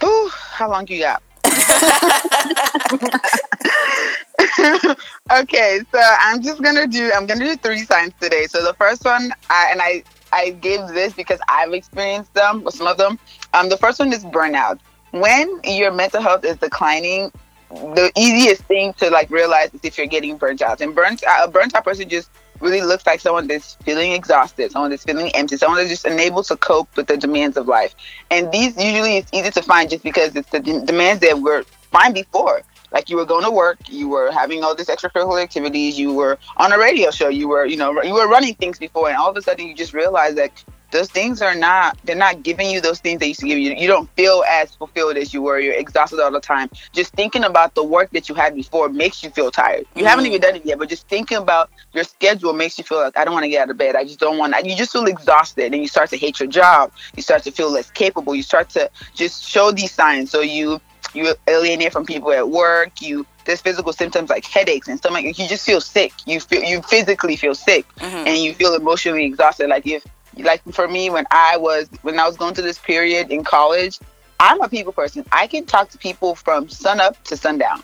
Ooh, 0.02 0.30
how 0.32 0.70
long 0.70 0.86
you 0.86 1.00
got? 1.00 1.22
okay, 5.32 5.80
so 5.92 6.00
I'm 6.20 6.42
just 6.42 6.62
gonna 6.62 6.86
do 6.86 7.10
I'm 7.14 7.26
gonna 7.26 7.44
do 7.44 7.56
three 7.56 7.84
signs 7.84 8.12
today. 8.20 8.46
So 8.46 8.64
the 8.64 8.74
first 8.74 9.04
one, 9.04 9.32
I, 9.50 9.68
and 9.70 9.80
I 9.80 10.02
I 10.32 10.50
gave 10.50 10.86
this 10.88 11.12
because 11.12 11.40
I've 11.48 11.72
experienced 11.72 12.34
them, 12.34 12.68
some 12.70 12.86
of 12.86 12.96
them. 12.96 13.18
Um, 13.52 13.68
the 13.68 13.76
first 13.76 13.98
one 13.98 14.12
is 14.12 14.24
burnout. 14.24 14.80
When 15.12 15.60
your 15.64 15.92
mental 15.92 16.20
health 16.20 16.44
is 16.44 16.56
declining, 16.56 17.30
the 17.70 18.10
easiest 18.16 18.62
thing 18.64 18.92
to 18.94 19.10
like 19.10 19.30
realize 19.30 19.72
is 19.74 19.80
if 19.82 19.96
you're 19.96 20.06
getting 20.06 20.36
burnt 20.36 20.62
out. 20.62 20.80
And 20.80 20.94
burnt 20.94 21.22
a 21.28 21.48
burnt 21.48 21.74
out 21.74 21.84
person 21.84 22.08
just 22.08 22.30
really 22.60 22.80
looks 22.82 23.06
like 23.06 23.20
someone 23.20 23.46
that's 23.46 23.74
feeling 23.84 24.12
exhausted, 24.12 24.72
someone 24.72 24.90
that's 24.90 25.04
feeling 25.04 25.30
empty, 25.34 25.56
someone 25.56 25.78
that's 25.78 25.90
just 25.90 26.04
unable 26.04 26.42
to 26.44 26.56
cope 26.56 26.94
with 26.96 27.06
the 27.06 27.16
demands 27.16 27.56
of 27.56 27.66
life. 27.66 27.94
And 28.30 28.50
these 28.52 28.76
usually 28.76 29.16
it's 29.16 29.30
easy 29.32 29.50
to 29.50 29.62
find 29.62 29.90
just 29.90 30.02
because 30.02 30.34
it's 30.36 30.50
the 30.50 30.60
demands 30.60 31.20
that 31.20 31.40
were 31.40 31.64
fine 31.90 32.12
before. 32.12 32.62
Like 32.92 33.10
you 33.10 33.16
were 33.16 33.24
going 33.24 33.44
to 33.44 33.50
work, 33.50 33.78
you 33.88 34.08
were 34.08 34.30
having 34.30 34.62
all 34.62 34.74
these 34.74 34.86
extracurricular 34.86 35.42
activities, 35.42 35.98
you 35.98 36.14
were 36.14 36.38
on 36.58 36.72
a 36.72 36.78
radio 36.78 37.10
show, 37.10 37.28
you 37.28 37.48
were, 37.48 37.66
you 37.66 37.76
know, 37.76 38.00
you 38.02 38.14
were 38.14 38.28
running 38.28 38.54
things 38.54 38.78
before, 38.78 39.08
and 39.08 39.16
all 39.16 39.28
of 39.28 39.36
a 39.36 39.42
sudden 39.42 39.66
you 39.66 39.74
just 39.74 39.92
realize 39.92 40.36
that 40.36 40.64
those 40.94 41.08
things 41.10 41.42
are 41.42 41.56
not 41.56 41.98
they're 42.04 42.14
not 42.14 42.44
giving 42.44 42.70
you 42.70 42.80
those 42.80 43.00
things 43.00 43.18
they 43.18 43.26
used 43.26 43.40
to 43.40 43.46
give 43.48 43.58
you. 43.58 43.72
You 43.74 43.88
don't 43.88 44.08
feel 44.10 44.44
as 44.48 44.74
fulfilled 44.76 45.16
as 45.16 45.34
you 45.34 45.42
were. 45.42 45.58
You're 45.58 45.74
exhausted 45.74 46.20
all 46.22 46.30
the 46.30 46.40
time. 46.40 46.70
Just 46.92 47.12
thinking 47.14 47.42
about 47.42 47.74
the 47.74 47.82
work 47.82 48.10
that 48.12 48.28
you 48.28 48.34
had 48.36 48.54
before 48.54 48.88
makes 48.88 49.22
you 49.24 49.30
feel 49.30 49.50
tired. 49.50 49.86
You 49.96 50.04
haven't 50.04 50.26
even 50.26 50.40
done 50.40 50.54
it 50.54 50.64
yet, 50.64 50.78
but 50.78 50.88
just 50.88 51.08
thinking 51.08 51.36
about 51.36 51.68
your 51.92 52.04
schedule 52.04 52.52
makes 52.52 52.78
you 52.78 52.84
feel 52.84 52.98
like 52.98 53.18
I 53.18 53.24
don't 53.24 53.34
want 53.34 53.42
to 53.42 53.48
get 53.48 53.62
out 53.62 53.70
of 53.70 53.76
bed. 53.76 53.96
I 53.96 54.04
just 54.04 54.20
don't 54.20 54.38
want. 54.38 54.54
You 54.64 54.76
just 54.76 54.92
feel 54.92 55.06
exhausted, 55.06 55.72
and 55.74 55.82
you 55.82 55.88
start 55.88 56.10
to 56.10 56.16
hate 56.16 56.38
your 56.38 56.48
job. 56.48 56.92
You 57.16 57.22
start 57.22 57.42
to 57.42 57.50
feel 57.50 57.70
less 57.72 57.90
capable. 57.90 58.34
You 58.36 58.44
start 58.44 58.70
to 58.70 58.88
just 59.14 59.44
show 59.44 59.72
these 59.72 59.92
signs. 59.92 60.30
So 60.30 60.40
you 60.42 60.80
you 61.12 61.34
alienate 61.48 61.92
from 61.92 62.06
people 62.06 62.32
at 62.32 62.48
work. 62.50 63.02
You 63.02 63.26
there's 63.46 63.60
physical 63.60 63.92
symptoms 63.92 64.30
like 64.30 64.44
headaches 64.46 64.86
and 64.88 64.98
stomach. 64.98 65.24
You 65.24 65.48
just 65.48 65.66
feel 65.66 65.80
sick. 65.80 66.12
You 66.24 66.38
feel 66.38 66.62
you 66.62 66.82
physically 66.82 67.34
feel 67.36 67.54
sick, 67.56 67.84
Mhm. 67.96 68.26
and 68.28 68.38
you 68.38 68.54
feel 68.54 68.74
emotionally 68.74 69.24
exhausted. 69.24 69.68
Like 69.68 69.86
if 69.86 70.04
like 70.38 70.62
for 70.72 70.88
me 70.88 71.10
when 71.10 71.26
I 71.30 71.56
was 71.56 71.88
when 72.02 72.18
I 72.18 72.26
was 72.26 72.36
going 72.36 72.54
through 72.54 72.64
this 72.64 72.78
period 72.78 73.30
in 73.30 73.44
college, 73.44 73.98
I'm 74.40 74.60
a 74.60 74.68
people 74.68 74.92
person. 74.92 75.24
I 75.32 75.46
can 75.46 75.66
talk 75.66 75.90
to 75.90 75.98
people 75.98 76.34
from 76.34 76.68
sun 76.68 77.00
up 77.00 77.22
to 77.24 77.36
sundown. 77.36 77.82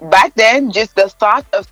Back 0.00 0.34
then, 0.34 0.72
just 0.72 0.94
the 0.94 1.08
thought 1.08 1.46
of 1.52 1.68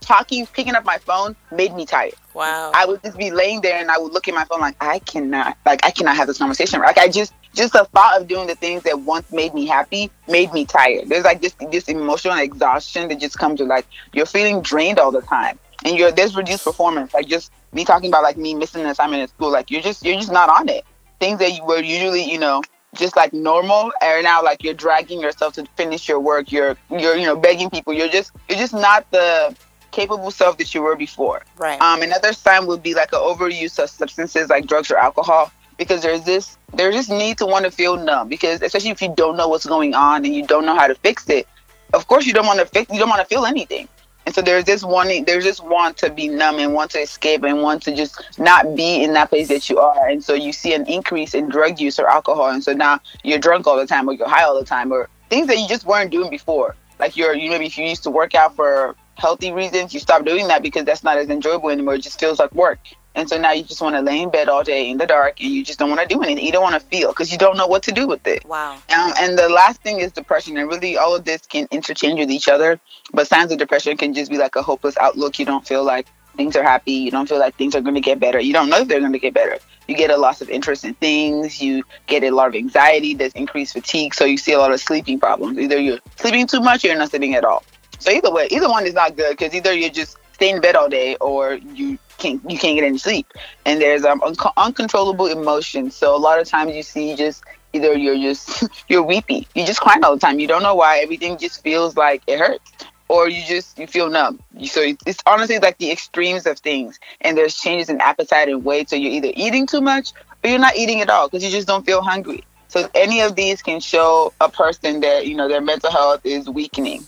talking, 0.00 0.46
picking 0.46 0.74
up 0.74 0.84
my 0.84 0.98
phone 0.98 1.36
made 1.52 1.74
me 1.74 1.84
tired. 1.86 2.14
Wow. 2.34 2.72
I 2.74 2.86
would 2.86 3.02
just 3.02 3.18
be 3.18 3.30
laying 3.30 3.60
there 3.60 3.78
and 3.78 3.90
I 3.90 3.98
would 3.98 4.12
look 4.12 4.26
at 4.28 4.34
my 4.34 4.44
phone 4.44 4.60
like 4.60 4.76
I 4.80 5.00
cannot 5.00 5.58
like 5.66 5.84
I 5.84 5.90
cannot 5.90 6.16
have 6.16 6.26
this 6.26 6.38
conversation. 6.38 6.80
Like 6.80 6.98
I 6.98 7.08
just 7.08 7.32
just 7.54 7.72
the 7.72 7.84
thought 7.84 8.20
of 8.20 8.28
doing 8.28 8.46
the 8.46 8.54
things 8.54 8.82
that 8.84 9.00
once 9.00 9.30
made 9.32 9.54
me 9.54 9.66
happy 9.66 10.10
made 10.28 10.52
me 10.52 10.64
tired. 10.64 11.08
There's 11.08 11.24
like 11.24 11.40
this 11.40 11.54
this 11.70 11.88
emotional 11.88 12.38
exhaustion 12.38 13.08
that 13.08 13.20
just 13.20 13.38
comes 13.38 13.60
with 13.60 13.68
like 13.68 13.86
you're 14.12 14.26
feeling 14.26 14.62
drained 14.62 14.98
all 14.98 15.10
the 15.10 15.22
time. 15.22 15.58
And 15.84 15.96
you're 15.96 16.10
there's 16.10 16.34
reduced 16.36 16.64
performance. 16.64 17.14
Like 17.14 17.26
just 17.26 17.52
me 17.72 17.84
talking 17.84 18.10
about 18.10 18.22
like 18.22 18.36
me 18.36 18.54
missing 18.54 18.82
an 18.82 18.88
assignment 18.88 19.22
at 19.22 19.30
school, 19.30 19.50
like 19.50 19.70
you're 19.70 19.82
just 19.82 20.04
you're 20.04 20.16
just 20.16 20.32
not 20.32 20.48
on 20.48 20.68
it. 20.68 20.84
Things 21.20 21.38
that 21.38 21.52
you 21.52 21.64
were 21.64 21.82
usually, 21.82 22.22
you 22.22 22.38
know, 22.38 22.62
just 22.94 23.16
like 23.16 23.32
normal 23.32 23.92
are 24.02 24.22
now 24.22 24.42
like 24.42 24.62
you're 24.64 24.74
dragging 24.74 25.20
yourself 25.20 25.54
to 25.54 25.66
finish 25.76 26.08
your 26.08 26.20
work. 26.20 26.50
You're 26.50 26.76
you're, 26.90 27.16
you 27.16 27.26
know, 27.26 27.36
begging 27.36 27.70
people. 27.70 27.92
You're 27.92 28.08
just 28.08 28.32
you're 28.48 28.58
just 28.58 28.74
not 28.74 29.10
the 29.10 29.56
capable 29.90 30.30
self 30.30 30.58
that 30.58 30.74
you 30.74 30.82
were 30.82 30.96
before. 30.96 31.44
Right. 31.56 31.80
Um, 31.80 32.02
another 32.02 32.32
sign 32.32 32.66
would 32.66 32.82
be 32.82 32.94
like 32.94 33.12
an 33.12 33.20
overuse 33.20 33.78
of 33.82 33.90
substances 33.90 34.48
like 34.48 34.66
drugs 34.66 34.90
or 34.90 34.98
alcohol 34.98 35.52
because 35.76 36.02
there's 36.02 36.24
this 36.24 36.58
there's 36.74 36.94
this 36.94 37.08
need 37.08 37.38
to 37.38 37.46
want 37.46 37.64
to 37.64 37.70
feel 37.70 37.96
numb 37.96 38.28
because 38.28 38.60
especially 38.62 38.90
if 38.90 39.00
you 39.00 39.12
don't 39.16 39.36
know 39.36 39.48
what's 39.48 39.66
going 39.66 39.94
on 39.94 40.24
and 40.24 40.34
you 40.34 40.46
don't 40.46 40.66
know 40.66 40.74
how 40.74 40.86
to 40.86 40.94
fix 40.96 41.28
it, 41.30 41.46
of 41.94 42.06
course 42.06 42.26
you 42.26 42.32
don't 42.32 42.46
want 42.46 42.58
to 42.58 42.66
fix 42.66 42.92
you 42.92 42.98
don't 42.98 43.08
want 43.08 43.20
to 43.20 43.26
feel 43.26 43.46
anything. 43.46 43.88
And 44.28 44.34
so 44.34 44.42
there's 44.42 44.64
this 44.64 44.84
wanting 44.84 45.24
there's 45.24 45.44
this 45.44 45.58
want 45.58 45.96
to 45.96 46.10
be 46.10 46.28
numb 46.28 46.58
and 46.58 46.74
want 46.74 46.90
to 46.90 46.98
escape 46.98 47.44
and 47.44 47.62
want 47.62 47.82
to 47.84 47.96
just 47.96 48.22
not 48.38 48.76
be 48.76 49.02
in 49.02 49.14
that 49.14 49.30
place 49.30 49.48
that 49.48 49.70
you 49.70 49.78
are. 49.78 50.06
And 50.06 50.22
so 50.22 50.34
you 50.34 50.52
see 50.52 50.74
an 50.74 50.86
increase 50.86 51.32
in 51.32 51.48
drug 51.48 51.80
use 51.80 51.98
or 51.98 52.06
alcohol 52.06 52.50
and 52.50 52.62
so 52.62 52.74
now 52.74 53.00
you're 53.24 53.38
drunk 53.38 53.66
all 53.66 53.78
the 53.78 53.86
time 53.86 54.06
or 54.06 54.12
you're 54.12 54.28
high 54.28 54.44
all 54.44 54.58
the 54.58 54.66
time 54.66 54.92
or 54.92 55.08
things 55.30 55.46
that 55.46 55.56
you 55.56 55.66
just 55.66 55.86
weren't 55.86 56.10
doing 56.10 56.28
before. 56.28 56.76
Like 56.98 57.16
you're 57.16 57.34
you 57.34 57.48
maybe 57.48 57.64
if 57.64 57.78
you 57.78 57.86
used 57.86 58.02
to 58.02 58.10
work 58.10 58.34
out 58.34 58.54
for 58.54 58.94
healthy 59.14 59.50
reasons, 59.50 59.94
you 59.94 60.00
stop 60.00 60.26
doing 60.26 60.46
that 60.48 60.60
because 60.62 60.84
that's 60.84 61.02
not 61.02 61.16
as 61.16 61.30
enjoyable 61.30 61.70
anymore. 61.70 61.94
It 61.94 62.02
just 62.02 62.20
feels 62.20 62.38
like 62.38 62.54
work. 62.54 62.80
And 63.18 63.28
so 63.28 63.36
now 63.36 63.50
you 63.50 63.64
just 63.64 63.82
want 63.82 63.96
to 63.96 64.00
lay 64.00 64.22
in 64.22 64.30
bed 64.30 64.48
all 64.48 64.62
day 64.62 64.88
in 64.88 64.96
the 64.96 65.04
dark 65.04 65.40
and 65.40 65.50
you 65.50 65.64
just 65.64 65.80
don't 65.80 65.90
want 65.90 66.00
to 66.00 66.06
do 66.06 66.22
anything. 66.22 66.46
You 66.46 66.52
don't 66.52 66.62
want 66.62 66.80
to 66.80 66.88
feel 66.88 67.08
because 67.08 67.32
you 67.32 67.36
don't 67.36 67.56
know 67.56 67.66
what 67.66 67.82
to 67.82 67.90
do 67.90 68.06
with 68.06 68.24
it. 68.28 68.44
Wow. 68.44 68.74
Um, 68.74 69.12
and 69.18 69.36
the 69.36 69.48
last 69.48 69.82
thing 69.82 69.98
is 69.98 70.12
depression. 70.12 70.56
And 70.56 70.68
really, 70.68 70.96
all 70.96 71.16
of 71.16 71.24
this 71.24 71.44
can 71.44 71.66
interchange 71.72 72.20
with 72.20 72.30
each 72.30 72.46
other. 72.46 72.78
But 73.12 73.26
signs 73.26 73.50
of 73.50 73.58
depression 73.58 73.96
can 73.96 74.14
just 74.14 74.30
be 74.30 74.38
like 74.38 74.54
a 74.54 74.62
hopeless 74.62 74.96
outlook. 74.98 75.40
You 75.40 75.46
don't 75.46 75.66
feel 75.66 75.82
like 75.82 76.06
things 76.36 76.54
are 76.54 76.62
happy. 76.62 76.92
You 76.92 77.10
don't 77.10 77.28
feel 77.28 77.40
like 77.40 77.56
things 77.56 77.74
are 77.74 77.80
going 77.80 77.96
to 77.96 78.00
get 78.00 78.20
better. 78.20 78.38
You 78.38 78.52
don't 78.52 78.70
know 78.70 78.78
if 78.78 78.86
they're 78.86 79.00
going 79.00 79.12
to 79.12 79.18
get 79.18 79.34
better. 79.34 79.58
You 79.88 79.96
get 79.96 80.10
a 80.10 80.16
loss 80.16 80.40
of 80.40 80.48
interest 80.48 80.84
in 80.84 80.94
things. 80.94 81.60
You 81.60 81.82
get 82.06 82.22
a 82.22 82.30
lot 82.30 82.46
of 82.46 82.54
anxiety. 82.54 83.14
There's 83.14 83.32
increased 83.32 83.72
fatigue. 83.72 84.14
So 84.14 84.26
you 84.26 84.36
see 84.36 84.52
a 84.52 84.58
lot 84.58 84.72
of 84.72 84.80
sleeping 84.80 85.18
problems. 85.18 85.58
Either 85.58 85.80
you're 85.80 85.98
sleeping 86.14 86.46
too 86.46 86.60
much 86.60 86.84
or 86.84 86.88
you're 86.88 86.98
not 86.98 87.10
sleeping 87.10 87.34
at 87.34 87.44
all. 87.44 87.64
So 87.98 88.12
either 88.12 88.30
way, 88.30 88.46
either 88.52 88.68
one 88.68 88.86
is 88.86 88.94
not 88.94 89.16
good 89.16 89.36
because 89.36 89.52
either 89.56 89.72
you're 89.72 89.90
just 89.90 90.16
staying 90.34 90.56
in 90.56 90.60
bed 90.60 90.76
all 90.76 90.88
day 90.88 91.16
or 91.16 91.54
you 91.54 91.98
can't 92.18 92.42
you 92.50 92.58
can't 92.58 92.76
get 92.76 92.84
any 92.84 92.98
sleep. 92.98 93.32
And 93.64 93.80
there's 93.80 94.04
um 94.04 94.22
unco- 94.22 94.52
uncontrollable 94.56 95.26
emotions. 95.26 95.96
So 95.96 96.14
a 96.14 96.18
lot 96.18 96.40
of 96.40 96.48
times 96.48 96.74
you 96.74 96.82
see 96.82 97.16
just 97.16 97.44
either 97.72 97.94
you're 97.96 98.16
just 98.16 98.64
you're 98.88 99.02
weepy, 99.02 99.46
you 99.54 99.64
just 99.64 99.80
crying 99.80 100.04
all 100.04 100.14
the 100.14 100.20
time. 100.20 100.38
You 100.38 100.48
don't 100.48 100.62
know 100.62 100.74
why. 100.74 100.98
Everything 100.98 101.38
just 101.38 101.62
feels 101.62 101.96
like 101.96 102.22
it 102.26 102.38
hurts, 102.38 102.70
or 103.08 103.28
you 103.28 103.42
just 103.46 103.78
you 103.78 103.86
feel 103.86 104.10
numb. 104.10 104.40
So 104.64 104.82
it's 105.06 105.22
honestly 105.26 105.58
like 105.58 105.78
the 105.78 105.90
extremes 105.90 106.46
of 106.46 106.58
things. 106.58 106.98
And 107.20 107.36
there's 107.36 107.56
changes 107.56 107.88
in 107.88 108.00
appetite 108.00 108.48
and 108.48 108.64
weight. 108.64 108.90
So 108.90 108.96
you're 108.96 109.12
either 109.12 109.32
eating 109.34 109.66
too 109.66 109.80
much 109.80 110.12
or 110.44 110.50
you're 110.50 110.58
not 110.58 110.76
eating 110.76 111.00
at 111.00 111.10
all 111.10 111.28
because 111.28 111.44
you 111.44 111.50
just 111.50 111.66
don't 111.68 111.86
feel 111.86 112.02
hungry. 112.02 112.44
So 112.68 112.88
any 112.94 113.22
of 113.22 113.34
these 113.34 113.62
can 113.62 113.80
show 113.80 114.34
a 114.40 114.50
person 114.50 115.00
that 115.00 115.26
you 115.26 115.34
know 115.34 115.48
their 115.48 115.62
mental 115.62 115.90
health 115.90 116.20
is 116.24 116.48
weakening. 116.48 117.04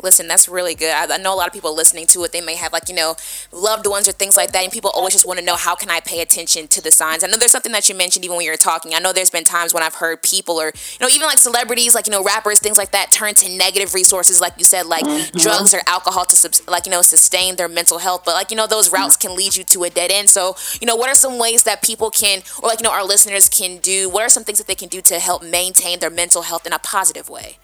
Listen, 0.00 0.26
that's 0.26 0.48
really 0.48 0.74
good. 0.74 0.92
I, 0.92 1.14
I 1.14 1.18
know 1.18 1.34
a 1.34 1.36
lot 1.36 1.46
of 1.46 1.52
people 1.52 1.74
listening 1.74 2.06
to 2.08 2.24
it. 2.24 2.32
They 2.32 2.40
may 2.40 2.54
have 2.54 2.72
like 2.72 2.88
you 2.88 2.94
know 2.94 3.16
loved 3.52 3.86
ones 3.86 4.08
or 4.08 4.12
things 4.12 4.36
like 4.36 4.52
that, 4.52 4.62
and 4.62 4.72
people 4.72 4.90
always 4.90 5.12
just 5.12 5.26
want 5.26 5.38
to 5.38 5.44
know 5.44 5.56
how 5.56 5.74
can 5.74 5.90
I 5.90 6.00
pay 6.00 6.20
attention 6.20 6.68
to 6.68 6.80
the 6.80 6.90
signs. 6.90 7.22
I 7.22 7.26
know 7.26 7.36
there's 7.36 7.52
something 7.52 7.72
that 7.72 7.88
you 7.88 7.94
mentioned 7.94 8.24
even 8.24 8.36
when 8.36 8.44
you 8.44 8.50
were 8.50 8.56
talking. 8.56 8.94
I 8.94 8.98
know 8.98 9.12
there's 9.12 9.30
been 9.30 9.44
times 9.44 9.74
when 9.74 9.82
I've 9.82 9.96
heard 9.96 10.22
people 10.22 10.60
or 10.60 10.66
you 10.66 10.98
know 11.00 11.08
even 11.08 11.26
like 11.26 11.38
celebrities, 11.38 11.94
like 11.94 12.06
you 12.06 12.12
know 12.12 12.24
rappers, 12.24 12.58
things 12.58 12.78
like 12.78 12.92
that, 12.92 13.10
turn 13.10 13.34
to 13.34 13.48
negative 13.56 13.94
resources, 13.94 14.40
like 14.40 14.54
you 14.58 14.64
said, 14.64 14.86
like 14.86 15.04
mm-hmm. 15.04 15.38
drugs 15.38 15.74
or 15.74 15.80
alcohol 15.86 16.24
to 16.24 16.36
subs- 16.36 16.66
like 16.66 16.86
you 16.86 16.92
know 16.92 17.02
sustain 17.02 17.56
their 17.56 17.68
mental 17.68 17.98
health. 17.98 18.22
But 18.24 18.34
like 18.34 18.50
you 18.50 18.56
know 18.56 18.66
those 18.66 18.90
routes 18.90 19.16
can 19.16 19.36
lead 19.36 19.56
you 19.56 19.64
to 19.64 19.84
a 19.84 19.90
dead 19.90 20.10
end. 20.10 20.30
So 20.30 20.56
you 20.80 20.86
know 20.86 20.96
what 20.96 21.10
are 21.10 21.14
some 21.14 21.38
ways 21.38 21.64
that 21.64 21.82
people 21.82 22.10
can 22.10 22.42
or 22.62 22.68
like 22.68 22.80
you 22.80 22.84
know 22.84 22.92
our 22.92 23.04
listeners 23.04 23.48
can 23.48 23.78
do? 23.78 24.08
What 24.08 24.22
are 24.22 24.28
some 24.28 24.44
things 24.44 24.58
that 24.58 24.66
they 24.66 24.74
can 24.74 24.88
do 24.88 25.02
to 25.02 25.18
help 25.18 25.42
maintain 25.42 25.98
their 25.98 26.10
mental 26.10 26.42
health 26.42 26.66
in 26.66 26.72
a 26.72 26.78
positive 26.78 27.28
way? 27.28 27.58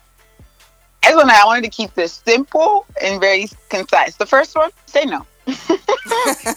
One, 1.14 1.30
I 1.30 1.42
wanted 1.44 1.64
to 1.64 1.70
keep 1.70 1.94
this 1.94 2.12
simple 2.12 2.86
and 3.02 3.20
very 3.20 3.48
concise. 3.68 4.16
The 4.16 4.26
first 4.26 4.54
one, 4.54 4.70
say 4.86 5.04
no. 5.04 5.26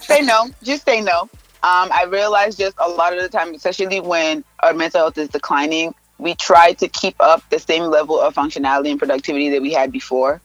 say 0.02 0.20
no. 0.20 0.50
Just 0.62 0.84
say 0.84 1.00
no. 1.00 1.22
Um, 1.64 1.90
I 1.92 2.06
realize 2.08 2.56
just 2.56 2.76
a 2.78 2.88
lot 2.88 3.16
of 3.16 3.22
the 3.22 3.28
time, 3.28 3.54
especially 3.54 4.00
when 4.00 4.44
our 4.60 4.74
mental 4.74 5.00
health 5.00 5.18
is 5.18 5.28
declining, 5.28 5.94
we 6.18 6.34
try 6.34 6.72
to 6.74 6.88
keep 6.88 7.14
up 7.20 7.42
the 7.50 7.58
same 7.58 7.84
level 7.84 8.20
of 8.20 8.34
functionality 8.34 8.90
and 8.90 8.98
productivity 8.98 9.48
that 9.50 9.62
we 9.62 9.72
had 9.72 9.92
before. 9.92 10.40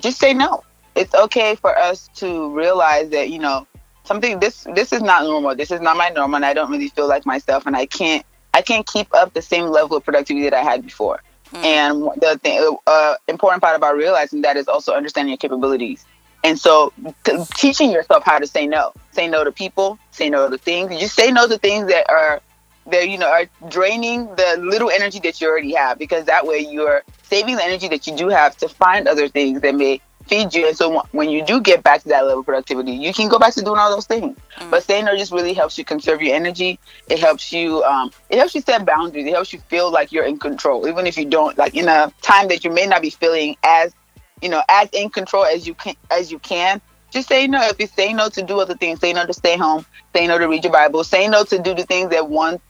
Just 0.00 0.18
say 0.18 0.32
no. 0.32 0.62
It's 0.94 1.14
okay 1.14 1.54
for 1.56 1.76
us 1.76 2.08
to 2.16 2.50
realize 2.50 3.10
that 3.10 3.30
you 3.30 3.38
know 3.38 3.66
something. 4.04 4.40
This 4.40 4.66
this 4.74 4.92
is 4.92 5.02
not 5.02 5.24
normal. 5.24 5.54
This 5.54 5.70
is 5.70 5.80
not 5.80 5.96
my 5.96 6.08
normal, 6.08 6.36
and 6.36 6.44
I 6.44 6.52
don't 6.52 6.70
really 6.70 6.88
feel 6.88 7.08
like 7.08 7.26
myself, 7.26 7.66
and 7.66 7.76
I 7.76 7.86
can't 7.86 8.24
I 8.54 8.62
can't 8.62 8.86
keep 8.86 9.12
up 9.14 9.32
the 9.34 9.42
same 9.42 9.66
level 9.66 9.96
of 9.96 10.04
productivity 10.04 10.48
that 10.48 10.54
I 10.54 10.62
had 10.62 10.82
before. 10.82 11.22
And 11.52 12.02
the 12.20 12.38
thing, 12.42 12.76
uh, 12.86 13.14
important 13.28 13.62
part 13.62 13.76
about 13.76 13.96
realizing 13.96 14.42
that 14.42 14.56
is 14.56 14.68
also 14.68 14.92
understanding 14.92 15.30
your 15.30 15.38
capabilities. 15.38 16.04
And 16.42 16.58
so, 16.58 16.92
t- 17.24 17.36
teaching 17.54 17.90
yourself 17.90 18.22
how 18.24 18.38
to 18.38 18.46
say 18.46 18.66
no, 18.66 18.92
say 19.12 19.28
no 19.28 19.44
to 19.44 19.52
people, 19.52 19.98
say 20.10 20.30
no 20.30 20.48
to 20.48 20.56
things. 20.56 21.00
You 21.00 21.08
say 21.08 21.30
no 21.30 21.46
to 21.46 21.58
things 21.58 21.88
that 21.88 22.08
are, 22.08 22.40
that 22.86 23.08
you 23.08 23.18
know, 23.18 23.30
are 23.30 23.44
draining 23.68 24.26
the 24.36 24.56
little 24.58 24.90
energy 24.90 25.18
that 25.20 25.40
you 25.40 25.48
already 25.48 25.74
have, 25.74 25.98
because 25.98 26.24
that 26.26 26.46
way 26.46 26.58
you're 26.58 27.02
saving 27.24 27.56
the 27.56 27.64
energy 27.64 27.88
that 27.88 28.06
you 28.06 28.16
do 28.16 28.28
have 28.28 28.56
to 28.58 28.68
find 28.68 29.06
other 29.06 29.28
things 29.28 29.60
that 29.60 29.74
may 29.74 30.00
feed 30.30 30.54
you. 30.54 30.68
And 30.68 30.76
so, 30.76 31.02
when 31.10 31.28
you 31.28 31.44
do 31.44 31.60
get 31.60 31.82
back 31.82 32.02
to 32.02 32.08
that 32.08 32.24
level 32.24 32.40
of 32.40 32.46
productivity, 32.46 32.92
you 32.92 33.12
can 33.12 33.28
go 33.28 33.38
back 33.38 33.52
to 33.54 33.62
doing 33.62 33.78
all 33.78 33.90
those 33.90 34.06
things. 34.06 34.38
But 34.70 34.84
saying 34.84 35.04
no 35.04 35.16
just 35.16 35.32
really 35.32 35.52
helps 35.52 35.76
you 35.76 35.84
conserve 35.84 36.22
your 36.22 36.34
energy. 36.34 36.78
It 37.08 37.18
helps 37.18 37.52
you. 37.52 37.82
Um, 37.84 38.12
it 38.30 38.38
helps 38.38 38.54
you 38.54 38.62
set 38.62 38.86
boundaries. 38.86 39.26
It 39.26 39.34
helps 39.34 39.52
you 39.52 39.58
feel 39.68 39.90
like 39.90 40.12
you're 40.12 40.24
in 40.24 40.38
control, 40.38 40.88
even 40.88 41.06
if 41.06 41.18
you 41.18 41.26
don't. 41.26 41.58
Like 41.58 41.74
in 41.74 41.88
a 41.88 42.12
time 42.22 42.48
that 42.48 42.64
you 42.64 42.70
may 42.70 42.86
not 42.86 43.02
be 43.02 43.10
feeling 43.10 43.56
as, 43.64 43.92
you 44.40 44.48
know, 44.48 44.62
as 44.68 44.88
in 44.92 45.10
control 45.10 45.44
as 45.44 45.66
you 45.66 45.74
can. 45.74 45.96
As 46.10 46.30
you 46.30 46.38
can, 46.38 46.80
just 47.10 47.28
say 47.28 47.46
no. 47.46 47.60
If 47.64 47.80
you 47.80 47.88
say 47.88 48.12
no 48.12 48.28
to 48.30 48.42
do 48.42 48.60
other 48.60 48.76
things, 48.76 49.00
say 49.00 49.12
no 49.12 49.26
to 49.26 49.34
stay 49.34 49.56
home. 49.56 49.84
Say 50.14 50.26
no 50.26 50.38
to 50.38 50.46
read 50.46 50.64
your 50.64 50.72
Bible. 50.72 51.04
Say 51.04 51.28
no 51.28 51.44
to 51.44 51.58
do 51.58 51.74
the 51.74 51.84
things 51.84 52.10
that 52.10 52.28
once 52.30 52.60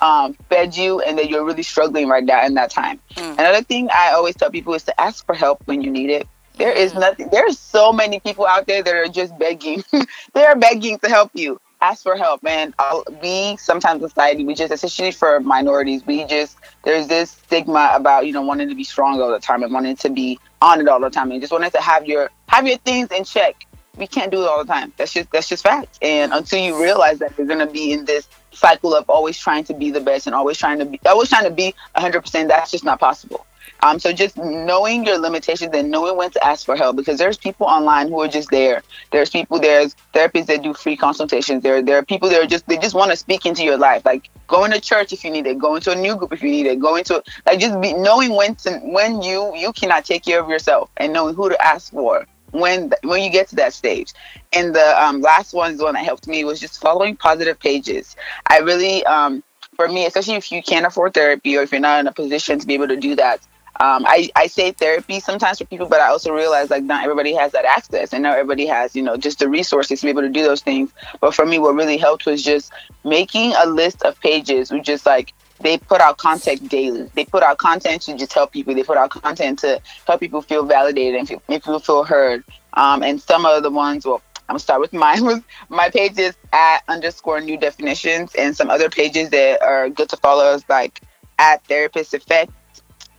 um, 0.00 0.34
fed 0.50 0.76
you 0.76 1.00
and 1.00 1.16
that 1.18 1.30
you're 1.30 1.44
really 1.44 1.62
struggling 1.62 2.08
right 2.08 2.24
now 2.24 2.44
in 2.44 2.54
that 2.54 2.70
time. 2.70 3.00
Another 3.38 3.62
thing 3.62 3.88
I 3.92 4.12
always 4.12 4.36
tell 4.36 4.50
people 4.50 4.74
is 4.74 4.82
to 4.84 5.00
ask 5.00 5.24
for 5.24 5.34
help 5.34 5.62
when 5.64 5.80
you 5.80 5.90
need 5.90 6.10
it. 6.10 6.28
There 6.56 6.72
is 6.72 6.94
nothing. 6.94 7.28
There's 7.30 7.58
so 7.58 7.92
many 7.92 8.20
people 8.20 8.46
out 8.46 8.66
there 8.66 8.82
that 8.82 8.94
are 8.94 9.08
just 9.08 9.38
begging. 9.38 9.84
they 10.34 10.44
are 10.44 10.56
begging 10.56 10.98
to 11.00 11.08
help 11.08 11.30
you. 11.34 11.60
Ask 11.82 12.02
for 12.02 12.16
help, 12.16 12.42
man. 12.42 12.74
I'll- 12.78 13.04
We 13.22 13.56
sometimes 13.58 14.00
society, 14.02 14.44
we 14.44 14.54
just, 14.54 14.72
especially 14.72 15.10
for 15.12 15.40
minorities, 15.40 16.04
we 16.06 16.24
just 16.24 16.56
there's 16.84 17.06
this 17.08 17.32
stigma 17.32 17.90
about 17.94 18.26
you 18.26 18.32
know 18.32 18.42
wanting 18.42 18.68
to 18.70 18.74
be 18.74 18.84
strong 18.84 19.20
all 19.20 19.30
the 19.30 19.38
time 19.38 19.62
and 19.62 19.72
wanting 19.72 19.96
to 19.96 20.08
be 20.08 20.38
on 20.62 20.80
it 20.80 20.88
all 20.88 21.00
the 21.00 21.10
time 21.10 21.30
and 21.30 21.40
just 21.40 21.52
wanting 21.52 21.70
to 21.70 21.80
have 21.80 22.06
your 22.06 22.30
have 22.48 22.66
your 22.66 22.78
things 22.78 23.10
in 23.12 23.24
check. 23.24 23.66
We 23.96 24.06
can't 24.06 24.30
do 24.30 24.42
it 24.42 24.48
all 24.48 24.64
the 24.64 24.72
time. 24.72 24.92
That's 24.96 25.12
just 25.12 25.30
that's 25.30 25.48
just 25.48 25.62
fact. 25.62 25.98
And 26.00 26.32
until 26.32 26.60
you 26.60 26.82
realize 26.82 27.18
that 27.18 27.36
you're 27.36 27.46
gonna 27.46 27.66
be 27.70 27.92
in 27.92 28.06
this 28.06 28.26
cycle 28.52 28.94
of 28.94 29.08
always 29.10 29.36
trying 29.38 29.64
to 29.64 29.74
be 29.74 29.90
the 29.90 30.00
best 30.00 30.26
and 30.26 30.34
always 30.34 30.56
trying 30.56 30.78
to 30.78 30.86
be 30.86 30.98
always 31.04 31.28
trying 31.28 31.44
to 31.44 31.50
be 31.50 31.74
100%, 31.96 32.48
that's 32.48 32.70
just 32.70 32.84
not 32.84 32.98
possible. 32.98 33.44
Um, 33.82 33.98
so 33.98 34.12
just 34.12 34.36
knowing 34.36 35.04
your 35.04 35.18
limitations 35.18 35.70
and 35.74 35.90
knowing 35.90 36.16
when 36.16 36.30
to 36.30 36.44
ask 36.44 36.64
for 36.64 36.76
help 36.76 36.96
because 36.96 37.18
there's 37.18 37.36
people 37.36 37.66
online 37.66 38.08
who 38.08 38.20
are 38.20 38.28
just 38.28 38.50
there. 38.50 38.82
There's 39.12 39.30
people 39.30 39.58
there's 39.60 39.94
therapists 40.14 40.46
that 40.46 40.62
do 40.62 40.74
free 40.74 40.96
consultations. 40.96 41.62
There 41.62 41.82
there 41.82 41.98
are 41.98 42.04
people 42.04 42.28
that 42.30 42.42
are 42.42 42.46
just 42.46 42.66
they 42.66 42.78
just 42.78 42.94
want 42.94 43.10
to 43.10 43.16
speak 43.16 43.46
into 43.46 43.62
your 43.62 43.76
life. 43.76 44.04
Like 44.04 44.30
going 44.46 44.70
to 44.72 44.80
church 44.80 45.12
if 45.12 45.24
you 45.24 45.30
need 45.30 45.46
it, 45.46 45.58
going 45.58 45.80
to 45.82 45.92
a 45.92 45.96
new 45.96 46.16
group 46.16 46.32
if 46.32 46.42
you 46.42 46.50
need 46.50 46.66
it, 46.66 46.80
going 46.80 47.04
to 47.04 47.22
like 47.44 47.58
just 47.58 47.80
be 47.80 47.92
knowing 47.92 48.34
when 48.34 48.54
to 48.56 48.78
when 48.78 49.22
you 49.22 49.54
you 49.54 49.72
cannot 49.72 50.04
take 50.04 50.24
care 50.24 50.40
of 50.40 50.48
yourself 50.48 50.90
and 50.96 51.12
knowing 51.12 51.34
who 51.34 51.48
to 51.48 51.64
ask 51.64 51.92
for 51.92 52.26
when 52.52 52.92
when 53.02 53.22
you 53.22 53.30
get 53.30 53.48
to 53.48 53.56
that 53.56 53.74
stage. 53.74 54.12
And 54.52 54.74
the 54.74 55.02
um, 55.02 55.20
last 55.20 55.52
one 55.52 55.72
is 55.72 55.78
the 55.78 55.84
one 55.84 55.94
that 55.94 56.04
helped 56.04 56.26
me 56.26 56.44
was 56.44 56.60
just 56.60 56.80
following 56.80 57.16
positive 57.16 57.58
pages. 57.58 58.16
I 58.48 58.58
really 58.58 59.04
um, 59.04 59.42
for 59.76 59.88
me, 59.88 60.06
especially 60.06 60.34
if 60.34 60.50
you 60.50 60.62
can't 60.62 60.86
afford 60.86 61.14
therapy 61.14 61.56
or 61.56 61.62
if 61.62 61.70
you're 61.70 61.80
not 61.80 62.00
in 62.00 62.06
a 62.06 62.12
position 62.12 62.58
to 62.58 62.66
be 62.66 62.74
able 62.74 62.88
to 62.88 62.96
do 62.96 63.14
that, 63.16 63.40
um, 63.80 64.04
I, 64.06 64.30
I 64.34 64.46
say 64.46 64.72
therapy 64.72 65.20
sometimes 65.20 65.58
for 65.58 65.64
people, 65.66 65.86
but 65.86 66.00
I 66.00 66.08
also 66.08 66.32
realize 66.32 66.70
like 66.70 66.84
not 66.84 67.02
everybody 67.02 67.34
has 67.34 67.52
that 67.52 67.64
access 67.64 68.12
and 68.12 68.22
not 68.22 68.34
everybody 68.34 68.66
has, 68.66 68.96
you 68.96 69.02
know, 69.02 69.16
just 69.16 69.38
the 69.38 69.48
resources 69.48 70.00
to 70.00 70.06
be 70.06 70.10
able 70.10 70.22
to 70.22 70.28
do 70.28 70.42
those 70.42 70.62
things. 70.62 70.92
But 71.20 71.34
for 71.34 71.44
me, 71.44 71.58
what 71.58 71.74
really 71.74 71.98
helped 71.98 72.26
was 72.26 72.42
just 72.42 72.72
making 73.04 73.54
a 73.62 73.66
list 73.66 74.02
of 74.02 74.18
pages 74.20 74.70
with 74.70 74.84
just 74.84 75.04
like 75.04 75.34
they 75.60 75.78
put 75.78 76.00
out 76.00 76.18
content 76.18 76.68
daily. 76.68 77.10
They 77.14 77.24
put 77.24 77.42
out 77.42 77.58
content 77.58 78.02
to 78.02 78.16
just 78.16 78.32
help 78.32 78.52
people. 78.52 78.74
They 78.74 78.82
put 78.82 78.98
out 78.98 79.10
content 79.10 79.58
to 79.60 79.80
help 80.06 80.20
people 80.20 80.42
feel 80.42 80.64
validated 80.64 81.20
and 81.20 81.28
make 81.48 81.64
people 81.64 81.78
feel 81.78 82.04
heard. 82.04 82.44
Um, 82.74 83.02
and 83.02 83.20
some 83.20 83.46
of 83.46 83.62
the 83.62 83.70
ones, 83.70 84.04
well, 84.04 84.22
I'm 84.48 84.54
gonna 84.54 84.60
start 84.60 84.80
with 84.80 84.92
mine. 84.92 85.24
Was 85.24 85.40
my 85.68 85.90
pages 85.90 86.34
at 86.52 86.82
underscore 86.88 87.40
new 87.40 87.58
definitions, 87.58 88.34
and 88.36 88.56
some 88.56 88.70
other 88.70 88.88
pages 88.88 89.30
that 89.30 89.62
are 89.62 89.88
good 89.88 90.08
to 90.10 90.16
follow 90.16 90.54
is 90.54 90.64
like 90.68 91.00
at 91.38 91.64
therapist 91.66 92.14
effect, 92.14 92.52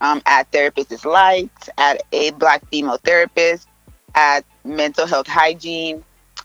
um, 0.02 0.22
at 0.26 0.52
therapist 0.52 0.92
is 0.92 1.06
light, 1.06 1.50
at 1.78 2.02
a 2.12 2.32
black 2.32 2.68
female 2.70 2.98
therapist, 2.98 3.68
at 4.16 4.46
mental 4.64 5.08
health 5.08 5.28
hygiene, 5.28 6.04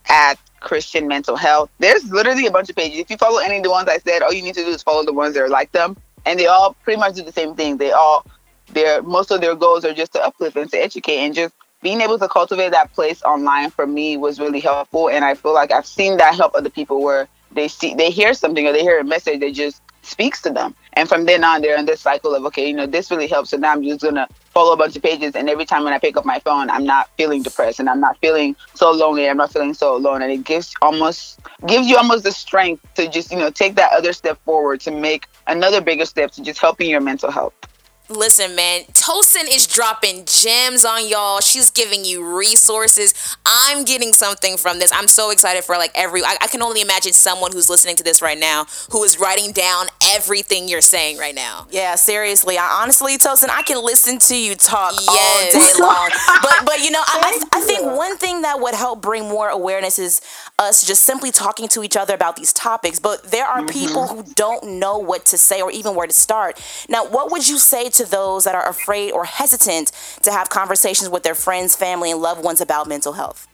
at 0.09 0.39
Christian 0.61 1.09
mental 1.09 1.37
health. 1.37 1.71
There's 1.79 2.11
literally 2.11 2.47
a 2.47 2.51
bunch 2.51 2.71
of 2.71 2.77
pages. 2.77 2.99
If 2.99 3.11
you 3.11 3.17
follow 3.17 3.39
any 3.41 3.59
of 3.59 3.63
the 3.63 3.71
ones 3.71 3.89
I 3.89 3.99
said, 3.99 4.23
all 4.23 4.33
you 4.33 4.43
need 4.43 4.55
to 4.55 4.65
do 4.65 4.71
is 4.71 4.83
follow 4.83 5.05
the 5.05 5.13
ones 5.13 5.35
that 5.35 5.43
are 5.43 5.49
like 5.49 5.73
them, 5.73 5.97
and 6.25 6.39
they 6.39 6.47
all 6.47 6.75
pretty 6.85 6.99
much 6.99 7.15
do 7.15 7.23
the 7.23 7.33
same 7.33 7.55
thing. 7.55 7.77
They 7.77 7.91
all, 7.91 8.25
their 8.73 9.03
most 9.03 9.31
of 9.31 9.41
their 9.41 9.55
goals 9.55 9.85
are 9.85 9.93
just 9.95 10.13
to 10.13 10.25
uplift 10.25 10.57
and 10.57 10.71
to 10.71 10.79
educate 10.79 11.19
and 11.19 11.35
just 11.35 11.55
being 11.83 12.01
able 12.01 12.19
to 12.19 12.29
cultivate 12.29 12.71
that 12.71 12.93
place 12.93 13.23
online 13.25 13.71
for 13.71 13.87
me 13.87 14.17
was 14.17 14.39
really 14.39 14.61
helpful 14.61 15.11
and 15.11 15.25
i 15.25 15.35
feel 15.35 15.53
like 15.53 15.71
i've 15.73 15.87
seen 15.87 16.17
that 16.17 16.35
help 16.35 16.55
other 16.55 16.71
people 16.71 17.03
where 17.03 17.29
they 17.51 17.69
see 17.69 17.95
they 17.95 18.11
hear 18.11 18.33
something 18.33 18.67
or 18.67 18.73
they 18.73 18.83
hear 18.83 18.99
a 18.99 19.05
message 19.05 19.41
that 19.41 19.53
just 19.53 19.83
speaks 20.03 20.41
to 20.41 20.51
them 20.51 20.75
and 20.95 21.09
from 21.09 21.25
then 21.25 21.45
on 21.45 21.63
they're 21.63 21.79
in 21.79 21.87
this 21.87 22.01
cycle 22.01 22.35
of 22.35 22.45
okay 22.45 22.67
you 22.69 22.75
know 22.75 22.87
this 22.87 23.11
really 23.11 23.27
helps. 23.27 23.51
So 23.51 23.57
now 23.57 23.73
i'm 23.73 23.83
just 23.83 24.01
gonna 24.03 24.29
follow 24.51 24.73
a 24.73 24.77
bunch 24.77 24.97
of 24.97 25.03
pages 25.03 25.35
and 25.35 25.49
every 25.49 25.65
time 25.65 25.85
when 25.85 25.93
i 25.93 25.99
pick 25.99 26.17
up 26.17 26.25
my 26.25 26.39
phone 26.41 26.69
i'm 26.71 26.85
not 26.85 27.09
feeling 27.17 27.43
depressed 27.43 27.81
and 27.81 27.89
i'm 27.89 28.01
not 28.01 28.19
feeling 28.19 28.55
so 28.75 28.91
lonely 28.91 29.29
i'm 29.29 29.37
not 29.37 29.53
feeling 29.53 29.75
so 29.75 29.97
alone. 29.97 30.23
And 30.23 30.33
it 30.33 30.45
gives 30.45 30.75
almost 30.83 31.41
gives 31.67 31.89
you 31.89 31.97
almost 31.97 32.25
the 32.25 32.33
strength 32.33 32.85
to 32.95 33.09
just 33.09 33.31
you 33.31 33.39
know 33.39 33.51
take 33.51 33.75
that 33.77 33.93
other 33.93 34.13
step 34.13 34.39
forward 34.45 34.81
to 34.81 34.91
make 34.91 35.27
another 35.47 35.81
bigger 35.81 36.05
step 36.05 36.31
to 36.33 36.43
just 36.43 36.61
helping 36.61 36.91
your 36.91 37.01
mental 37.01 37.31
health 37.31 37.55
Listen, 38.09 38.57
man, 38.57 38.83
Tosin 38.93 39.45
is 39.49 39.67
dropping 39.67 40.25
gems 40.27 40.85
on 40.85 41.09
y'all. 41.09 41.41
She's 41.41 41.71
giving 41.71 42.05
you 42.05 42.37
resources. 42.37 43.37
I'm 43.47 43.85
getting 43.85 44.13
something 44.13 44.57
from 44.57 44.81
this. 44.81 44.91
I'm 44.93 45.07
so 45.07 45.31
excited 45.31 45.63
for 45.63 45.77
like 45.77 45.93
every. 45.95 46.23
I, 46.25 46.37
I, 46.41 46.49
can 46.49 46.63
only 46.63 46.81
imagine 46.81 47.13
someone 47.13 47.53
who's 47.53 47.71
listening 47.71 47.95
to 47.97 48.03
this 48.03 48.21
right 48.21 48.39
now 48.39 48.67
who 48.91 49.05
is 49.05 49.21
writing 49.21 49.53
down 49.53 49.87
everything 50.15 50.69
you're 50.69 50.81
saying 50.81 51.19
right 51.19 51.35
now. 51.35 51.69
Yeah, 51.71 51.95
seriously. 51.95 52.59
I, 52.59 52.81
honestly, 52.83 53.17
Tosin, 53.19 53.51
I 53.51 53.63
can 53.63 53.83
listen 53.83 54.19
to 54.19 54.37
you 54.37 54.57
talk 54.57 54.95
yes. 55.01 55.55
all 55.55 55.61
day 55.61 55.81
long. 55.81 56.11
but 56.43 56.67
but 56.67 56.81
you 56.83 56.91
know, 56.91 57.03
I, 57.07 57.41
I, 57.53 57.59
I 57.59 57.61
think 57.61 57.87
one 57.87 58.17
thing 58.19 58.43
that 58.43 58.61
would 58.61 58.75
help 58.75 59.01
bring 59.01 59.29
more 59.29 59.49
awareness 59.49 60.01
is 60.01 60.21
us 60.59 60.85
just 60.85 61.05
simply 61.05 61.31
talking 61.31 61.69
to 61.69 61.85
each 61.85 61.97
other 61.97 62.15
about 62.15 62.35
these 62.35 62.53
topics. 62.53 62.99
But 62.99 63.31
there 63.31 63.47
are 63.47 63.61
mm-hmm. 63.61 63.79
people 63.79 64.07
who 64.09 64.25
don't 64.35 64.81
know 64.81 64.99
what 64.99 65.25
to 65.27 65.39
say 65.39 65.63
or 65.63 65.71
even 65.71 65.95
where 65.95 66.07
to 66.07 66.13
start. 66.13 66.61
Now, 66.89 67.07
what 67.07 67.31
would 67.31 67.49
you 67.49 67.59
say 67.59 67.89
to 67.93 68.05
those 68.05 68.45
that 68.45 68.55
are 68.55 68.69
afraid 68.69 69.13
or 69.13 69.25
hesitant 69.25 69.93
to 70.23 70.31
have 70.31 70.49
conversations 70.49 71.11
with 71.11 71.23
their 71.23 71.35
friends, 71.35 71.77
family, 71.77 72.11
and 72.11 72.21
loved 72.21 72.43
ones 72.43 72.61
about 72.61 72.89
mental 72.89 73.13
health? 73.13 73.49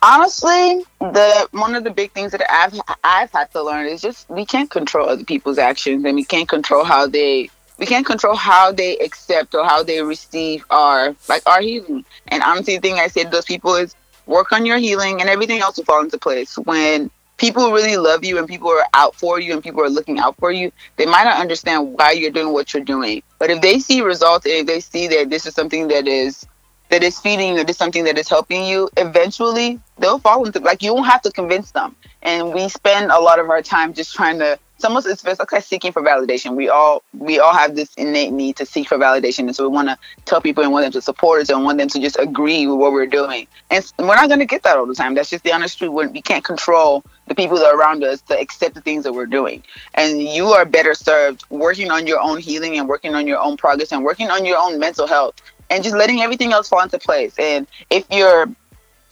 Honestly, 0.00 0.84
the 1.00 1.48
one 1.50 1.74
of 1.74 1.82
the 1.82 1.90
big 1.90 2.12
things 2.12 2.30
that 2.32 2.42
I've 2.48 2.80
I've 3.02 3.32
had 3.32 3.50
to 3.52 3.62
learn 3.62 3.86
is 3.86 4.00
just 4.00 4.28
we 4.30 4.46
can't 4.46 4.70
control 4.70 5.08
other 5.08 5.24
people's 5.24 5.58
actions 5.58 6.04
and 6.04 6.14
we 6.14 6.24
can't 6.24 6.48
control 6.48 6.84
how 6.84 7.08
they 7.08 7.50
we 7.78 7.86
can't 7.86 8.06
control 8.06 8.36
how 8.36 8.70
they 8.70 8.96
accept 8.98 9.54
or 9.54 9.64
how 9.64 9.82
they 9.82 10.02
receive 10.02 10.64
our 10.70 11.16
like 11.28 11.44
our 11.46 11.60
healing. 11.60 12.04
And 12.28 12.42
honestly, 12.44 12.76
the 12.76 12.80
thing 12.80 13.00
I 13.00 13.08
say 13.08 13.24
to 13.24 13.30
those 13.30 13.44
people 13.44 13.74
is 13.74 13.96
work 14.26 14.52
on 14.52 14.66
your 14.66 14.78
healing 14.78 15.20
and 15.20 15.28
everything 15.28 15.60
else 15.60 15.78
will 15.78 15.84
fall 15.84 16.02
into 16.02 16.18
place. 16.18 16.56
When 16.58 17.10
people 17.38 17.72
really 17.72 17.96
love 17.96 18.24
you 18.24 18.36
and 18.36 18.46
people 18.46 18.68
are 18.68 18.84
out 18.92 19.14
for 19.14 19.40
you 19.40 19.54
and 19.54 19.62
people 19.62 19.80
are 19.80 19.88
looking 19.88 20.18
out 20.18 20.36
for 20.36 20.52
you, 20.52 20.70
they 20.96 21.06
might 21.06 21.24
not 21.24 21.40
understand 21.40 21.94
why 21.94 22.10
you're 22.10 22.30
doing 22.30 22.52
what 22.52 22.74
you're 22.74 22.84
doing. 22.84 23.22
But 23.38 23.50
if 23.50 23.62
they 23.62 23.78
see 23.78 24.02
results 24.02 24.44
and 24.44 24.54
if 24.54 24.66
they 24.66 24.80
see 24.80 25.06
that 25.08 25.30
this 25.30 25.46
is 25.46 25.54
something 25.54 25.88
that 25.88 26.06
is 26.06 26.46
that 26.90 27.02
is 27.02 27.18
feeding 27.20 27.54
you, 27.54 27.64
this 27.64 27.74
is 27.74 27.76
something 27.76 28.04
that 28.04 28.16
is 28.18 28.28
helping 28.28 28.64
you, 28.64 28.88
eventually 28.96 29.78
they'll 29.98 30.18
fall 30.18 30.44
into 30.44 30.58
like 30.60 30.82
you 30.82 30.94
won't 30.94 31.06
have 31.06 31.22
to 31.22 31.32
convince 31.32 31.70
them. 31.70 31.94
And 32.22 32.52
we 32.52 32.68
spend 32.68 33.10
a 33.10 33.20
lot 33.20 33.38
of 33.38 33.48
our 33.48 33.62
time 33.62 33.94
just 33.94 34.14
trying 34.14 34.38
to 34.40 34.58
it's 34.78 34.84
almost 34.84 35.08
it's, 35.08 35.24
it's 35.24 35.40
like 35.40 35.64
seeking 35.64 35.90
for 35.90 36.02
validation. 36.02 36.54
We 36.54 36.68
all 36.68 37.02
we 37.12 37.40
all 37.40 37.52
have 37.52 37.74
this 37.74 37.92
innate 37.96 38.32
need 38.32 38.54
to 38.58 38.64
seek 38.64 38.86
for 38.86 38.96
validation, 38.96 39.40
and 39.40 39.56
so 39.56 39.68
we 39.68 39.74
want 39.74 39.88
to 39.88 39.98
tell 40.24 40.40
people 40.40 40.62
and 40.62 40.72
want 40.72 40.84
them 40.84 40.92
to 40.92 41.02
support 41.02 41.42
us 41.42 41.50
and 41.50 41.64
want 41.64 41.78
them 41.78 41.88
to 41.88 41.98
just 41.98 42.16
agree 42.16 42.64
with 42.68 42.78
what 42.78 42.92
we're 42.92 43.06
doing. 43.06 43.48
And 43.72 43.84
we're 43.98 44.14
not 44.14 44.28
going 44.28 44.38
to 44.38 44.46
get 44.46 44.62
that 44.62 44.76
all 44.76 44.86
the 44.86 44.94
time. 44.94 45.14
That's 45.14 45.30
just 45.30 45.42
the 45.42 45.52
honest 45.52 45.78
truth. 45.78 46.12
we 46.12 46.22
can't 46.22 46.44
control 46.44 47.02
the 47.28 47.34
people 47.34 47.56
that 47.58 47.66
are 47.66 47.78
around 47.78 48.02
us 48.04 48.20
to 48.22 48.38
accept 48.38 48.74
the 48.74 48.80
things 48.80 49.04
that 49.04 49.12
we're 49.12 49.26
doing. 49.26 49.62
And 49.94 50.22
you 50.22 50.46
are 50.46 50.64
better 50.64 50.94
served 50.94 51.44
working 51.50 51.90
on 51.90 52.06
your 52.06 52.20
own 52.20 52.38
healing 52.38 52.78
and 52.78 52.88
working 52.88 53.14
on 53.14 53.26
your 53.26 53.38
own 53.38 53.56
progress 53.56 53.92
and 53.92 54.04
working 54.04 54.30
on 54.30 54.44
your 54.44 54.58
own 54.58 54.78
mental 54.78 55.06
health 55.06 55.34
and 55.70 55.84
just 55.84 55.96
letting 55.96 56.20
everything 56.20 56.52
else 56.52 56.68
fall 56.68 56.82
into 56.82 56.98
place. 56.98 57.34
And 57.38 57.66
if 57.90 58.04
you're 58.10 58.48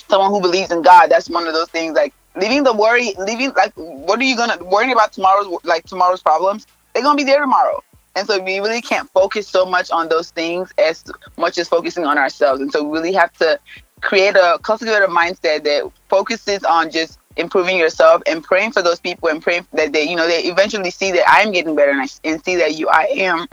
someone 0.09 0.31
who 0.31 0.41
believes 0.41 0.71
in 0.71 0.83
God, 0.83 1.09
that's 1.09 1.29
one 1.29 1.47
of 1.47 1.55
those 1.55 1.69
things 1.69 1.95
like 1.95 2.15
leaving 2.37 2.65
the 2.65 2.73
worry, 2.73 3.15
leaving 3.19 3.53
like, 3.55 3.73
what 3.75 4.19
are 4.19 4.25
you 4.25 4.37
gonna 4.37 4.63
worrying 4.65 4.93
about 4.93 5.13
tomorrow's 5.13 5.47
like 5.65 5.85
tomorrow's 5.87 6.23
problems? 6.23 6.67
They're 6.95 7.03
gonna 7.03 7.17
be 7.17 7.25
there 7.25 7.41
tomorrow, 7.41 7.83
and 8.15 8.27
so 8.27 8.43
we 8.43 8.59
really 8.61 8.81
can't 8.81 9.11
focus 9.11 9.49
so 9.49 9.67
much 9.67 9.91
on 9.91 10.09
those 10.09 10.31
things 10.31 10.73
as 10.79 11.05
much 11.37 11.59
as 11.59 11.69
focusing 11.69 12.05
on 12.05 12.19
ourselves. 12.19 12.61
And 12.61 12.73
so 12.73 12.83
we 12.83 12.99
really 12.99 13.13
have 13.13 13.33
to 13.35 13.59
create 14.01 14.37
a 14.37 14.59
cultivate 14.63 15.03
a 15.03 15.09
mindset 15.09 15.65
that 15.65 15.91
focuses 16.09 16.63
on 16.65 16.91
just 16.91 17.19
improving 17.37 17.77
yourself 17.77 18.23
and 18.27 18.43
praying 18.43 18.73
for 18.73 18.83
those 18.83 19.01
people 19.01 19.29
and 19.29 19.43
praying 19.43 19.67
that 19.73 19.93
they, 19.93 20.05
you 20.05 20.17
know, 20.17 20.27
they 20.27 20.45
eventually 20.45 20.91
see 20.91 21.13
that 21.13 21.25
I'm 21.29 21.53
getting 21.53 21.75
better 21.75 21.91
and, 21.93 22.03
I, 22.03 22.09
and 22.25 22.45
see 22.45 22.57
that 22.57 22.77
you, 22.77 22.89
I 22.89 23.05
am 23.05 23.47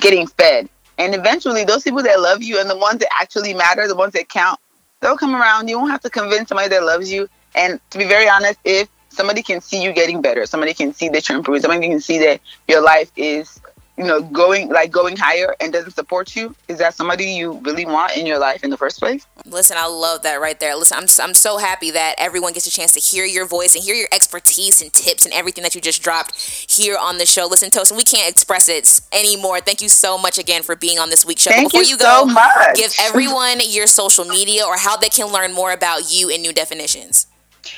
getting 0.00 0.26
fed. 0.26 0.68
And 0.98 1.14
eventually, 1.14 1.64
those 1.64 1.82
people 1.82 2.02
that 2.02 2.20
love 2.20 2.42
you 2.42 2.60
and 2.60 2.68
the 2.68 2.76
ones 2.76 2.98
that 3.00 3.08
actually 3.18 3.54
matter, 3.54 3.88
the 3.88 3.96
ones 3.96 4.12
that 4.12 4.28
count, 4.28 4.60
they'll 5.00 5.16
come 5.16 5.34
around. 5.34 5.68
You 5.68 5.78
won't 5.78 5.90
have 5.90 6.02
to 6.02 6.10
convince 6.10 6.48
somebody 6.48 6.68
that 6.68 6.82
loves 6.82 7.10
you 7.10 7.28
and 7.54 7.80
to 7.90 7.98
be 7.98 8.04
very 8.04 8.28
honest, 8.28 8.58
if 8.64 8.88
somebody 9.08 9.42
can 9.42 9.60
see 9.60 9.82
you 9.82 9.92
getting 9.92 10.22
better, 10.22 10.46
somebody 10.46 10.74
can 10.74 10.92
see 10.92 11.08
that 11.10 11.28
you're 11.28 11.38
improving, 11.38 11.62
somebody 11.62 11.88
can 11.88 12.00
see 12.00 12.18
that 12.18 12.40
your 12.68 12.80
life 12.82 13.10
is, 13.16 13.60
you 14.00 14.06
know, 14.06 14.22
going 14.22 14.70
like 14.70 14.90
going 14.90 15.14
higher 15.14 15.54
and 15.60 15.74
doesn't 15.74 15.90
support 15.90 16.34
you, 16.34 16.56
is 16.68 16.78
that 16.78 16.94
somebody 16.94 17.26
you 17.26 17.58
really 17.58 17.84
want 17.84 18.16
in 18.16 18.24
your 18.24 18.38
life 18.38 18.64
in 18.64 18.70
the 18.70 18.76
first 18.78 18.98
place? 18.98 19.26
Listen, 19.44 19.76
I 19.78 19.86
love 19.88 20.22
that 20.22 20.40
right 20.40 20.58
there. 20.58 20.74
Listen, 20.74 20.96
I'm, 20.96 21.06
I'm 21.22 21.34
so 21.34 21.58
happy 21.58 21.90
that 21.90 22.14
everyone 22.16 22.54
gets 22.54 22.66
a 22.66 22.70
chance 22.70 22.92
to 22.92 23.00
hear 23.00 23.26
your 23.26 23.46
voice 23.46 23.74
and 23.74 23.84
hear 23.84 23.94
your 23.94 24.08
expertise 24.10 24.80
and 24.80 24.90
tips 24.94 25.26
and 25.26 25.34
everything 25.34 25.62
that 25.64 25.74
you 25.74 25.82
just 25.82 26.02
dropped 26.02 26.34
here 26.70 26.96
on 26.98 27.18
the 27.18 27.26
show. 27.26 27.46
Listen, 27.46 27.68
Tosin, 27.68 27.94
we 27.94 28.02
can't 28.02 28.30
express 28.30 28.70
it 28.70 29.02
anymore. 29.12 29.60
Thank 29.60 29.82
you 29.82 29.90
so 29.90 30.16
much 30.16 30.38
again 30.38 30.62
for 30.62 30.74
being 30.74 30.98
on 30.98 31.10
this 31.10 31.26
week's 31.26 31.42
show. 31.42 31.50
Thank 31.50 31.70
Before 31.70 31.82
you, 31.82 31.90
you 31.90 31.98
go, 31.98 32.20
so 32.20 32.24
much. 32.24 32.76
give 32.76 32.94
everyone 33.02 33.58
your 33.68 33.86
social 33.86 34.24
media 34.24 34.64
or 34.64 34.78
how 34.78 34.96
they 34.96 35.10
can 35.10 35.30
learn 35.30 35.52
more 35.52 35.72
about 35.72 36.10
you 36.10 36.30
and 36.30 36.42
New 36.42 36.54
Definitions. 36.54 37.26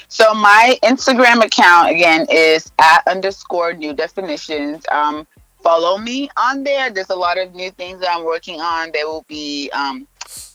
So 0.07 0.33
my 0.35 0.79
Instagram 0.85 1.45
account 1.45 1.91
again 1.91 2.27
is 2.31 2.71
at 2.79 3.03
underscore 3.09 3.73
new 3.73 3.93
definitions. 3.93 4.85
Um, 4.93 5.27
follow 5.63 5.99
me 5.99 6.29
on 6.37 6.65
there. 6.65 6.91
There's 6.91 7.11
a 7.11 7.17
lot 7.17 7.39
of 7.39 7.55
new 7.55 7.71
things 7.71 8.01
that 8.01 8.11
I'm 8.11 8.25
working 8.25 8.61
on. 8.61 8.91
They 8.93 9.05
will 9.05 9.25
be 9.29 9.71
um, 9.73 10.07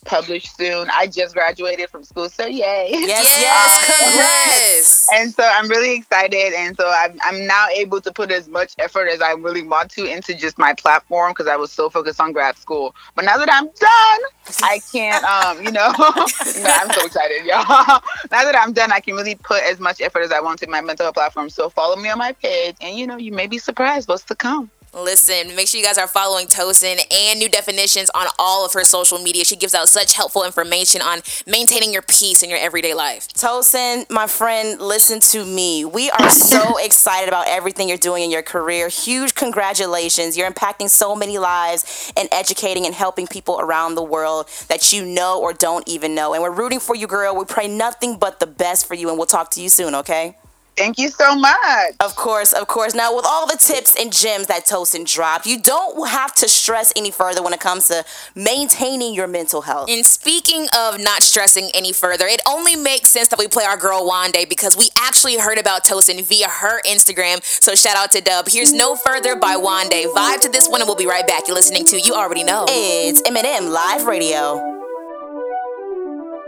published 0.06 0.56
soon. 0.56 0.90
I 0.92 1.08
just 1.08 1.36
graduated 1.36 1.90
from 1.90 2.04
school, 2.04 2.30
so 2.30 2.46
yay! 2.46 2.90
Yes, 2.92 3.38
yes, 3.40 3.86
congrats! 3.86 5.08
and 5.14 5.34
so 5.34 5.44
I'm 5.44 5.70
really 5.70 5.96
excited, 5.96 6.54
and 6.54 6.76
so 6.76 6.90
I'm, 6.90 7.20
I'm 7.24 7.46
now 7.46 7.68
able 7.68 8.02
to 8.02 8.12
put 8.12 8.32
as 8.32 8.48
much 8.48 8.74
effort 8.80 9.08
as 9.08 9.22
I 9.22 9.32
really 9.34 9.64
want 9.64 9.92
to 9.92 10.06
into 10.06 10.34
just 10.34 10.58
my 10.58 10.74
platform 10.74 11.32
because 11.32 11.48
I 11.48 11.56
was 11.56 11.72
so 11.72 11.90
focused 11.90 12.20
on 12.20 12.32
grad 12.32 12.58
school. 12.58 12.96
But 13.16 13.26
now 13.26 13.38
that 13.38 13.50
I'm 13.52 13.66
done, 13.66 14.64
I 14.64 14.80
can't, 14.92 15.24
um, 15.24 15.64
you 15.64 15.72
know, 15.72 15.94
I'm 15.98 16.92
so 16.92 17.06
excited, 17.06 17.46
y'all. 17.46 17.66
now 18.32 18.44
that 18.44 18.56
I'm 18.58 18.74
done, 18.74 18.92
I 18.92 19.00
can 19.00 19.16
really 19.16 19.36
put 19.36 19.62
as 19.64 19.80
much 19.80 20.02
effort 20.02 20.22
as 20.22 20.32
I 20.32 20.40
want 20.40 20.60
to 20.60 20.68
my 20.68 20.82
mental 20.82 21.06
health 21.06 21.16
platform. 21.16 21.50
So 21.50 21.70
follow 21.70 21.96
me 21.96 22.10
on 22.10 22.18
my 22.18 22.32
page, 22.32 22.76
and 22.82 22.98
you 22.98 23.06
know, 23.06 23.18
you 23.18 23.32
may 23.32 23.48
be 23.48 23.58
surprised 23.58 24.08
what's 24.08 24.24
to 24.24 24.36
come. 24.36 24.72
Listen, 24.94 25.54
make 25.56 25.68
sure 25.68 25.80
you 25.80 25.86
guys 25.86 25.98
are 25.98 26.08
following 26.08 26.48
Tosin 26.48 27.00
and 27.14 27.40
New 27.40 27.50
Definitions 27.50 28.10
on 28.16 28.28
all 28.40 28.66
of 28.66 28.74
her 28.74 28.84
social 28.84 29.20
media. 29.20 29.44
She 29.44 29.58
gives 29.58 29.76
out 29.76 29.90
such 29.90 30.14
helpful 30.14 30.44
information 30.44 31.02
on 31.02 31.20
maintaining 31.46 31.92
your 31.92 32.02
peace 32.02 32.42
in 32.42 32.50
your 32.50 32.58
everyday 32.58 32.94
life. 32.94 33.28
Tosin, 33.28 34.10
my 34.10 34.28
friend, 34.28 34.80
listen 34.82 35.20
to 35.20 35.46
me. 35.46 35.84
We 35.84 36.10
are 36.10 36.30
so 36.30 36.78
excited 36.84 37.28
about 37.28 37.48
everything 37.48 37.90
you're 37.90 37.98
doing 37.98 38.24
in 38.24 38.32
your 38.32 38.42
career. 38.42 38.88
Huge 38.88 39.36
congratulations. 39.36 40.38
You're 40.38 40.50
impacting 40.50 40.90
so 40.90 41.16
many 41.16 41.38
lives 41.38 42.12
and 42.16 42.30
educating 42.32 42.86
and 42.86 42.96
helping 42.96 43.28
people 43.28 43.60
around 43.60 43.96
the 43.96 44.04
world 44.04 44.48
that 44.70 44.94
you 44.94 45.06
know 45.06 45.40
or 45.42 45.54
don't 45.54 45.88
even 45.88 46.16
know. 46.16 46.34
And 46.34 46.42
we're 46.42 46.50
rooting 46.50 46.80
for 46.80 46.96
you, 46.96 47.08
girl. 47.08 47.36
We 47.36 47.46
pray 47.46 47.68
nothing 47.68 48.18
but 48.18 48.40
the 48.40 48.48
best 48.48 48.88
for 48.88 48.96
you, 48.96 49.10
and 49.10 49.18
we'll 49.18 49.28
talk 49.28 49.52
to 49.52 49.62
you 49.62 49.70
soon, 49.70 49.94
okay? 49.96 50.38
Thank 50.78 51.00
you 51.00 51.10
so 51.10 51.36
much. 51.36 51.96
Of 52.00 52.16
course, 52.16 52.54
of 52.54 52.68
course. 52.68 52.94
Now, 52.94 53.16
with 53.16 53.26
all 53.28 53.48
the 53.48 53.58
tips 53.58 53.96
and 54.00 54.14
gems 54.14 54.46
that 54.48 54.66
Tosin 54.66 55.12
dropped, 55.12 55.48
you 55.48 55.60
don't 55.60 56.08
have 56.08 56.36
to 56.36 56.48
stress 56.48 56.94
any 56.96 57.10
further 57.10 57.42
when 57.42 57.52
it 57.52 57.60
comes 57.60 57.88
to 57.88 58.06
maintaining 58.36 59.16
your 59.16 59.26
mental 59.28 59.62
health. 59.62 59.90
And 59.90 60.06
speaking 60.06 60.68
of 60.78 61.00
not 61.00 61.24
stressing 61.24 61.72
any 61.74 61.92
further, 61.94 62.28
it 62.28 62.42
only 62.48 62.76
makes 62.76 63.10
sense 63.10 63.28
that 63.30 63.40
we 63.40 63.48
play 63.48 63.64
our 63.66 63.76
girl 63.76 64.08
Wande 64.08 64.48
because 64.48 64.78
we 64.78 64.90
actually 65.00 65.40
heard 65.40 65.58
about 65.58 65.84
Tosin 65.84 66.24
via 66.24 66.48
her 66.48 66.80
Instagram. 66.84 67.44
So 67.44 67.74
shout 67.74 67.98
out 67.98 68.12
to 68.12 68.22
Dub. 68.22 68.48
Here's 68.48 68.72
No 68.72 68.96
Further 68.96 69.36
by 69.36 69.56
Wande. 69.56 70.14
Vibe 70.14 70.42
to 70.42 70.50
this 70.50 70.70
one 70.70 70.82
and 70.82 70.88
we'll 70.88 70.96
be 70.96 71.08
right 71.08 71.26
back. 71.26 71.48
You're 71.48 71.56
listening 71.56 71.86
to 71.86 72.00
You 72.00 72.14
Already 72.14 72.44
Know. 72.44 72.66
It's 72.70 73.22
M&M 73.26 73.72
Live 73.72 74.06
Radio. 74.06 74.58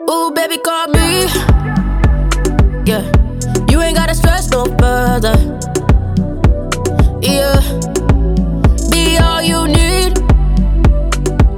Ooh, 0.08 0.32
baby, 0.32 0.58
call 0.58 0.88
me. 0.88 1.26
Yeah. 2.86 3.19
You 3.80 3.86
ain't 3.86 3.96
gotta 3.96 4.14
stress 4.14 4.50
no 4.50 4.66
further. 4.78 5.36
Yeah. 7.22 7.62
Be 8.92 9.18
all 9.18 9.42
you 9.42 9.68
need. 9.70 10.20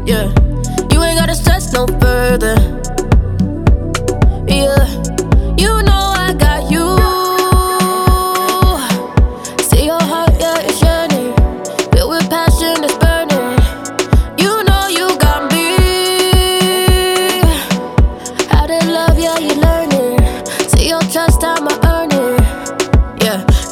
Yeah. 0.07 0.29
You 0.91 1.01
ain't 1.01 1.17
gotta 1.17 1.33
stress 1.33 1.73
no 1.73 1.87
further. 1.99 2.55
Yeah. 4.47 4.85
You 5.57 5.81
know 5.81 5.90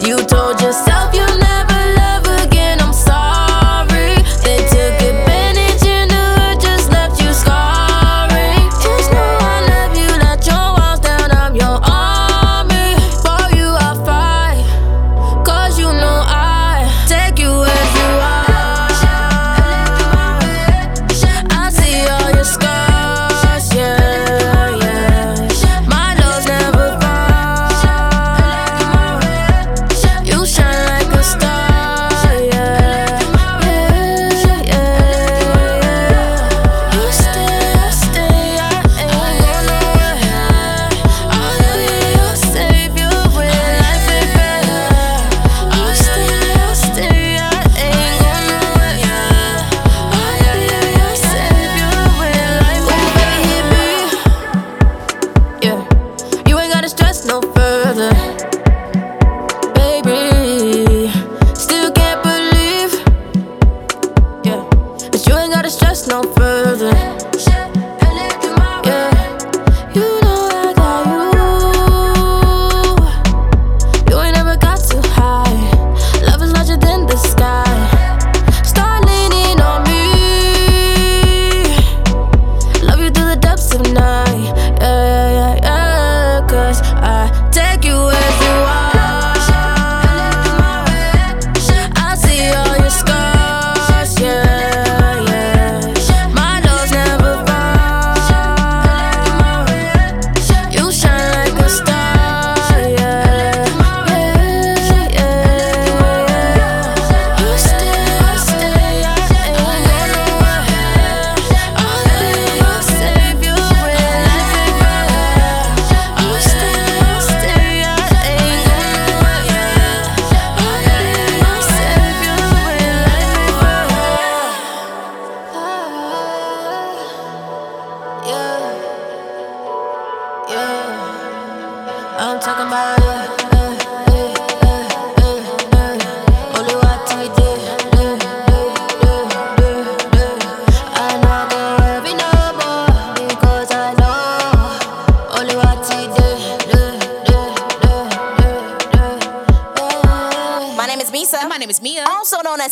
you 0.02 0.16
told 0.28 0.62
yourself 0.62 0.89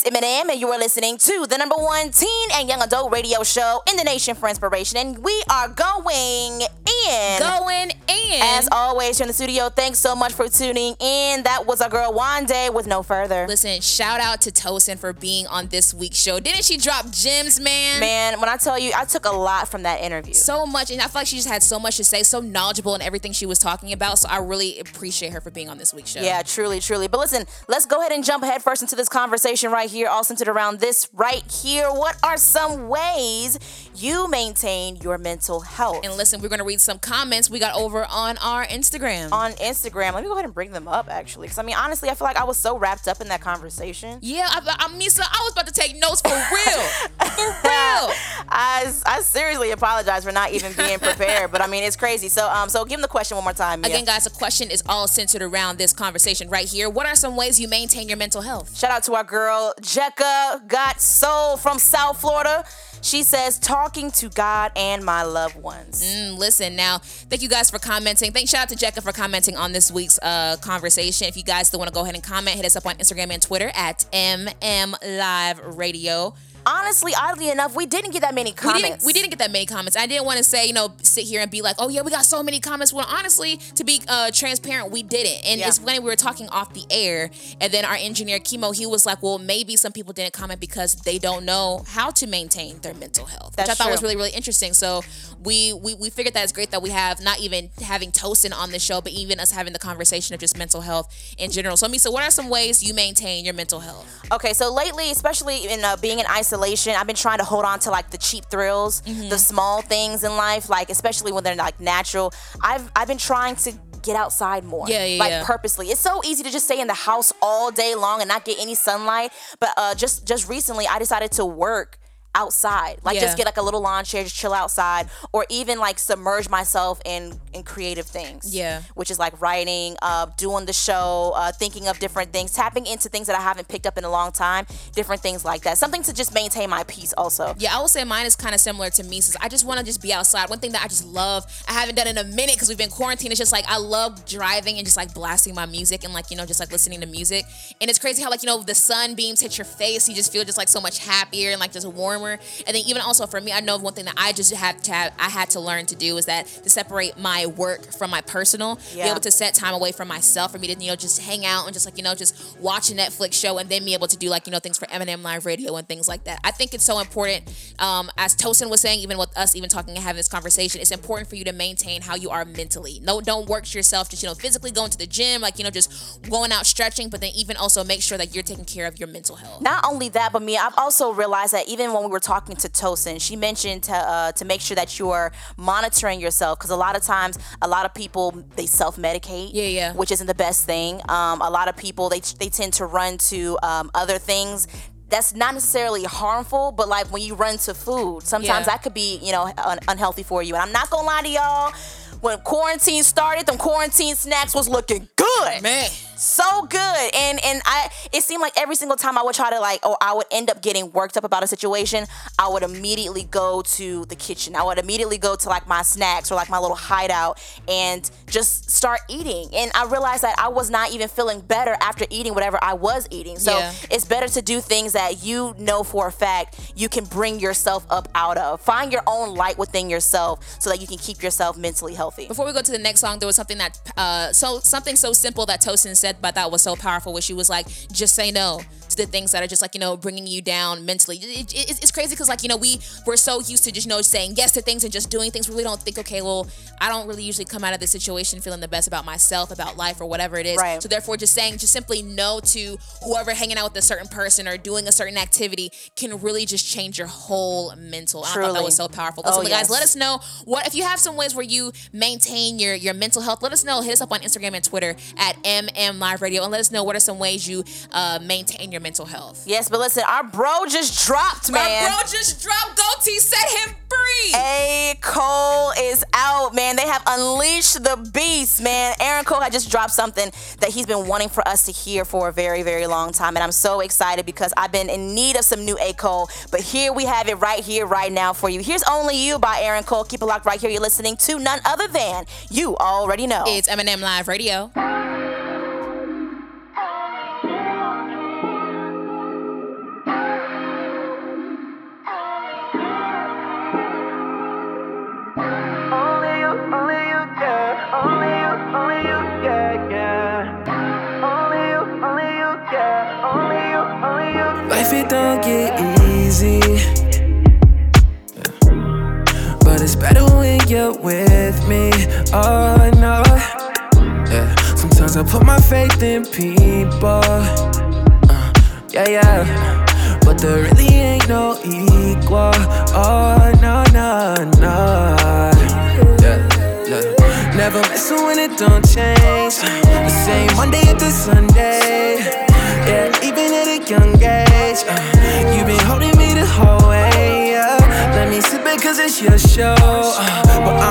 Known 0.06 0.16
M&M, 0.16 0.50
and 0.50 0.60
you 0.60 0.68
are 0.70 0.78
listening 0.78 1.18
to 1.18 1.48
the 1.50 1.58
number 1.58 1.76
one 1.76 2.12
teen 2.12 2.50
and 2.54 2.70
young 2.70 2.82
adult 2.82 3.12
radio 3.12 3.42
show 3.44 3.82
in 3.90 3.96
the 3.96 4.04
nation 4.04 4.36
for 4.36 4.48
inspiration. 4.50 4.98
And 4.98 5.18
we 5.24 5.44
are 5.50 5.70
going 5.70 6.62
in. 7.08 7.40
Going 7.40 7.92
in. 8.08 8.42
As 8.42 8.68
always, 8.72 9.18
here 9.18 9.26
in 9.26 9.28
the 9.28 9.34
studio, 9.34 9.70
thanks 9.70 10.00
so 10.00 10.16
much 10.16 10.34
for 10.34 10.48
tuning 10.50 10.96
in. 11.00 11.44
That 11.44 11.66
was 11.66 11.82
our 11.82 11.90
girl 11.90 12.12
Wande 12.14 12.74
with 12.74 12.88
no 12.88 13.04
further. 13.04 13.46
Listen, 13.48 13.82
shout 13.82 14.20
out 14.20 14.42
to 14.42 14.52
Tosin 14.52 14.98
for 14.98 15.14
being 15.14 15.48
on 15.48 15.68
this 15.68 15.94
week's 15.94 16.22
show. 16.22 16.40
Didn't 16.40 16.64
she 16.64 16.78
drop 16.78 17.10
gems, 17.12 17.60
man? 17.60 18.00
Man, 18.00 18.40
when 18.40 18.50
I 18.50 18.58
tell 18.58 18.78
you, 18.78 18.92
I 18.96 19.06
took 19.06 19.26
a 19.26 19.32
lot 19.32 19.68
from 19.68 19.84
that 19.84 20.02
interview. 20.02 20.34
So 20.34 20.66
much, 20.66 20.92
and 20.92 21.02
I 21.02 21.06
feel 21.06 21.22
like 21.22 21.28
she 21.28 21.36
just 21.38 21.48
had 21.48 21.64
so 21.64 21.80
much 21.80 21.98
to 21.98 22.04
say, 22.04 22.24
so 22.24 22.40
knowledgeable 22.40 22.96
in 22.96 23.02
everything 23.02 23.32
she 23.32 23.46
was 23.46 23.60
talking 23.60 23.92
about. 23.94 24.20
So 24.20 24.30
I 24.30 24.38
really 24.40 24.80
appreciate 24.80 25.34
her 25.34 25.42
for 25.42 25.52
being 25.52 25.70
on 25.70 25.78
this 25.78 25.94
week's 25.94 26.12
show. 26.12 26.22
Yeah, 26.22 26.42
truly, 26.44 26.80
truly. 26.80 27.08
But 27.08 27.20
listen, 27.20 27.46
let's 27.68 27.86
go 27.86 28.00
ahead 28.00 28.12
and 28.12 28.24
jump 28.24 28.44
ahead 28.44 28.64
first 28.64 28.82
into 28.82 28.96
this 28.96 29.10
conversation 29.10 29.72
right 29.72 29.90
here, 29.90 30.08
all 30.08 30.24
centered 30.24 30.48
around 30.48 30.80
this 30.80 31.10
right 31.14 31.44
here. 31.52 31.90
What 31.90 32.18
are 32.24 32.38
some 32.38 32.88
ways 32.88 33.60
you 33.96 34.28
maintain 34.28 34.96
your 34.98 35.18
mental 35.18 35.62
health? 35.62 36.04
And 36.04 36.16
listen, 36.16 36.42
we're 36.42 36.50
gonna 36.50 36.64
read 36.64 36.82
some 36.82 37.00
comments 37.00 37.50
we 37.50 37.60
got 37.60 37.76
over 37.76 37.97
on 38.06 38.38
our 38.38 38.66
Instagram. 38.66 39.32
On 39.32 39.52
Instagram, 39.54 40.14
let 40.14 40.24
me 40.24 40.28
go 40.28 40.34
ahead 40.34 40.46
and 40.46 40.54
bring 40.54 40.72
them 40.72 40.88
up 40.88 41.10
actually, 41.10 41.48
because 41.48 41.58
I 41.58 41.64
mean, 41.64 41.76
honestly, 41.76 42.10
I 42.10 42.16
feel 42.16 42.26
like 42.26 42.38
I 42.38 42.44
was 42.44 42.58
so 42.58 42.78
wrapped 42.78 43.08
up 43.08 43.22
in 43.22 43.28
that 43.30 43.42
conversation. 43.42 44.20
Yeah, 44.22 44.48
I, 44.50 44.60
I, 44.66 44.88
Meesa, 44.90 45.22
I 45.22 45.42
was 45.44 45.54
about 45.54 45.68
to 45.68 45.74
take 45.74 46.00
notes 46.00 46.22
for 46.22 46.30
real, 46.30 46.82
for 47.30 47.48
real. 47.48 48.12
I, 48.50 48.92
I 49.06 49.22
seriously 49.22 49.72
apologize 49.72 50.24
for 50.24 50.32
not 50.32 50.52
even 50.52 50.74
being 50.74 51.00
prepared, 51.00 51.52
but 51.52 51.62
I 51.62 51.68
mean, 51.68 51.84
it's 51.84 51.96
crazy. 51.96 52.30
So, 52.30 52.50
um, 52.50 52.70
so 52.70 52.84
give 52.86 52.98
them 52.98 53.02
the 53.02 53.08
question 53.08 53.36
one 53.36 53.44
more 53.44 53.54
time. 53.54 53.82
Meah. 53.82 53.92
Again, 53.92 54.06
guys, 54.06 54.24
the 54.24 54.30
question 54.30 54.72
is 54.72 54.84
all 54.88 55.08
centered 55.08 55.42
around 55.42 55.78
this 55.78 55.94
conversation 55.94 56.50
right 56.50 56.68
here. 56.68 56.90
What 56.90 57.06
are 57.06 57.16
some 57.16 57.36
ways 57.36 57.60
you 57.60 57.68
maintain 57.68 58.08
your 58.08 58.18
mental 58.18 58.42
health? 58.42 58.78
Shout 58.78 58.92
out 58.92 59.04
to 59.04 59.16
our 59.16 59.24
girl 59.24 59.74
Jekka 59.82 60.68
Got 60.68 61.02
Soul 61.02 61.58
from 61.58 61.80
South 61.80 62.20
Florida. 62.20 62.64
She 63.02 63.24
says, 63.24 63.60
talking 63.60 64.12
to 64.12 64.30
God 64.30 64.72
and 64.76 65.04
my 65.04 65.24
loved 65.24 65.56
ones. 65.56 66.04
Mm, 66.04 66.38
listen, 66.38 66.76
now, 66.76 67.00
thank 67.00 67.42
you 67.42 67.50
guys 67.50 67.70
for 67.72 67.80
commenting. 67.80 68.32
Thanks, 68.32 68.52
shout 68.52 68.64
out 68.64 68.70
to 68.70 68.76
Jekka 68.76 69.04
for 69.04 69.12
commenting 69.12 69.56
on 69.56 69.72
this 69.72 69.92
week's 69.92 70.20
uh, 70.20 70.58
conversation. 70.62 71.28
If 71.28 71.38
you 71.38 71.44
guys 71.44 71.68
still 71.68 71.80
want 71.80 71.90
to 71.90 71.94
go 71.94 72.02
ahead 72.02 72.16
and 72.16 72.24
comment, 72.24 72.56
hit 72.56 72.66
us 72.66 72.76
up 72.76 72.86
on 72.86 72.96
Instagram 72.96 73.32
and 73.32 73.42
Twitter 73.42 73.72
at 73.74 74.06
MM 74.12 74.96
Live 75.04 75.78
Radio. 75.78 76.34
Honestly, 76.68 77.14
oddly 77.18 77.50
enough, 77.50 77.76
we 77.76 77.86
didn't 77.86 78.12
get 78.12 78.22
that 78.24 78.36
many 78.36 78.52
We 78.52 78.56
comments. 78.56 78.82
didn't, 78.84 79.06
we 79.06 79.14
didn't 79.14 79.30
get 79.30 79.40
that 79.40 79.52
many 79.52 79.66
comments. 79.66 79.96
I 79.96 80.06
didn't 80.06 80.26
want 80.26 80.38
to 80.40 80.44
say, 80.44 80.68
you 80.68 80.74
know, 80.74 80.94
sit 81.02 81.24
here 81.24 81.40
and 81.40 81.50
be 81.50 81.62
like, 81.62 81.78
oh 81.80 81.88
yeah, 81.88 82.02
we 82.02 82.12
got 82.12 82.26
so 82.26 82.44
many 82.44 82.60
comments. 82.60 82.92
Well, 82.92 83.06
honestly, 83.10 83.56
to 83.76 83.86
be 83.86 84.02
uh, 84.10 84.32
transparent, 84.32 84.92
we 84.92 85.02
didn't. 85.02 85.46
And 85.46 85.62
Yeah. 85.62 85.70
it's 85.70 85.80
when 85.80 86.04
we 86.04 86.10
were 86.10 86.18
talking 86.18 86.50
off 86.50 86.74
the 86.74 86.84
air, 86.90 87.30
and 87.62 87.72
then 87.72 87.86
our 87.86 87.96
engineer 87.96 88.40
Chemo, 88.40 88.76
he 88.76 88.86
was 88.86 89.06
like, 89.06 89.24
well, 89.24 89.40
maybe 89.40 89.78
some 89.78 89.94
people 89.94 90.12
didn't 90.12 90.34
comment 90.34 90.60
because 90.60 90.96
they 90.96 91.18
don't 91.18 91.46
know 91.46 91.84
how 91.88 92.12
to 92.12 92.28
maintain 92.28 92.80
their 92.82 92.94
mental 92.94 93.26
health, 93.26 93.56
which 93.56 93.64
I 93.64 93.68
That's 93.68 93.80
thought 93.80 93.90
was 93.92 94.02
really 94.04 94.18
really 94.18 94.32
interesting. 94.32 94.74
So 94.74 95.04
we 95.42 95.72
we 95.72 95.94
we 95.94 96.10
figured 96.10 96.34
that 96.34 96.44
it's 96.44 96.52
great 96.52 96.72
that 96.72 96.82
we 96.82 96.90
have 96.90 97.22
not 97.22 97.40
even 97.40 97.70
having 97.82 98.12
Tosin 98.12 98.54
on 98.54 98.72
the 98.72 98.80
show, 98.80 99.00
but 99.00 99.14
even 99.14 99.40
us 99.40 99.52
having 99.52 99.72
the 99.72 99.80
conversation 99.80 100.34
of 100.34 100.42
just 100.42 100.58
mental 100.58 100.82
health 100.82 101.08
in 101.38 101.50
general. 101.50 101.78
So 101.78 101.88
Meesa, 101.88 102.12
what 102.12 102.24
are 102.24 102.32
some 102.32 102.50
ways 102.50 102.84
you 102.84 102.94
maintain 102.94 103.46
your 103.46 103.54
mental 103.54 103.80
health? 103.80 104.06
Okay, 104.34 104.52
so 104.54 104.74
lately, 104.74 105.12
especially 105.12 105.68
in 105.68 105.86
uh, 105.86 105.96
being 105.96 106.20
in 106.20 106.26
isolation, 106.28 106.57
I've 106.96 107.08
been 107.08 107.16
trying 107.16 107.38
to 107.40 107.44
hold 107.46 107.66
on 107.66 107.80
to 107.80 107.92
like 107.92 108.10
the 108.12 108.18
cheap 108.18 108.46
thrills, 108.52 109.02
Mm-hmm. 109.02 109.30
the 109.30 109.38
small 109.38 109.82
things 109.82 110.24
in 110.24 110.36
life, 110.36 110.70
like 110.70 110.90
especially 110.90 111.32
when 111.32 111.44
they're 111.44 111.56
like 111.56 111.80
natural. 111.80 112.34
I've 112.62 112.92
I've 112.96 113.08
been 113.08 113.18
trying 113.18 113.56
to 113.58 113.72
get 114.04 114.16
outside 114.16 114.64
more, 114.64 114.86
Yeah, 114.88 115.04
yeah, 115.06 115.20
like 115.20 115.30
yeah. 115.32 115.44
purposely. 115.46 115.88
It's 115.88 116.00
so 116.02 116.22
easy 116.26 116.44
to 116.44 116.52
just 116.52 116.66
stay 116.66 116.80
in 116.80 116.88
the 116.88 116.94
house 116.94 117.34
all 117.42 117.72
day 117.72 117.94
long 117.96 118.22
and 118.22 118.28
not 118.28 118.46
get 118.46 118.58
any 118.60 118.76
sunlight. 118.76 119.32
But 119.60 119.70
uh, 119.78 119.96
just 119.96 120.26
just 120.28 120.48
recently, 120.50 120.88
I 120.88 121.00
decided 121.00 121.32
to 121.34 121.46
work 121.46 121.98
outside 122.42 122.96
like 123.04 123.16
Yeah. 123.16 123.22
just 123.22 123.36
get 123.38 123.46
like 123.46 123.58
a 123.58 123.62
little 123.62 123.82
lawn 123.82 124.04
chair 124.06 124.24
just 124.24 124.36
chill 124.36 124.54
outside 124.54 125.10
or 125.32 125.46
even 125.50 125.80
like 125.80 125.98
submerge 126.00 126.48
myself 126.50 127.02
in 127.04 127.40
in 127.54 127.64
creative 127.64 128.06
things 128.06 128.54
Yeah. 128.54 128.82
which 128.94 129.10
is 129.12 129.18
like 129.20 129.34
writing, 129.42 129.98
uh, 130.02 130.28
doing 130.38 130.66
the 130.66 130.74
show, 130.74 131.34
uh, 131.36 131.52
thinking 131.52 131.88
of 131.88 132.00
different 132.00 132.32
things, 132.32 132.52
tapping 132.52 132.86
into 132.86 133.10
things 133.10 133.28
that 133.28 133.36
I 133.36 133.42
haven't 133.42 133.68
picked 133.68 133.88
up 133.88 133.98
in 133.98 134.04
a 134.04 134.10
long 134.20 134.32
time, 134.32 134.66
different 134.94 135.22
things 135.22 135.44
like 135.44 135.62
that. 135.64 135.78
Something 135.78 136.04
to 136.04 136.14
just 136.14 136.34
maintain 136.34 136.70
my 136.70 136.84
peace 136.84 137.14
also. 137.14 137.56
Yeah, 137.58 137.76
I 137.76 137.82
would 137.82 137.90
say 137.90 138.04
mine 138.04 138.26
is 138.28 138.36
kind 138.36 138.54
of 138.54 138.62
similar 138.62 138.90
to 138.92 139.04
me. 139.04 139.22
Since 139.22 139.36
I 139.42 139.48
just 139.50 139.66
want 139.66 139.80
to 139.80 139.86
just 139.86 140.02
be 140.02 140.14
outside. 140.14 140.50
One 140.50 140.60
thing 140.60 140.74
that 140.74 140.84
I 140.84 140.88
just 140.88 141.06
love, 141.06 141.46
I 141.68 141.74
haven't 141.74 141.96
done 141.96 142.08
in 142.14 142.18
a 142.18 142.24
minute 142.24 142.56
because 142.56 142.70
we've 142.70 142.78
been 142.78 142.92
quarantined. 143.00 143.32
It's 143.32 143.40
just 143.40 143.52
like 143.52 143.66
I 143.68 143.78
love 143.78 144.26
driving 144.26 144.78
and 144.78 144.86
just 144.86 144.98
like 144.98 145.14
blasting 145.14 145.56
my 145.56 145.66
music 145.66 146.04
and 146.04 146.14
like 146.14 146.30
you 146.32 146.38
know 146.38 146.46
just 146.46 146.60
like 146.60 146.72
listening 146.72 147.02
to 147.02 147.08
music. 147.08 147.44
And 147.82 147.90
it's 147.90 148.00
crazy 148.00 148.22
how 148.24 148.30
like 148.30 148.44
you 148.44 148.48
know 148.48 148.62
the 148.62 148.76
sun 148.76 149.16
beams 149.16 149.40
hit 149.42 149.58
your 149.58 149.66
face, 149.66 150.08
you 150.10 150.14
just 150.16 150.32
feel 150.32 150.44
just 150.44 150.58
like 150.58 150.70
so 150.70 150.82
much 150.88 151.00
happier 151.00 151.52
and 151.52 151.60
like 151.60 151.72
just 151.72 151.88
warmer. 151.88 152.27
And 152.34 152.76
then 152.76 152.84
even 152.86 153.02
also 153.02 153.26
for 153.26 153.40
me, 153.42 153.52
I 153.52 153.60
know 153.60 153.78
one 153.78 153.94
thing 153.94 154.06
that 154.06 154.16
I 154.18 154.34
just 154.34 154.54
had 154.54 154.84
to 154.86 154.92
have, 154.92 155.14
I 155.20 155.30
had 155.30 155.50
to 155.52 155.60
learn 155.60 155.86
to 155.88 155.96
do 155.96 156.18
is 156.18 156.26
that 156.26 156.48
to 156.48 156.70
separate 156.70 157.18
my 157.18 157.46
work 157.46 157.94
from 157.94 158.12
my 158.12 158.22
personal, 158.22 158.80
be 158.94 159.02
able 159.02 159.20
to 159.22 159.32
set 159.32 159.54
time 159.54 159.74
away 159.74 159.92
from 159.92 160.08
myself 160.08 160.52
for 160.52 160.60
me 160.60 160.68
to 160.68 160.82
you 160.82 160.90
know 160.90 160.96
just 160.96 161.22
hang 161.22 161.46
out 161.46 161.66
and 161.66 161.74
just 161.74 161.86
like 161.86 161.98
you 161.98 162.04
know 162.04 162.16
just 162.16 162.58
watch 162.60 162.90
a 162.92 162.94
Netflix 162.94 163.34
show 163.34 163.58
and 163.58 163.70
then 163.70 163.86
be 163.86 163.94
able 163.94 164.08
to 164.08 164.18
do 164.18 164.30
like 164.30 164.48
you 164.48 164.52
know 164.52 164.60
things 164.60 164.78
for 164.78 164.90
M&M 164.92 165.24
Live 165.24 165.46
Radio 165.46 165.76
and 165.76 165.88
things 165.88 166.08
like 166.08 166.24
that. 166.26 166.40
I 166.44 166.52
think 166.52 166.74
it's 166.74 166.84
so 166.84 167.00
important. 167.00 167.44
Um, 167.80 168.10
as 168.18 168.36
Tosin 168.36 168.70
was 168.70 168.82
saying, 168.82 169.00
even 169.00 169.18
with 169.18 169.36
us 169.38 169.56
even 169.56 169.70
talking 169.70 169.96
and 169.96 170.04
having 170.04 170.18
this 170.18 170.28
conversation, 170.28 170.82
it's 170.82 170.92
important 170.92 171.30
for 171.30 171.36
you 171.36 171.44
to 171.46 171.54
maintain 171.54 172.02
how 172.02 172.16
you 172.16 172.30
are 172.30 172.46
mentally. 172.46 173.00
No, 173.04 173.22
don't 173.22 173.48
work 173.48 173.74
yourself. 173.74 174.10
Just 174.10 174.24
you 174.24 174.30
know 174.30 174.36
physically 174.36 174.72
going 174.72 174.92
to 174.92 174.98
the 174.98 175.08
gym, 175.08 175.42
like 175.42 175.58
you 175.58 175.64
know 175.64 175.70
just 175.70 176.22
going 176.30 176.52
out 176.52 176.66
stretching, 176.66 177.10
but 177.10 177.22
then 177.22 177.32
even 177.36 177.58
also 177.58 177.84
make 177.84 178.02
sure 178.02 178.18
that 178.18 178.34
you're 178.34 178.44
taking 178.44 178.66
care 178.66 178.88
of 178.88 179.00
your 179.00 179.08
mental 179.08 179.36
health. 179.36 179.62
Not 179.62 179.86
only 179.86 180.10
that, 180.10 180.32
but 180.34 180.42
me, 180.42 180.58
I've 180.58 180.78
also 180.78 181.14
realized 181.14 181.54
that 181.54 181.68
even 181.68 181.94
when 181.94 182.04
we 182.04 182.07
were 182.08 182.20
talking 182.20 182.56
to 182.58 182.70
Tosin, 182.70 183.22
she 183.22 183.36
mentioned 183.36 183.84
to 183.84 183.94
uh, 183.94 184.32
to 184.34 184.46
make 184.46 184.62
sure 184.62 184.76
that 184.76 184.98
you're 185.00 185.32
monitoring 185.58 186.20
yourself 186.20 186.58
because 186.58 186.70
a 186.72 186.76
lot 186.76 186.96
of 186.96 187.04
times, 187.04 187.38
a 187.62 187.68
lot 187.68 187.86
of 187.86 187.94
people 187.94 188.32
they 188.56 188.66
self 188.66 188.98
medicate, 188.98 189.52
Yeah, 189.54 189.64
yeah. 189.66 189.94
which 189.94 190.12
isn't 190.12 190.28
the 190.28 190.36
best 190.36 190.66
thing. 190.66 191.02
Um, 191.10 191.42
a 191.42 191.50
lot 191.50 191.68
of 191.68 191.76
people 191.78 192.10
they 192.10 192.22
they 192.40 192.50
tend 192.50 192.74
to 192.74 192.86
run 192.86 193.18
to 193.30 193.58
um, 193.64 193.92
other 193.94 194.18
things. 194.18 194.68
That's 195.10 195.34
not 195.34 195.54
necessarily 195.54 196.04
harmful, 196.04 196.74
but 196.74 196.90
like 196.90 197.08
when 197.14 197.22
you 197.22 197.34
run 197.36 197.58
to 197.60 197.74
food, 197.74 198.24
sometimes 198.24 198.66
Yeah. 198.68 198.74
that 198.74 198.84
could 198.84 198.94
be, 198.94 199.20
you 199.24 199.32
know, 199.32 199.50
un- 199.58 199.80
unhealthy 199.88 200.24
for 200.24 200.44
you. 200.44 200.54
And 200.56 200.62
I'm 200.62 200.74
not 200.74 200.90
gonna 200.90 201.08
lie 201.08 201.22
to 201.22 201.30
y'all, 201.30 201.72
when 202.20 202.38
quarantine 202.40 203.04
started, 203.04 203.46
them 203.46 203.58
quarantine 203.58 204.16
snacks 204.16 204.54
was 204.54 204.68
looking 204.68 205.08
good 205.16 205.64
Man. 205.64 205.90
So 206.18 206.64
good. 206.64 207.16
And 207.16 207.40
and 207.44 207.62
i 207.66 207.90
it 208.14 208.24
seemed 208.24 208.42
like 208.42 208.54
every 208.58 208.76
single 208.76 208.98
time 208.98 209.18
i 209.18 209.24
would 209.24 209.36
try 209.36 209.50
to 209.50 209.60
like 209.60 209.86
or 209.86 209.98
i 210.02 210.14
would 210.14 210.26
end 210.32 210.50
up 210.50 210.62
getting 210.62 210.92
worked 210.92 211.18
up 211.18 211.24
about 211.24 211.44
a 211.44 211.48
situation 211.48 212.06
i 212.40 212.48
would 212.48 212.64
immediately 212.64 213.24
go 213.24 213.62
to 213.62 214.06
the 214.06 214.16
kitchen. 214.16 214.56
I 214.56 214.64
would 214.64 214.78
immediately 214.80 215.18
go 215.18 215.36
to 215.36 215.50
like 215.50 215.68
my 215.68 215.82
snacks 215.82 216.32
or 216.32 216.36
like 216.36 216.50
my 216.50 216.58
little 216.60 216.76
hideout 216.76 217.40
and 217.68 218.10
just 218.28 218.70
start 218.72 219.02
eating. 219.10 219.50
And 219.54 219.72
i 219.76 219.86
realized 219.86 220.24
that 220.24 220.36
i 220.40 220.48
was 220.48 220.70
not 220.70 220.92
even 220.92 221.08
feeling 221.08 221.40
better 221.42 221.76
after 221.82 222.06
eating 222.10 222.34
whatever 222.34 222.58
i 222.62 222.74
was 222.74 223.08
eating. 223.12 223.38
So 223.40 223.58
Yeah. 223.58 223.74
it's 223.92 224.06
better 224.06 224.28
to 224.30 224.42
do 224.42 224.62
things 224.62 224.94
that 224.94 225.24
you 225.24 225.56
know 225.58 225.84
for 225.84 226.08
a 226.08 226.12
fact 226.12 226.60
you 226.76 226.90
can 226.90 227.06
bring 227.06 227.40
yourself 227.40 227.86
up 227.90 228.08
out 228.16 228.38
of. 228.38 228.62
Find 228.62 228.92
your 228.92 229.04
own 229.08 229.36
light 229.36 229.58
within 229.58 229.90
yourself 229.90 230.40
so 230.60 230.70
that 230.70 230.80
you 230.82 230.88
can 230.88 230.98
keep 230.98 231.22
yourself 231.22 231.58
mentally 231.58 231.94
healthy. 231.94 232.28
Before 232.28 232.46
we 232.46 232.54
go 232.54 232.62
to 232.62 232.72
the 232.72 232.78
next 232.78 233.00
song, 233.02 233.20
there 233.20 233.28
was 233.28 233.36
something 233.36 233.58
that 233.58 233.80
uh 233.98 234.32
so 234.32 234.60
something 234.60 234.96
so 234.96 235.14
simple 235.14 235.46
that 235.46 235.62
Tosin 235.62 235.96
said, 235.96 236.07
but 236.22 236.36
that 236.36 236.52
was 236.52 236.62
so 236.62 236.76
powerful. 236.76 237.14
Where 237.14 237.22
she 237.22 237.34
was 237.34 237.50
like, 237.50 237.68
"Just 237.92 238.16
say 238.16 238.32
no 238.32 238.62
the 238.98 239.06
things 239.06 239.32
that 239.32 239.44
are 239.44 239.48
just 239.48 239.62
like 239.62 239.74
you 239.74 239.80
know 239.80 239.96
bringing 239.98 240.28
you 240.28 240.42
down 240.42 240.86
mentally." 240.86 241.18
It, 241.18 241.54
it- 241.54 241.78
it's, 241.82 241.92
crazy 241.92 242.10
because 242.16 242.30
like 242.30 242.44
you 242.44 242.50
know 242.50 242.58
we 242.58 242.80
we're 243.06 243.16
so 243.18 243.40
used 243.40 243.64
to 243.64 243.72
just 243.72 243.86
you 243.86 243.90
know 243.90 244.02
saying 244.02 244.34
yes 244.36 244.52
to 244.54 244.62
things 244.62 244.84
and 244.84 244.92
just 244.94 245.10
doing 245.10 245.32
things. 245.32 245.48
We 245.48 245.54
really 245.54 245.64
don't 245.64 245.82
think, 245.82 245.98
okay, 246.00 246.22
well, 246.22 246.48
I 246.80 246.90
don't 246.90 247.08
really 247.08 247.24
usually 247.24 247.46
come 247.46 247.64
out 247.64 247.74
of 247.74 247.80
this 247.80 247.92
situation 247.92 248.42
feeling 248.42 248.60
the 248.60 248.68
best 248.68 248.88
about 248.88 249.06
myself, 249.06 249.52
about 249.52 249.78
life, 249.78 250.00
or 250.02 250.06
whatever 250.06 250.38
it 250.38 250.46
is. 250.46 250.58
Right. 250.58 250.82
So 250.82 250.90
therefore, 250.90 251.18
just 251.18 251.34
saying 251.34 251.58
just 251.58 251.74
simply 251.74 252.02
no 252.02 252.40
to 252.44 252.78
whoever 253.04 253.32
hanging 253.34 253.58
out 253.58 253.72
with 253.74 253.78
a 253.78 253.86
certain 253.86 254.08
person 254.08 254.48
or 254.48 254.58
doing 254.58 254.88
a 254.88 254.92
certain 254.92 255.18
activity 255.18 255.72
can 255.96 256.20
really 256.22 256.46
just 256.46 256.68
change 256.68 256.98
your 256.98 257.08
whole 257.08 257.76
mental. 257.76 258.24
And 258.26 258.32
I 258.32 258.48
thought 258.48 258.54
that 258.54 258.64
was 258.64 258.76
so 258.76 258.88
powerful. 258.88 259.24
Oh, 259.26 259.40
Listen, 259.40 259.52
guys, 259.52 259.70
let 259.70 259.84
us 259.84 259.96
know 259.96 260.20
what 260.46 260.68
if 260.68 260.76
you 260.76 260.84
have 260.84 261.00
some 261.00 261.16
ways 261.16 261.34
where 261.36 261.46
you 261.46 261.72
maintain 261.94 262.60
your 262.60 262.74
your 262.76 262.94
mental 262.94 263.22
health. 263.22 263.42
Let 263.42 263.52
us 263.54 263.64
know. 263.64 263.82
Hit 263.82 263.94
us 263.94 264.02
up 264.02 264.12
on 264.12 264.20
Instagram 264.22 264.54
and 264.54 264.64
Twitter 264.64 264.96
at 265.18 265.42
MM 265.44 266.00
Live 266.00 266.22
Radio 266.22 266.44
and 266.44 266.52
let 266.52 266.60
us 266.62 266.72
know 266.72 266.84
what 266.84 266.96
are 266.96 267.00
some 267.00 267.20
ways 267.20 267.48
you 267.48 267.64
uh, 267.92 268.20
maintain 268.22 268.72
your 268.72 268.82
mental 268.88 269.06
health. 269.06 269.44
yes 269.46 269.68
but 269.70 269.80
listen 269.80 270.04
our 270.08 270.24
bro 270.24 270.66
just 270.70 271.06
dropped 271.06 271.52
man 271.52 271.84
Our 271.84 271.90
bro 271.90 271.98
just 272.08 272.42
dropped 272.42 272.78
Goatee, 272.78 273.20
set 273.20 273.48
him 273.60 273.76
free. 273.90 274.34
A. 274.36 274.96
Cole 275.02 275.72
is 275.80 276.04
out, 276.14 276.54
man. 276.54 276.76
They 276.76 276.86
have 276.88 277.02
unleashed 277.08 277.84
the 277.84 277.96
beast, 278.14 278.62
man. 278.62 278.94
Aaron 279.00 279.26
Cole 279.26 279.42
had 279.42 279.52
just 279.52 279.70
dropped 279.72 279.92
something 279.92 280.30
that 280.60 280.70
he's 280.72 280.86
been 280.86 281.08
wanting 281.08 281.30
for 281.30 281.48
us 281.48 281.66
to 281.66 281.72
hear 281.72 282.06
for 282.06 282.30
a 282.30 282.32
very, 282.32 282.64
very 282.64 282.86
long 282.88 283.12
time. 283.12 283.36
And 283.36 283.44
I'm 283.44 283.52
so 283.52 283.80
excited 283.82 284.26
because 284.26 284.54
I've 284.58 284.72
been 284.72 284.90
in 284.90 285.16
need 285.16 285.36
of 285.38 285.44
some 285.46 285.66
new 285.66 285.78
A. 285.80 285.94
Cole. 285.94 286.30
But 286.52 286.62
here 286.62 286.92
we 286.94 287.06
have 287.06 287.28
it 287.28 287.36
right 287.36 287.64
here, 287.64 287.86
right 287.86 288.12
now 288.12 288.34
for 288.34 288.50
you. 288.50 288.62
Here's 288.62 288.84
Only 288.84 289.16
You 289.18 289.40
by 289.40 289.60
Aaron 289.62 289.84
Cole. 289.84 290.04
Keep 290.04 290.22
it 290.22 290.26
locked 290.26 290.46
right 290.46 290.60
here. 290.60 290.70
You're 290.70 290.82
listening 290.82 291.16
to 291.18 291.40
none 291.40 291.60
other 291.66 291.88
than 291.88 292.26
You 292.50 292.76
Already 292.78 293.28
Know. 293.28 293.44
It's 293.48 293.68
M&M 293.68 294.02
Live 294.02 294.28
Radio. 294.28 294.72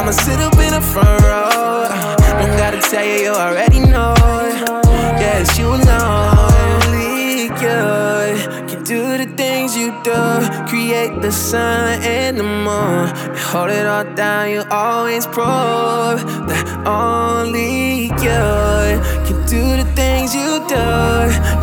I'ma 0.06 0.14
sit 0.18 0.38
up 0.38 0.54
in 0.54 0.70
the 0.70 0.80
front 0.80 1.20
row. 1.22 1.88
Don't 2.38 2.56
gotta 2.56 2.78
tell 2.78 3.04
you, 3.04 3.24
you 3.24 3.32
already 3.32 3.80
know. 3.80 4.14
It's 5.18 5.58
you 5.58 5.66
alone. 5.66 6.38
Only 6.78 7.42
you 7.42 7.48
can 8.68 8.84
do 8.84 9.18
the 9.18 9.26
things 9.36 9.76
you 9.76 9.90
do. 10.04 10.22
Create 10.68 11.20
the 11.20 11.32
sun 11.32 12.00
and 12.04 12.38
the 12.38 12.44
moon. 12.44 13.10
Hold 13.50 13.70
it 13.70 13.84
all 13.84 14.04
down, 14.14 14.48
you 14.50 14.62
always 14.70 15.26
prove 15.26 16.22
that 16.50 16.84
only 16.86 18.04
you 18.04 18.10
can 19.26 19.44
do 19.46 19.76
the 19.76 19.90
things 19.96 20.16
things 20.26 20.34
you 20.34 20.66
do. 20.68 20.86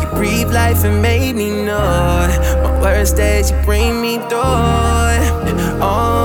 You 0.00 0.06
breathe 0.14 0.52
life 0.52 0.84
and 0.84 1.02
made 1.02 1.36
me 1.36 1.50
know. 1.64 2.28
My 2.62 2.80
worst 2.80 3.16
days, 3.16 3.50
you 3.50 3.56
bring 3.64 4.00
me 4.00 4.18
through. 4.28 4.40
Only 5.82 6.23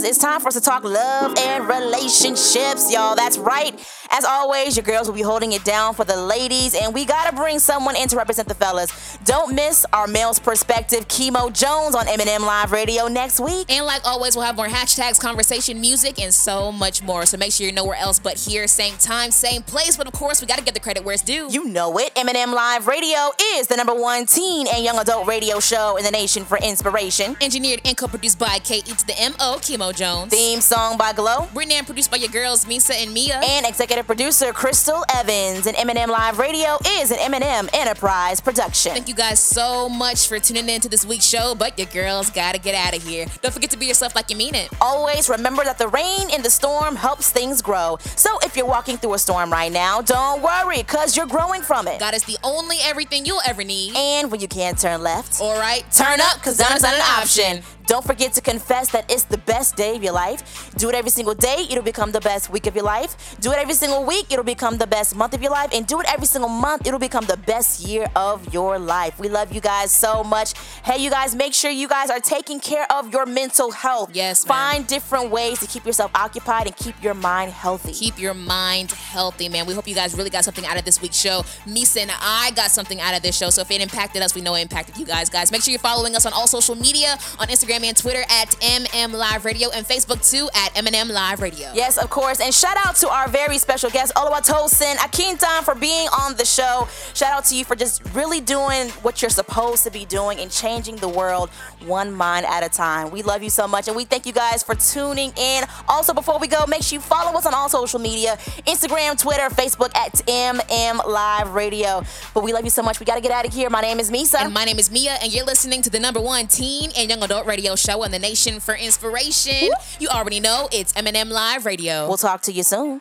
because 0.00 0.16
it's 0.16 0.24
time 0.24 0.40
for 0.40 0.48
us 0.48 0.54
to 0.54 0.60
talk 0.60 0.82
love 0.82 1.36
and 1.36 1.68
relationships, 1.68 2.90
y'all. 2.90 3.14
That's 3.14 3.36
right. 3.36 3.78
As 4.10 4.24
always, 4.24 4.76
your 4.76 4.84
girls 4.84 5.06
will 5.06 5.14
be 5.14 5.22
holding 5.22 5.52
it 5.52 5.62
down 5.64 5.94
for 5.94 6.04
the 6.04 6.16
ladies, 6.16 6.74
and 6.74 6.94
we 6.94 7.04
gotta 7.04 7.34
bring 7.36 7.58
someone 7.58 7.96
in 7.96 8.08
to 8.08 8.16
represent 8.16 8.48
the 8.48 8.54
fellas. 8.54 9.09
Don't 9.30 9.54
miss 9.54 9.86
our 9.92 10.08
male's 10.08 10.40
perspective, 10.40 11.06
Kemo 11.06 11.52
Jones, 11.52 11.94
on 11.94 12.08
M&M 12.08 12.42
Live 12.42 12.72
Radio 12.72 13.06
next 13.06 13.38
week. 13.38 13.70
And 13.70 13.86
like 13.86 14.04
always, 14.04 14.34
we'll 14.34 14.44
have 14.44 14.56
more 14.56 14.66
hashtags, 14.66 15.20
conversation, 15.20 15.80
music, 15.80 16.20
and 16.20 16.34
so 16.34 16.72
much 16.72 17.00
more. 17.00 17.24
So 17.26 17.36
make 17.36 17.52
sure 17.52 17.64
you're 17.64 17.72
nowhere 17.72 17.96
else 17.96 18.18
but 18.18 18.36
here, 18.36 18.66
same 18.66 18.96
time, 18.96 19.30
same 19.30 19.62
place. 19.62 19.96
But 19.96 20.08
of 20.08 20.14
course, 20.14 20.40
we 20.40 20.48
gotta 20.48 20.64
get 20.64 20.74
the 20.74 20.80
credit 20.80 21.04
where 21.04 21.14
it's 21.14 21.22
due. 21.22 21.46
You 21.48 21.66
know 21.66 21.96
it. 21.98 22.10
M&M 22.16 22.52
Live 22.52 22.88
Radio 22.88 23.30
is 23.54 23.68
the 23.68 23.76
number 23.76 23.94
one 23.94 24.26
teen 24.26 24.66
and 24.66 24.82
young 24.82 24.98
adult 24.98 25.28
radio 25.28 25.60
show 25.60 25.96
in 25.96 26.02
the 26.02 26.10
nation 26.10 26.44
for 26.44 26.58
inspiration. 26.58 27.36
Engineered 27.40 27.82
and 27.84 27.96
co-produced 27.96 28.36
by 28.36 28.58
K 28.58 28.78
E 28.78 28.82
to 28.82 29.06
the 29.06 29.16
M 29.16 29.34
O, 29.38 29.58
Kemo 29.60 29.94
Jones. 29.94 30.32
Theme 30.32 30.60
song 30.60 30.98
by 30.98 31.12
Glow. 31.12 31.48
Written 31.54 31.70
and 31.70 31.86
produced 31.86 32.10
by 32.10 32.16
your 32.16 32.30
girls, 32.30 32.64
Meesa 32.64 33.00
and 33.00 33.14
Meah. 33.14 33.40
And 33.44 33.64
executive 33.64 34.08
producer 34.08 34.52
Crystal 34.52 35.04
Evans. 35.14 35.68
And 35.68 35.76
M&M 35.76 36.10
Live 36.10 36.40
Radio 36.40 36.78
is 36.84 37.12
an 37.12 37.18
M&M 37.20 37.70
Enterprise 37.72 38.40
production. 38.40 38.90
Thank 38.90 39.06
you 39.06 39.19
guys 39.20 39.38
so 39.38 39.86
much 39.86 40.28
for 40.28 40.38
tuning 40.38 40.66
in 40.70 40.80
to 40.80 40.88
this 40.88 41.04
week's 41.04 41.26
show, 41.26 41.54
but 41.54 41.78
your 41.78 41.86
girls 41.88 42.30
gotta 42.30 42.58
get 42.58 42.74
out 42.74 42.96
of 42.96 43.06
here. 43.06 43.26
Don't 43.42 43.52
forget 43.52 43.68
to 43.68 43.76
be 43.76 43.84
yourself 43.84 44.14
like 44.14 44.30
you 44.30 44.36
mean 44.36 44.54
it. 44.54 44.70
Always 44.80 45.28
remember 45.28 45.62
that 45.62 45.76
the 45.76 45.88
rain 45.88 46.30
in 46.30 46.40
the 46.40 46.48
storm 46.48 46.96
helps 46.96 47.30
things 47.30 47.60
grow. 47.60 47.98
So 48.16 48.38
if 48.42 48.56
you're 48.56 48.64
walking 48.64 48.96
through 48.96 49.12
a 49.12 49.18
storm 49.18 49.52
right 49.52 49.70
now, 49.70 50.00
don't 50.00 50.40
worry, 50.40 50.78
because 50.78 51.18
you're 51.18 51.26
growing 51.26 51.60
from 51.60 51.86
it. 51.86 52.00
God 52.00 52.14
is 52.14 52.24
the 52.24 52.38
only 52.42 52.78
everything 52.82 53.26
you'll 53.26 53.42
ever 53.46 53.62
need. 53.62 53.94
And 53.94 54.30
when 54.30 54.40
you 54.40 54.48
can't 54.48 54.78
turn 54.78 55.02
left, 55.02 55.38
all 55.38 55.60
right, 55.60 55.84
turn 55.92 56.22
up, 56.22 56.36
because 56.36 56.56
down 56.56 56.74
is 56.74 56.80
not 56.80 56.94
an 56.94 57.02
option. 57.02 57.62
Don't 57.90 58.04
forget 58.06 58.32
to 58.34 58.40
confess 58.40 58.92
that 58.92 59.10
it's 59.10 59.24
the 59.24 59.38
best 59.38 59.74
day 59.74 59.96
of 59.96 60.04
your 60.04 60.12
life. 60.12 60.70
Do 60.76 60.88
it 60.90 60.94
every 60.94 61.10
single 61.10 61.34
day, 61.34 61.66
it'll 61.68 61.82
become 61.82 62.12
the 62.12 62.20
best 62.20 62.48
week 62.48 62.68
of 62.68 62.76
your 62.76 62.84
life. 62.84 63.34
Do 63.40 63.50
it 63.50 63.58
every 63.58 63.74
single 63.74 64.04
week, 64.04 64.26
it'll 64.30 64.44
become 64.44 64.78
the 64.78 64.86
best 64.86 65.16
month 65.16 65.34
of 65.34 65.42
your 65.42 65.50
life. 65.50 65.70
And 65.74 65.88
do 65.88 65.98
it 65.98 66.06
every 66.08 66.28
single 66.28 66.48
month, 66.48 66.86
it'll 66.86 67.00
become 67.00 67.24
the 67.26 67.36
best 67.36 67.80
year 67.80 68.08
of 68.14 68.54
your 68.54 68.78
life. 68.78 69.18
We 69.18 69.28
love 69.28 69.52
you 69.52 69.60
guys 69.60 69.90
so 69.90 70.22
much. 70.22 70.54
Hey, 70.84 71.02
you 71.02 71.10
guys, 71.10 71.34
make 71.34 71.52
sure 71.52 71.68
you 71.68 71.88
guys 71.88 72.10
are 72.10 72.20
taking 72.20 72.60
care 72.60 72.86
of 72.92 73.12
your 73.12 73.26
mental 73.26 73.72
health. 73.72 74.10
Yes, 74.14 74.44
Find 74.44 74.86
different 74.86 75.32
ways 75.32 75.58
to 75.58 75.66
keep 75.66 75.84
yourself 75.84 76.12
occupied 76.14 76.68
and 76.68 76.76
keep 76.76 76.94
your 77.02 77.14
mind 77.14 77.50
healthy. 77.50 77.92
Keep 77.92 78.20
your 78.20 78.34
mind 78.34 78.92
healthy, 78.92 79.48
man. 79.48 79.66
We 79.66 79.74
hope 79.74 79.88
you 79.88 79.96
guys 79.96 80.14
really 80.16 80.30
got 80.30 80.44
something 80.44 80.64
out 80.64 80.78
of 80.78 80.84
this 80.84 81.02
week's 81.02 81.18
show. 81.18 81.42
Meesa 81.66 82.02
and 82.02 82.12
I 82.20 82.52
got 82.54 82.70
something 82.70 83.00
out 83.00 83.16
of 83.16 83.22
this 83.22 83.36
show. 83.36 83.50
So 83.50 83.62
if 83.62 83.70
it 83.72 83.80
impacted 83.80 84.22
us, 84.22 84.32
we 84.36 84.42
know 84.42 84.54
it 84.54 84.60
impacted 84.60 84.96
you 84.96 85.06
guys. 85.06 85.28
Guys, 85.28 85.50
make 85.50 85.62
sure 85.62 85.72
you're 85.72 85.80
following 85.80 86.14
us 86.14 86.24
on 86.24 86.32
all 86.32 86.46
social 86.46 86.76
media 86.76 87.18
on 87.40 87.48
Instagram 87.48 87.79
and 87.88 87.96
Twitter 87.96 88.22
at 88.28 88.50
MM 88.60 89.12
Live 89.12 89.44
Radio 89.44 89.70
and 89.70 89.86
Facebook 89.86 90.28
too 90.28 90.48
at 90.54 90.76
M&M 90.76 91.08
Live 91.08 91.40
Radio. 91.40 91.70
Yes, 91.74 91.96
of 91.96 92.10
course. 92.10 92.40
And 92.40 92.52
shout 92.52 92.76
out 92.84 92.96
to 92.96 93.08
our 93.08 93.28
very 93.28 93.58
special 93.58 93.90
guest, 93.90 94.12
Oluwatosin 94.14 94.96
Akintan, 94.96 95.62
for 95.62 95.74
being 95.74 96.08
on 96.08 96.36
the 96.36 96.44
show. 96.44 96.88
Shout 97.14 97.32
out 97.32 97.44
to 97.46 97.56
you 97.56 97.64
for 97.64 97.76
just 97.76 98.02
really 98.14 98.40
doing 98.40 98.88
what 99.02 99.22
you're 99.22 99.30
supposed 99.30 99.84
to 99.84 99.90
be 99.90 100.04
doing 100.04 100.38
and 100.38 100.50
changing 100.50 100.96
the 100.96 101.08
world 101.08 101.50
one 101.86 102.12
mind 102.12 102.46
at 102.46 102.64
a 102.64 102.68
time. 102.68 103.10
We 103.10 103.22
love 103.22 103.42
you 103.42 103.50
so 103.50 103.66
much 103.66 103.88
and 103.88 103.96
we 103.96 104.04
thank 104.04 104.26
you 104.26 104.32
guys 104.32 104.62
for 104.62 104.74
tuning 104.74 105.32
in. 105.36 105.64
Also, 105.88 106.12
before 106.12 106.38
we 106.38 106.48
go, 106.48 106.64
make 106.66 106.82
sure 106.82 106.96
you 106.96 107.00
follow 107.00 107.36
us 107.38 107.46
on 107.46 107.54
all 107.54 107.68
social 107.68 107.98
media 107.98 108.36
Instagram, 108.66 109.20
Twitter, 109.20 109.48
Facebook 109.54 109.94
at 109.96 110.14
MM 110.26 111.06
Live 111.06 111.54
Radio. 111.54 112.02
But 112.34 112.44
we 112.44 112.52
love 112.52 112.64
you 112.64 112.70
so 112.70 112.82
much. 112.82 113.00
We 113.00 113.06
got 113.06 113.16
to 113.16 113.20
get 113.20 113.32
out 113.32 113.46
of 113.46 113.52
here. 113.52 113.70
My 113.70 113.80
name 113.80 114.00
is 114.00 114.10
Meesa. 114.10 114.40
And 114.40 114.54
my 114.54 114.64
name 114.64 114.78
is 114.78 114.90
Meah, 114.90 115.18
and 115.22 115.32
you're 115.32 115.44
listening 115.44 115.82
to 115.82 115.90
the 115.90 116.00
number 116.00 116.20
one 116.20 116.46
teen 116.46 116.90
and 116.96 117.10
young 117.10 117.22
adult 117.22 117.46
radio 117.46 117.59
show 117.76 118.02
in 118.02 118.10
the 118.10 118.18
nation 118.18 118.60
for 118.60 118.74
inspiration. 118.74 119.70
You 119.98 120.08
already 120.08 120.40
know 120.40 120.68
it's 120.72 120.92
M&M 120.96 121.30
Live 121.30 121.66
Radio. 121.66 122.08
We'll 122.08 122.16
talk 122.16 122.42
to 122.42 122.52
you 122.52 122.62
soon. 122.62 123.00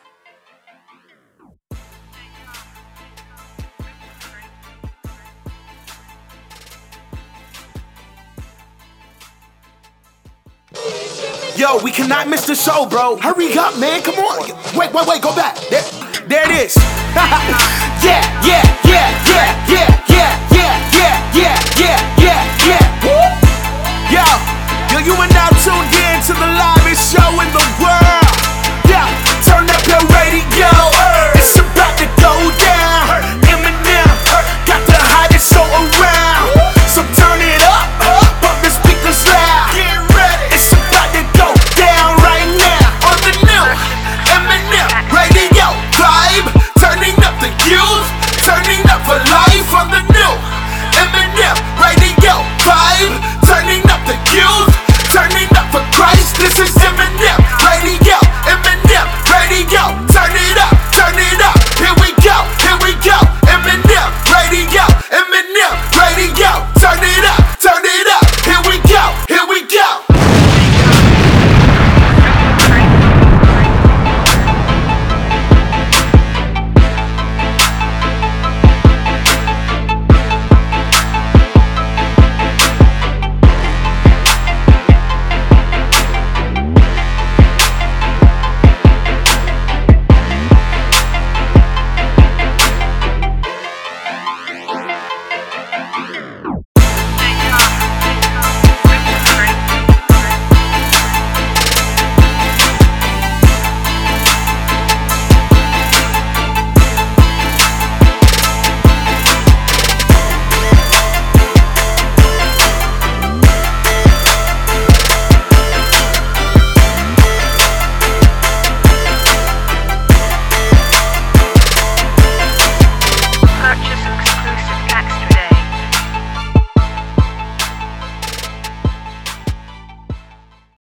Yo, 11.56 11.78
we 11.84 11.92
cannot 11.92 12.30
miss 12.30 12.48
the 12.48 12.56
show, 12.56 12.86
bro. 12.86 13.18
Hurry 13.18 13.52
up, 13.58 13.78
man. 13.80 14.02
Come 14.02 14.16
on. 14.16 14.48
Wait, 14.78 14.94
wait, 14.94 15.08
wait. 15.08 15.22
Go 15.22 15.36
back. 15.36 15.58
There, 15.70 15.84
there 16.28 16.50
it 16.50 16.66
is. 16.66 16.78
yeah, 17.16 18.00
yeah, 18.02 18.24
yeah, 18.46 18.49